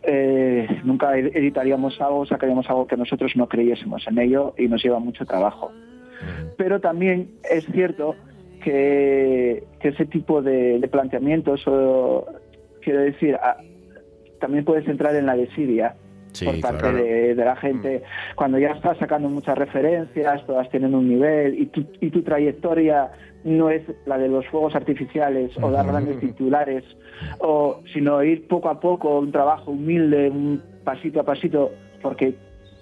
Eh, 0.04 0.68
nunca 0.84 1.18
ed- 1.18 1.32
editaríamos 1.36 2.00
algo, 2.02 2.26
sacaríamos 2.26 2.70
algo 2.70 2.88
que 2.88 2.98
nosotros 2.98 3.32
no 3.36 3.48
creyésemos 3.48 4.06
en 4.08 4.20
ello 4.20 4.54
y 4.58 4.68
nos 4.68 4.84
lleva 4.84 5.00
mucho 5.00 5.26
trabajo. 5.26 5.72
Pero 6.58 6.80
también 6.82 7.30
es 7.50 7.66
cierto 7.68 8.16
que, 8.64 9.64
que 9.80 9.90
ese 9.90 10.06
tipo 10.06 10.42
de, 10.42 10.80
de 10.80 10.88
planteamientos, 10.88 11.64
o, 11.68 12.26
quiero 12.82 13.00
decir, 13.00 13.36
a- 13.36 13.58
también 14.40 14.66
puedes 14.66 14.88
entrar 14.88 15.16
en 15.16 15.26
la 15.26 15.36
desidia 15.38 15.96
Sí, 16.34 16.46
por 16.46 16.60
parte 16.62 16.80
claro. 16.80 16.98
de, 16.98 17.36
de 17.36 17.46
la 17.46 17.56
gente. 17.56 18.04
Cuando 18.36 18.60
ya 18.60 18.72
estás 18.72 18.98
sacando 18.98 19.30
muchas 19.30 19.58
referencias, 19.58 20.46
todas 20.46 20.70
tienen 20.70 20.94
un 20.96 21.08
nivel 21.08 21.60
y 21.60 21.68
tu, 21.68 21.86
y 22.02 22.10
tu 22.10 22.22
trayectoria 22.24 23.12
no 23.44 23.70
es 23.70 23.84
la 24.06 24.18
de 24.18 24.30
los 24.30 24.46
fuegos 24.48 24.76
artificiales 24.76 25.52
o 25.62 25.70
dar 25.72 25.86
grandes 25.86 26.20
titulares, 26.22 26.84
o, 27.40 27.82
sino 27.94 28.24
ir 28.24 28.48
poco 28.48 28.70
a 28.70 28.80
poco, 28.80 29.20
un 29.20 29.32
trabajo 29.32 29.72
humilde, 29.72 30.30
un 30.30 30.62
pasito 30.84 31.20
a 31.22 31.24
pasito, 31.24 31.72
porque 32.02 32.36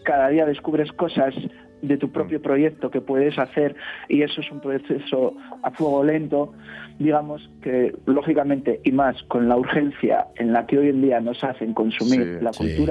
cada 0.04 0.30
día 0.30 0.46
descubres 0.46 0.92
cosas 0.92 1.34
de 1.82 1.98
tu 1.98 2.12
propio 2.12 2.42
proyecto 2.42 2.92
que 2.92 3.02
puedes 3.02 3.38
hacer 3.40 3.76
y 4.08 4.22
eso 4.22 4.42
es 4.42 4.52
un 4.52 4.60
proceso 4.60 5.34
a 5.64 5.72
fuego 5.72 6.04
lento, 6.04 6.54
digamos 7.00 7.50
que 7.64 7.96
lógicamente 8.06 8.80
y 8.84 8.92
más 8.92 9.22
con 9.24 9.50
la 9.50 9.58
urgencia 9.58 10.28
en 10.36 10.54
la 10.54 10.68
que 10.68 10.78
hoy 10.78 10.90
en 10.90 11.02
día 11.02 11.20
nos 11.20 11.44
hacen 11.44 11.74
consumir 11.74 12.38
Sí, 12.38 12.44
la 12.44 12.54
sí. 12.54 12.86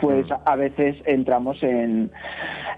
Pues 0.00 0.26
a 0.44 0.56
veces 0.56 0.96
entramos 1.06 1.62
en, 1.62 2.10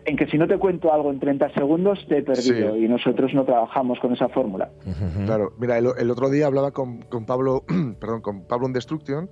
en 0.04 0.16
que 0.16 0.26
si 0.26 0.38
no 0.38 0.46
te 0.48 0.58
cuento 0.58 0.92
algo 0.92 1.10
en 1.10 1.20
30 1.20 1.52
segundos 1.54 1.98
te 2.08 2.18
he 2.18 2.22
perdido 2.22 2.74
Sí. 2.74 2.84
y 2.84 2.88
nosotros 2.88 3.32
no 3.34 3.44
trabajamos 3.44 3.98
con 4.00 4.12
esa 4.12 4.28
fórmula. 4.28 4.70
Claro, 5.26 5.52
mira, 5.58 5.78
el, 5.78 5.88
el 5.98 6.10
otro 6.10 6.30
día 6.30 6.46
hablaba 6.46 6.70
con, 6.72 7.02
con 7.02 7.26
Pablo, 7.26 7.64
perdón, 8.00 8.20
con 8.22 8.44
Pablo 8.46 8.66
en 8.66 8.72
Destruction 8.72 9.28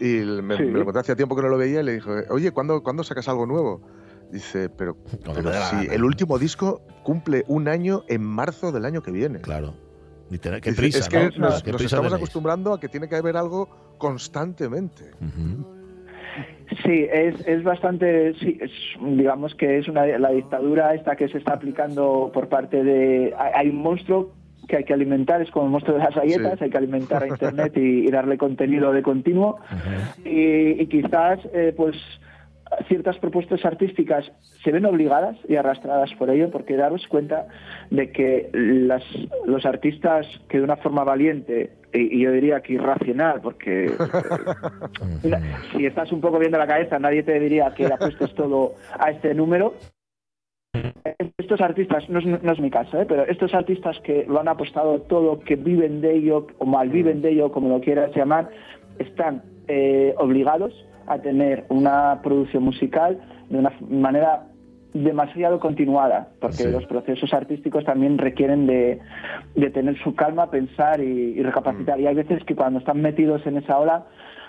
y 0.00 0.06
me, 0.42 0.56
Sí. 0.56 0.64
me 0.64 0.78
lo 0.78 0.84
conté 0.84 1.00
hacía 1.00 1.16
tiempo 1.16 1.34
que 1.36 1.42
no 1.42 1.48
lo 1.48 1.58
veía 1.58 1.80
y 1.80 1.84
le 1.84 1.92
dije, 1.94 2.10
oye, 2.30 2.50
¿cuándo, 2.50 2.82
¿cuándo 2.82 3.02
sacas 3.04 3.28
algo 3.28 3.46
nuevo? 3.46 3.80
Dice, 4.30 4.70
pero, 4.70 4.96
si 5.70 5.88
el 5.92 6.04
último 6.04 6.38
disco 6.38 6.80
cumple 7.02 7.44
un 7.48 7.68
año 7.68 8.02
en 8.08 8.22
marzo 8.24 8.72
del 8.72 8.86
año 8.86 9.02
que 9.02 9.10
viene. 9.10 9.40
Claro. 9.42 9.74
Ni 10.30 10.38
tener- 10.38 10.62
Qué 10.62 10.70
Dice, 10.70 10.80
prisa, 10.82 10.98
es 11.00 11.08
que 11.10 11.38
¿no? 11.38 11.48
nos, 11.50 11.62
Qué 11.62 11.70
nos 11.70 11.78
prisa 11.80 11.96
estamos 11.96 12.06
tenéis. 12.06 12.14
acostumbrando 12.14 12.72
a 12.72 12.80
que 12.80 12.88
tiene 12.88 13.06
que 13.08 13.16
haber 13.16 13.36
algo 13.36 13.68
constantemente. 13.98 15.10
Sí, 16.84 17.06
es, 17.12 17.46
es 17.46 17.62
bastante, 17.62 18.32
sí, 18.34 18.58
es, 18.60 18.70
digamos 19.00 19.54
que 19.54 19.78
es 19.78 19.88
una, 19.88 20.06
la 20.06 20.30
dictadura 20.30 20.94
esta 20.94 21.16
que 21.16 21.28
se 21.28 21.38
está 21.38 21.54
aplicando 21.54 22.30
por 22.32 22.48
parte 22.48 22.82
de... 22.82 23.34
Hay, 23.38 23.68
un 23.68 23.82
monstruo 23.82 24.32
que 24.68 24.76
hay 24.76 24.84
que 24.84 24.94
alimentar, 24.94 25.42
es 25.42 25.50
como 25.50 25.66
el 25.66 25.72
monstruo 25.72 25.98
de 25.98 26.04
las 26.04 26.14
galletas, 26.14 26.58
Sí. 26.58 26.64
hay 26.64 26.70
que 26.70 26.78
alimentar 26.78 27.22
a 27.22 27.28
Internet 27.28 27.72
y, 27.76 28.06
y 28.06 28.10
darle 28.10 28.38
contenido 28.38 28.92
de 28.92 29.02
continuo. 29.02 29.58
y, 30.24 30.80
y 30.82 30.86
quizás, 30.86 31.40
eh, 31.52 31.74
pues, 31.76 31.96
ciertas 32.88 33.18
propuestas 33.18 33.64
artísticas 33.64 34.30
se 34.62 34.72
ven 34.72 34.86
obligadas 34.86 35.36
y 35.48 35.56
arrastradas 35.56 36.12
por 36.14 36.30
ello, 36.30 36.50
porque 36.50 36.76
daros 36.76 37.06
cuenta 37.08 37.46
de 37.90 38.10
que 38.10 38.50
las, 38.52 39.02
los 39.46 39.64
artistas 39.66 40.26
que 40.48 40.58
de 40.58 40.64
una 40.64 40.76
forma 40.76 41.04
valiente, 41.04 41.72
y, 41.92 42.18
y 42.18 42.20
yo 42.20 42.32
diría 42.32 42.60
que 42.60 42.74
irracional, 42.74 43.40
porque 43.40 43.86
eh, 45.24 45.40
si 45.72 45.86
estás 45.86 46.12
un 46.12 46.20
poco 46.20 46.38
viendo 46.38 46.58
la 46.58 46.66
cabeza, 46.66 46.98
nadie 46.98 47.22
te 47.22 47.38
diría 47.38 47.72
que 47.74 47.86
apuestes 47.86 48.34
todo 48.34 48.74
a 48.98 49.10
este 49.10 49.34
número. 49.34 49.74
Estos 51.36 51.60
artistas, 51.60 52.08
no 52.08 52.20
es, 52.20 52.24
no 52.24 52.52
es 52.52 52.60
mi 52.60 52.70
caso, 52.70 52.98
¿eh? 52.98 53.04
pero 53.06 53.26
estos 53.26 53.52
artistas 53.52 53.98
que 54.00 54.24
lo 54.26 54.40
han 54.40 54.48
apostado 54.48 55.02
todo, 55.02 55.40
que 55.40 55.56
viven 55.56 56.00
de 56.00 56.14
ello, 56.14 56.46
o 56.58 56.64
malviven 56.64 57.20
de 57.20 57.30
ello, 57.30 57.52
como 57.52 57.68
lo 57.68 57.80
quieras 57.80 58.14
llamar, 58.16 58.48
están 58.98 59.42
eh, 59.68 60.14
obligados 60.16 60.72
a 61.06 61.18
tener 61.18 61.64
una 61.68 62.20
producción 62.22 62.62
musical 62.64 63.20
de 63.48 63.58
una 63.58 63.72
manera 63.88 64.44
demasiado 64.94 65.58
continuada, 65.58 66.28
porque 66.40 66.64
Sí. 66.64 66.70
los 66.70 66.84
procesos 66.86 67.32
artísticos 67.32 67.84
también 67.84 68.18
requieren 68.18 68.66
de, 68.66 69.00
de 69.54 69.70
tener 69.70 69.96
su 70.02 70.14
calma, 70.14 70.50
pensar 70.50 71.00
y, 71.00 71.32
y 71.38 71.42
recapacitar. 71.42 71.98
Y 71.98 72.06
hay 72.06 72.14
veces 72.14 72.44
que 72.44 72.54
cuando 72.54 72.78
están 72.78 73.00
metidos 73.00 73.46
en 73.46 73.56
esa 73.56 73.78
ola 73.78 74.04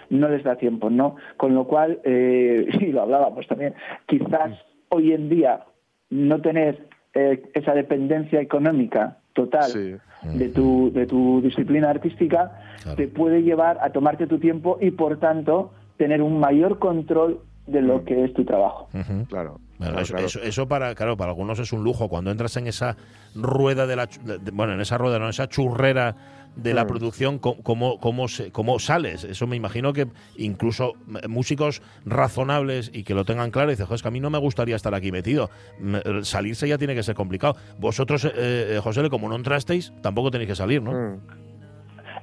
no 0.10 0.28
les 0.28 0.44
da 0.44 0.58
tiempo, 0.58 0.90
¿no? 0.90 1.16
Con 1.38 1.56
lo 1.56 1.66
cual, 1.66 2.00
eh, 2.04 2.68
y 2.82 2.88
lo 2.88 3.04
hablábamos 3.04 3.48
también, 3.48 3.74
quizás 4.06 4.52
hoy 4.90 5.14
en 5.14 5.30
día 5.30 5.64
no 6.10 6.42
tener 6.42 6.88
eh, 7.14 7.42
esa 7.54 7.74
dependencia 7.74 8.42
económica 8.42 9.20
total 9.34 9.72
Sí. 9.72 9.96
de 10.38 10.50
tu, 10.50 10.92
de 10.94 11.06
tu 11.06 11.42
disciplina 11.42 11.90
artística 11.90 12.52
Claro. 12.84 12.98
te 12.98 13.08
puede 13.08 13.44
llevar 13.44 13.78
a 13.82 13.92
tomarte 13.92 14.28
tu 14.28 14.40
tiempo 14.40 14.78
y 14.82 14.92
por 14.92 15.20
tanto 15.20 15.72
tener 15.98 16.22
un 16.22 16.40
mayor 16.40 16.80
control 16.80 17.40
de 17.68 17.82
lo 17.82 18.04
que 18.04 18.26
es 18.26 18.34
tu 18.34 18.44
trabajo. 18.44 18.90
Claro. 19.30 19.60
Bueno, 19.78 19.94
claro, 19.94 20.00
eso, 20.02 20.14
claro. 20.14 20.26
eso- 20.28 20.42
eso 20.42 20.68
para, 20.68 20.96
claro, 20.96 21.16
para 21.18 21.32
algunos 21.32 21.60
es 21.60 21.72
un 21.74 21.84
lujo. 21.84 22.10
Cuando 22.10 22.30
entras 22.32 22.56
en 22.58 22.68
esa 22.68 22.96
rueda 23.36 23.88
de 23.88 23.96
la, 23.96 24.06
de- 24.08 24.52
bueno, 24.52 24.74
en 24.74 24.82
esa 24.82 24.98
rueda, 24.98 25.18
no, 25.20 25.26
en 25.26 25.30
esa 25.32 25.48
churrera 25.48 26.16
de 26.56 26.74
la 26.74 26.84
Mm. 26.84 26.88
producción, 26.88 27.40
¿cómo, 27.40 27.98
cómo, 28.00 28.28
cómo 28.52 28.80
sales? 28.80 29.24
Eso 29.24 29.48
me 29.48 29.56
imagino 29.56 29.92
que 29.94 30.08
incluso 30.38 30.94
músicos 31.28 31.82
razonables 32.06 32.92
y 32.94 33.04
que 33.04 33.16
lo 33.16 33.26
tengan 33.26 33.50
claro, 33.50 33.72
dicen, 33.72 33.88
"Jo, 33.88 33.96
es 33.96 34.02
que 34.04 34.08
a 34.10 34.12
mí 34.12 34.20
no 34.20 34.30
me 34.30 34.38
gustaría 34.38 34.76
estar 34.76 34.94
aquí 34.94 35.12
metido. 35.12 35.50
M- 35.80 36.02
Salirse 36.24 36.68
ya 36.68 36.78
tiene 36.78 36.94
que 36.96 37.02
ser 37.04 37.16
complicado. 37.16 37.56
Vosotros, 37.80 38.26
eh, 38.26 38.32
eh, 38.36 38.80
José, 38.84 39.10
como 39.10 39.28
no 39.30 39.36
entrasteis, 39.36 39.94
tampoco 40.02 40.30
tenéis 40.32 40.50
que 40.50 40.56
salir, 40.56 40.82
¿no? 40.82 40.92
Mm. 40.92 41.20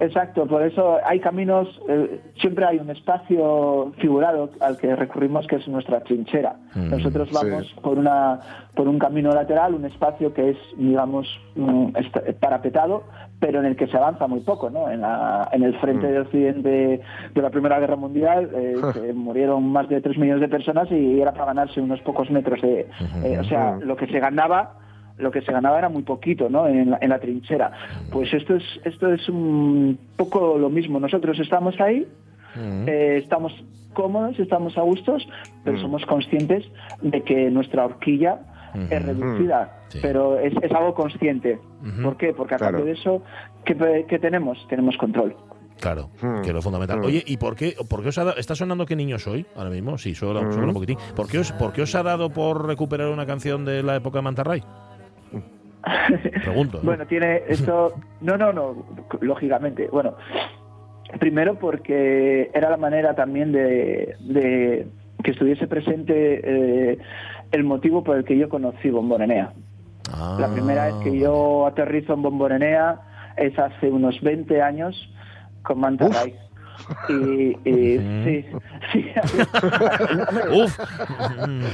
Exacto, 0.01 0.46
por 0.46 0.62
eso 0.62 0.98
hay 1.05 1.20
caminos, 1.20 1.68
eh, 1.88 2.20
siempre 2.40 2.64
hay 2.64 2.78
un 2.78 2.88
espacio 2.90 3.92
figurado 3.98 4.51
al 4.61 4.76
que 4.78 4.96
recurrimos 4.96 5.46
que 5.46 5.57
es 5.57 5.68
nuestra 5.68 6.01
trinchera. 6.01 6.57
Mm, 6.74 6.90
Nosotros 6.90 7.28
sí. 7.28 7.34
vamos 7.34 7.74
por 7.82 7.98
una 7.98 8.40
por 8.74 8.88
un 8.88 8.98
camino 8.98 9.32
lateral, 9.34 9.74
un 9.74 9.84
espacio 9.84 10.32
que 10.32 10.51
es, 10.51 10.57
digamos, 10.78 11.26
mm, 11.55 11.88
est- 11.96 12.38
parapetado, 12.40 13.03
pero 13.40 13.59
en 13.61 13.66
el 13.66 13.76
que 13.76 13.88
se 13.88 13.96
avanza 13.96 14.26
muy 14.26 14.40
poco, 14.40 14.70
¿no? 14.70 14.88
En, 14.90 15.03
la- 15.03 15.48
en 15.53 15.62
el 15.64 15.74
frente 15.80 16.07
Mm. 16.07 16.11
de 16.12 16.20
Occidente 16.20 17.01
de 17.34 17.42
la 17.42 17.51
Primera 17.51 17.78
Guerra 17.78 17.96
Mundial 17.96 18.48
eh, 18.55 18.76
se 18.94 19.12
murieron 19.12 19.70
más 19.70 19.88
de 19.88 20.01
3 20.01 20.16
millones 20.16 20.40
de 20.40 20.48
personas 20.48 20.90
y 20.90 21.20
era 21.20 21.32
para 21.32 21.46
ganarse 21.46 21.80
unos 21.80 22.01
pocos 22.03 22.30
metros 22.30 22.61
de... 22.62 22.86
eh, 23.24 23.38
o 23.38 23.44
sea, 23.44 23.76
lo 23.82 23.96
que 23.96 24.07
se 24.07 24.18
ganaba 24.18 24.76
lo 25.20 25.30
que 25.30 25.42
se 25.42 25.52
ganaba 25.52 25.78
era 25.78 25.88
muy 25.88 26.02
poquito 26.02 26.48
¿no? 26.48 26.66
en, 26.66 26.90
la, 26.90 26.98
en 27.00 27.08
la 27.10 27.18
trinchera. 27.18 27.72
Pues 28.10 28.32
esto 28.34 28.54
es, 28.56 28.64
esto 28.84 29.12
es 29.12 29.28
un 29.28 29.98
poco 30.16 30.58
lo 30.58 30.70
mismo. 30.70 30.98
Nosotros 31.00 31.38
estamos 31.38 31.78
ahí, 31.80 32.06
Mm. 32.56 32.88
eh, 32.88 33.16
estamos 33.18 33.52
cómodos, 33.92 34.36
estamos 34.40 34.76
a 34.76 34.82
gustos, 34.82 35.26
pero 35.64 35.76
Mm. 35.78 35.80
somos 35.82 36.04
conscientes 36.06 36.64
de 37.00 37.22
que 37.22 37.48
nuestra 37.50 37.84
horquilla 37.84 38.40
es 38.90 39.04
reducida, 39.04 39.78
Sí. 39.88 39.98
pero 40.02 40.38
es, 40.38 40.52
es 40.62 40.70
algo 40.72 40.94
consciente. 40.94 41.58
Ujú. 41.82 42.02
¿Por 42.02 42.16
qué? 42.16 42.32
Porque 42.32 42.54
a 42.54 42.58
Claro. 42.58 42.78
cambio 42.78 42.92
de 42.94 42.98
eso, 43.00 43.22
¿qué, 43.64 44.04
qué 44.08 44.18
tenemos? 44.18 44.58
Tenemos 44.68 44.96
control. 44.96 45.36
Claro, 45.80 46.10
Mm. 46.22 46.42
que 46.42 46.48
es 46.48 46.54
lo 46.54 46.60
fundamental. 46.62 46.98
Mm. 47.00 47.04
Oye, 47.04 47.22
¿y 47.26 47.36
por 47.36 47.56
qué, 47.56 47.74
por 47.88 48.02
qué 48.02 48.08
os 48.10 48.18
ha 48.18 48.24
dado, 48.24 48.36
está 48.36 48.54
sonando 48.54 48.84
qué 48.84 48.96
niño 48.96 49.18
soy 49.18 49.46
ahora 49.56 49.70
mismo? 49.70 49.96
Sí, 49.96 50.14
suena, 50.14 50.40
Mm. 50.42 50.52
suena 50.52 50.68
un 50.68 50.74
poquitín. 50.74 50.98
¿Por 51.16 51.26
qué, 51.28 51.38
os, 51.38 51.52
¿Por 51.52 51.72
qué 51.72 51.82
os 51.82 51.94
ha 51.94 52.02
dado 52.02 52.30
por 52.30 52.66
recuperar 52.66 53.08
una 53.08 53.26
canción 53.26 53.64
de 53.64 53.82
la 53.82 53.96
época 53.96 54.18
de 54.18 54.22
Mantarray? 54.22 54.62
Pregunto. 56.45 56.78
¿no? 56.78 56.85
Bueno, 56.85 57.07
tiene 57.07 57.43
esto. 57.49 57.95
No, 58.20 58.37
no, 58.37 58.53
no, 58.53 58.85
lógicamente. 59.20 59.89
Bueno, 59.91 60.14
primero 61.18 61.59
porque 61.59 62.51
era 62.55 62.70
la 62.70 62.76
manera 62.76 63.14
también 63.14 63.53
de, 63.53 64.16
de 64.20 64.87
que 65.22 65.31
estuviese 65.33 65.66
presente 65.66 66.41
eh, 66.93 66.99
el 67.53 67.64
motivo 67.64 68.05
por 68.05 68.16
el 68.16 68.24
que 68.24 68.37
yo 68.37 68.49
conocí 68.49 68.91
Bomborenea. 68.91 69.53
Ah, 70.12 70.37
La 70.41 70.53
primera 70.53 70.87
vez 70.87 70.95
que 71.05 71.18
yo 71.18 71.66
aterrizo 71.66 72.14
en 72.14 72.22
Bomborenea 72.22 73.01
es 73.37 73.59
hace 73.59 73.91
unos 73.91 74.20
20 74.20 74.61
años 74.62 74.97
con 75.62 75.81
Manta. 75.81 76.09
Ray. 76.09 76.35
Y, 77.09 77.55
sí, 77.64 78.45
sí. 78.93 79.07
Uf. 80.62 80.78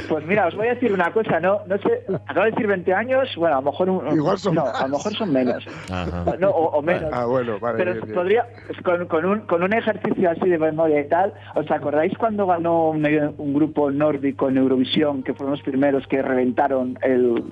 Pues 0.08 0.26
mira, 0.26 0.46
os 0.48 0.54
voy 0.56 0.66
a 0.68 0.74
decir 0.74 0.92
una 0.92 1.10
cosa, 1.12 1.40
no, 1.40 1.60
no 1.66 1.78
sé, 1.78 2.02
acabo 2.26 2.44
de 2.44 2.50
decir 2.52 2.66
20 2.66 2.94
años, 2.94 3.28
bueno, 3.36 3.56
a 3.56 3.60
lo 3.60 3.70
mejor 3.70 3.90
un- 3.90 4.14
Igual 4.16 4.38
son 4.38 4.54
no, 4.54 4.64
más. 4.64 4.80
a 4.80 4.86
lo 4.88 4.96
mejor 4.96 5.12
son 5.14 5.32
menos, 5.32 5.66
Ajá. 5.90 6.24
no, 6.38 6.50
o, 6.50 6.76
o 6.78 6.82
menos. 6.82 7.10
Ah, 7.12 7.24
bueno, 7.26 7.58
vale. 7.58 7.78
Pero 7.78 7.92
bien, 7.92 8.04
bien. 8.04 8.14
podría, 8.14 8.46
con, 8.84 9.06
con 9.06 9.24
un, 9.24 9.40
con 9.40 9.62
un 9.62 9.72
ejercicio 9.72 10.30
así 10.30 10.48
de 10.48 10.58
memoria 10.58 11.00
y 11.00 11.08
tal, 11.08 11.32
¿os 11.54 11.70
acordáis 11.70 12.16
cuando 12.18 12.46
ganó 12.46 12.90
un, 12.90 13.06
un 13.38 13.54
grupo 13.54 13.90
nórdico 13.90 14.48
en 14.48 14.58
Eurovisión, 14.58 15.22
que 15.22 15.34
fueron 15.34 15.52
los 15.52 15.62
primeros 15.62 16.06
que 16.06 16.22
reventaron 16.22 16.98
el, 17.02 17.42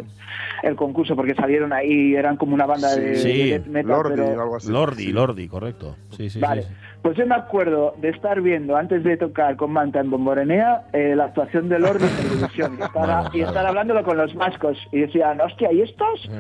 el 0.63 0.77
concurso 0.77 1.17
porque 1.17 1.35
salieron 1.35 1.73
ahí, 1.73 2.15
eran 2.15 2.37
como 2.37 2.55
una 2.55 2.67
banda 2.67 2.95
de, 2.97 3.17
Sí, 3.17 3.51
de 3.51 3.61
metal, 3.61 3.91
Lordi 3.93 4.15
pero- 4.17 4.27
o 4.39 4.43
algo 4.43 4.57
así. 4.57 4.71
Lordi, 4.71 5.13
Lordi, 5.13 5.49
correcto. 5.49 5.97
Sí, 6.17 6.31
sí, 6.31 6.41
Vale, 6.41 6.63
sí. 6.63 6.69
Pues 7.05 7.19
yo 7.19 7.27
me 7.27 7.35
acuerdo 7.35 7.95
de 8.01 8.09
estar 8.09 8.41
viendo 8.41 8.77
antes 8.77 9.05
de 9.05 9.19
tocar 9.19 9.57
con 9.57 9.71
Manta 9.73 10.01
en 10.01 10.11
Bomborenea 10.11 10.85
eh, 10.95 11.15
la 11.15 11.25
actuación 11.27 11.69
de 11.69 11.79
Lord 11.79 12.01
en 12.03 12.17
televisión 12.17 12.79
y 12.81 12.83
estar, 12.83 13.37
y 13.37 13.41
estar 13.43 13.67
hablándolo 13.67 14.03
con 14.03 14.17
los 14.17 14.35
vascos 14.35 14.79
y 14.91 15.01
decían, 15.01 15.39
hostia, 15.43 15.71
¿y 15.71 15.83
estos? 15.83 16.31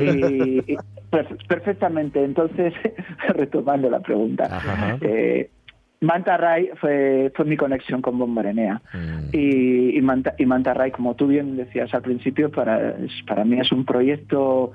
y, 0.00 0.58
y 0.72 0.76
perf- 1.10 1.44
perfectamente, 1.48 2.22
entonces, 2.22 2.72
retomando 3.30 3.90
la 3.90 3.98
pregunta, 3.98 4.60
eh, 5.00 5.50
Manta 6.02 6.36
Ray 6.36 6.70
fue, 6.80 7.32
fue 7.34 7.44
mi 7.44 7.56
conexión 7.56 8.00
con 8.00 8.16
Bomborenea. 8.16 8.80
Mm. 8.94 9.28
Y, 9.32 9.98
y, 9.98 10.02
Manta, 10.02 10.34
y 10.38 10.46
Manta 10.46 10.72
Ray, 10.72 10.92
como 10.92 11.16
tú 11.16 11.26
bien 11.26 11.56
decías 11.56 11.92
al 11.94 12.02
principio, 12.02 12.48
para, 12.48 12.94
para 13.26 13.44
mí 13.44 13.58
es 13.58 13.72
un 13.72 13.84
proyecto 13.84 14.70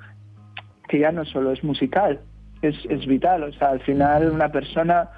que 0.90 1.00
ya 1.00 1.14
no 1.14 1.24
solo 1.24 1.54
es 1.54 1.64
musical, 1.64 2.20
es, 2.62 2.76
es 2.90 3.06
vital. 3.06 3.44
O 3.44 3.52
sea, 3.54 3.70
al 3.70 3.80
final 3.82 4.30
una 4.32 4.50
persona 4.50 5.10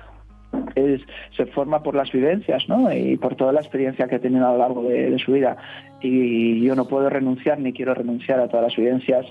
es- 0.76 1.02
se 1.36 1.46
forma 1.48 1.84
por 1.84 1.96
las 1.96 2.12
vivencias 2.12 2.68
¿no? 2.68 2.92
y 2.94 3.18
por 3.18 3.36
toda 3.36 3.52
la 3.52 3.60
experiencia 3.62 4.08
que 4.08 4.16
ha 4.16 4.20
tenido 4.20 4.48
a 4.48 4.52
lo 4.52 4.58
largo 4.58 4.84
de, 4.84 5.12
de 5.12 5.20
su 5.20 5.32
vida. 5.34 5.58
Y 6.02 6.62
yo 6.64 6.76
no 6.76 6.88
puedo 6.88 7.10
renunciar 7.10 7.60
ni 7.60 7.74
quiero 7.74 7.94
renunciar 7.94 8.40
a 8.40 8.48
todas 8.48 8.68
las 8.68 8.76
vivencias 8.76 9.26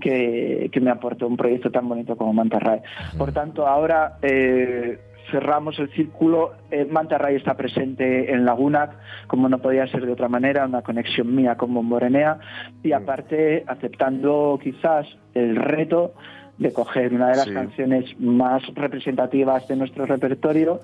que, 0.00 0.68
que 0.72 0.80
me 0.80 0.90
aportó 0.90 1.26
un 1.26 1.36
proyecto 1.36 1.70
tan 1.70 1.88
bonito 1.88 2.16
como 2.16 2.32
Manta 2.32 2.58
Ray. 2.58 2.80
Por 3.18 3.32
tanto, 3.32 3.66
ahora 3.66 4.18
eh, 4.22 4.98
cerramos 5.30 5.78
el 5.78 5.90
círculo. 5.90 6.52
Eh, 6.70 6.84
Manta 6.90 7.18
Ray 7.18 7.36
está 7.36 7.54
presente 7.56 8.32
en 8.32 8.44
Laguna, 8.44 8.90
como 9.26 9.48
no 9.48 9.58
podía 9.58 9.86
ser 9.88 10.04
de 10.06 10.12
otra 10.12 10.28
manera, 10.28 10.66
una 10.66 10.82
conexión 10.82 11.34
mía 11.34 11.56
con 11.56 11.72
Bomborenea 11.74 12.38
y 12.82 12.92
aparte 12.92 13.64
aceptando 13.66 14.58
quizás 14.62 15.06
el 15.34 15.56
reto 15.56 16.14
de 16.58 16.72
coger 16.72 17.12
una 17.14 17.28
de 17.30 17.36
las 17.36 17.46
Sí. 17.46 17.52
canciones 17.54 18.04
más 18.20 18.62
representativas 18.74 19.66
de 19.68 19.76
nuestro 19.76 20.06
repertorio 20.06 20.80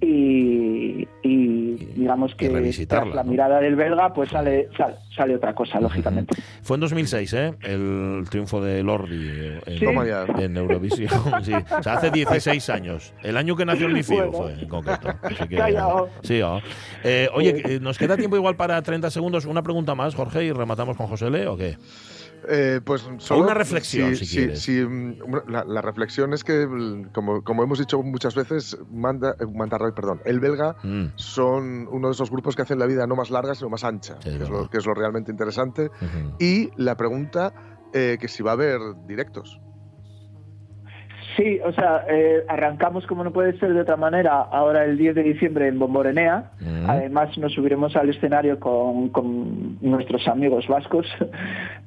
y, 0.00 1.06
y 1.22 1.74
digamos 1.96 2.34
que 2.34 2.48
tras 2.86 3.08
la 3.14 3.22
¿no? 3.22 3.30
mirada 3.30 3.60
del 3.60 3.74
belga 3.76 4.12
pues 4.12 4.28
sale 4.28 4.68
sale, 4.76 4.96
sale 5.16 5.36
otra 5.36 5.54
cosa 5.54 5.80
lógicamente 5.80 6.34
Fue 6.62 6.76
en 6.76 6.80
2006, 6.82 7.32
¿eh? 7.34 7.54
El 7.62 8.24
triunfo 8.28 8.60
de 8.62 8.82
Lordi 8.82 9.28
eh, 9.30 9.60
en, 9.66 9.78
Sí. 9.78 9.86
En 10.42 10.56
Eurovisión. 10.56 11.08
sí. 11.42 11.52
O 11.54 11.82
sea, 11.82 11.94
hace 11.94 12.10
16 12.10 12.68
años. 12.70 13.14
El 13.22 13.36
año 13.36 13.56
que 13.56 13.64
nació 13.64 13.86
el 13.86 14.02
Bueno. 14.06 14.32
fue, 14.32 14.52
en 14.54 14.68
concreto. 14.68 15.08
Así 15.22 15.48
que- 15.48 15.76
sí, 16.22 16.42
oh. 16.42 16.60
Eh, 17.02 17.28
oye, 17.34 17.78
¿nos 17.80 17.96
queda 17.96 18.16
tiempo 18.16 18.36
igual 18.36 18.56
para 18.56 18.80
30 18.82 19.10
segundos? 19.10 19.44
Una 19.46 19.62
pregunta 19.62 19.94
más, 19.94 20.14
Jorge, 20.14 20.44
y 20.44 20.52
rematamos 20.52 20.96
con 20.96 21.06
José 21.06 21.30
Le, 21.30 21.46
¿o 21.46 21.56
qué? 21.56 21.76
Eh, 22.48 22.80
pues 22.84 23.08
solo, 23.18 23.44
una 23.44 23.54
reflexión, 23.54 24.14
si 24.16 24.26
quieres. 24.26 24.68
la, 25.48 25.64
la 25.64 25.80
reflexión 25.80 26.32
es 26.32 26.44
que, 26.44 26.66
como, 27.12 27.42
como 27.42 27.62
hemos 27.62 27.78
dicho 27.78 28.02
muchas 28.02 28.34
veces, 28.34 28.78
Manda, 28.90 29.36
eh, 29.40 29.92
perdón, 29.94 30.20
el 30.24 30.40
belga 30.40 30.76
Mm. 30.82 31.12
son 31.16 31.88
uno 31.90 32.08
de 32.08 32.12
esos 32.12 32.30
grupos 32.30 32.56
que 32.56 32.62
hacen 32.62 32.78
la 32.78 32.86
vida 32.86 33.06
no 33.06 33.16
más 33.16 33.30
larga, 33.30 33.54
sino 33.54 33.70
más 33.70 33.84
ancha, 33.84 34.18
que, 34.20 34.30
es 34.30 34.48
lo, 34.48 34.68
que 34.68 34.78
es 34.78 34.86
lo 34.86 34.94
realmente 34.94 35.30
interesante. 35.30 35.90
Y 36.38 36.70
la 36.76 36.96
pregunta, 36.96 37.52
eh, 37.92 38.18
que 38.20 38.28
si 38.28 38.42
va 38.42 38.52
a 38.52 38.54
haber 38.54 38.80
directos. 39.06 39.60
Sí, 41.36 41.58
o 41.64 41.72
sea, 41.72 42.04
eh, 42.08 42.44
arrancamos 42.48 43.06
como 43.06 43.24
no 43.24 43.32
puede 43.32 43.58
ser 43.58 43.74
de 43.74 43.80
otra 43.80 43.96
manera 43.96 44.40
ahora 44.40 44.84
el 44.84 44.96
10 44.96 45.14
de 45.16 45.22
diciembre 45.22 45.68
en 45.68 45.78
Bomborenea. 45.78 46.50
Mm. 46.60 46.88
Además 46.88 47.36
nos 47.38 47.52
subiremos 47.52 47.96
al 47.96 48.10
escenario 48.10 48.60
con, 48.60 49.08
con 49.08 49.78
nuestros 49.80 50.26
amigos 50.28 50.66
vascos 50.68 51.06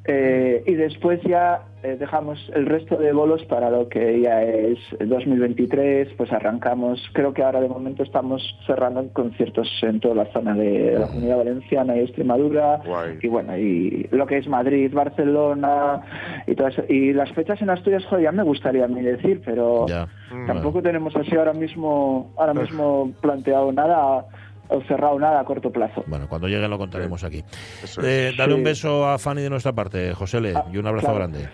Eh, 0.09 0.63
y 0.65 0.75
después 0.75 1.19
ya 1.23 1.63
eh, 1.93 1.97
dejamos 1.97 2.39
el 2.53 2.65
resto 2.65 2.97
de 2.97 3.11
bolos 3.13 3.43
para 3.45 3.69
lo 3.69 3.87
que 3.89 4.21
ya 4.21 4.43
es 4.43 4.77
2023, 4.99 6.09
pues 6.17 6.31
arrancamos, 6.31 6.99
creo 7.13 7.33
que 7.33 7.43
ahora 7.43 7.61
de 7.61 7.69
momento 7.69 8.03
estamos 8.03 8.41
cerrando 8.65 9.07
conciertos 9.13 9.67
en 9.81 9.99
toda 9.99 10.15
la 10.15 10.25
zona 10.31 10.53
de 10.55 10.97
la 10.99 11.07
Comunidad 11.07 11.37
Valenciana 11.37 11.95
y 11.97 11.99
Extremadura 12.01 12.81
Guay. 12.85 13.19
y 13.21 13.27
bueno, 13.27 13.57
y 13.57 14.07
lo 14.11 14.25
que 14.27 14.37
es 14.37 14.47
Madrid, 14.47 14.91
Barcelona 14.93 16.01
y 16.47 16.55
todo 16.55 16.67
eso. 16.67 16.83
Y 16.89 17.13
las 17.13 17.31
fechas 17.33 17.61
en 17.61 17.69
Asturias, 17.69 18.05
joder, 18.05 18.23
ya 18.25 18.31
me 18.31 18.43
gustaría 18.43 18.85
a 18.85 18.87
mí 18.87 19.01
decir, 19.01 19.41
pero 19.45 19.87
Ya. 19.87 20.07
tampoco 20.47 20.81
tenemos 20.81 21.15
así 21.15 21.35
ahora 21.35 21.53
mismo 21.53 22.33
ahora 22.37 22.53
mismo 22.53 23.11
planteado 23.21 23.71
nada 23.71 24.25
o 24.69 24.81
cerrado 24.81 25.17
nada 25.17 25.39
a 25.39 25.45
corto 25.45 25.71
plazo. 25.71 26.03
Bueno, 26.07 26.27
cuando 26.27 26.47
llegue 26.49 26.67
lo 26.67 26.77
contaremos 26.77 27.23
aquí. 27.23 27.43
Es. 27.83 27.97
Eh, 28.03 28.33
dale 28.37 28.51
Sí. 28.53 28.57
un 28.57 28.63
beso 28.65 29.07
a 29.07 29.17
Fanny 29.17 29.41
de 29.43 29.49
nuestra 29.49 29.71
parte, 29.73 30.13
José 30.13 30.41
Le, 30.41 30.53
Ah, 30.55 30.65
y 30.73 30.77
un 30.77 30.85
abrazo 30.87 31.07
claro. 31.07 31.19
grande. 31.19 31.47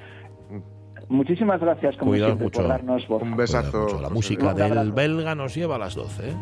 Muchísimas 1.10 1.60
gracias 1.60 1.96
como 1.98 2.12
Cuidaos 2.12 2.30
siempre 2.30 2.46
mucho. 2.46 2.60
por 2.62 2.70
darnos 2.70 3.08
voz. 3.08 3.22
Un 3.22 3.36
besazo. 3.36 3.84
mucho. 3.84 4.02
La 4.02 4.10
música 4.10 4.54
del 4.54 4.92
belga 4.92 5.36
nos 5.36 5.56
lleva 5.56 5.76
a 5.76 5.80
las 5.80 5.96
12. 5.96 6.30
¿eh? 6.30 6.34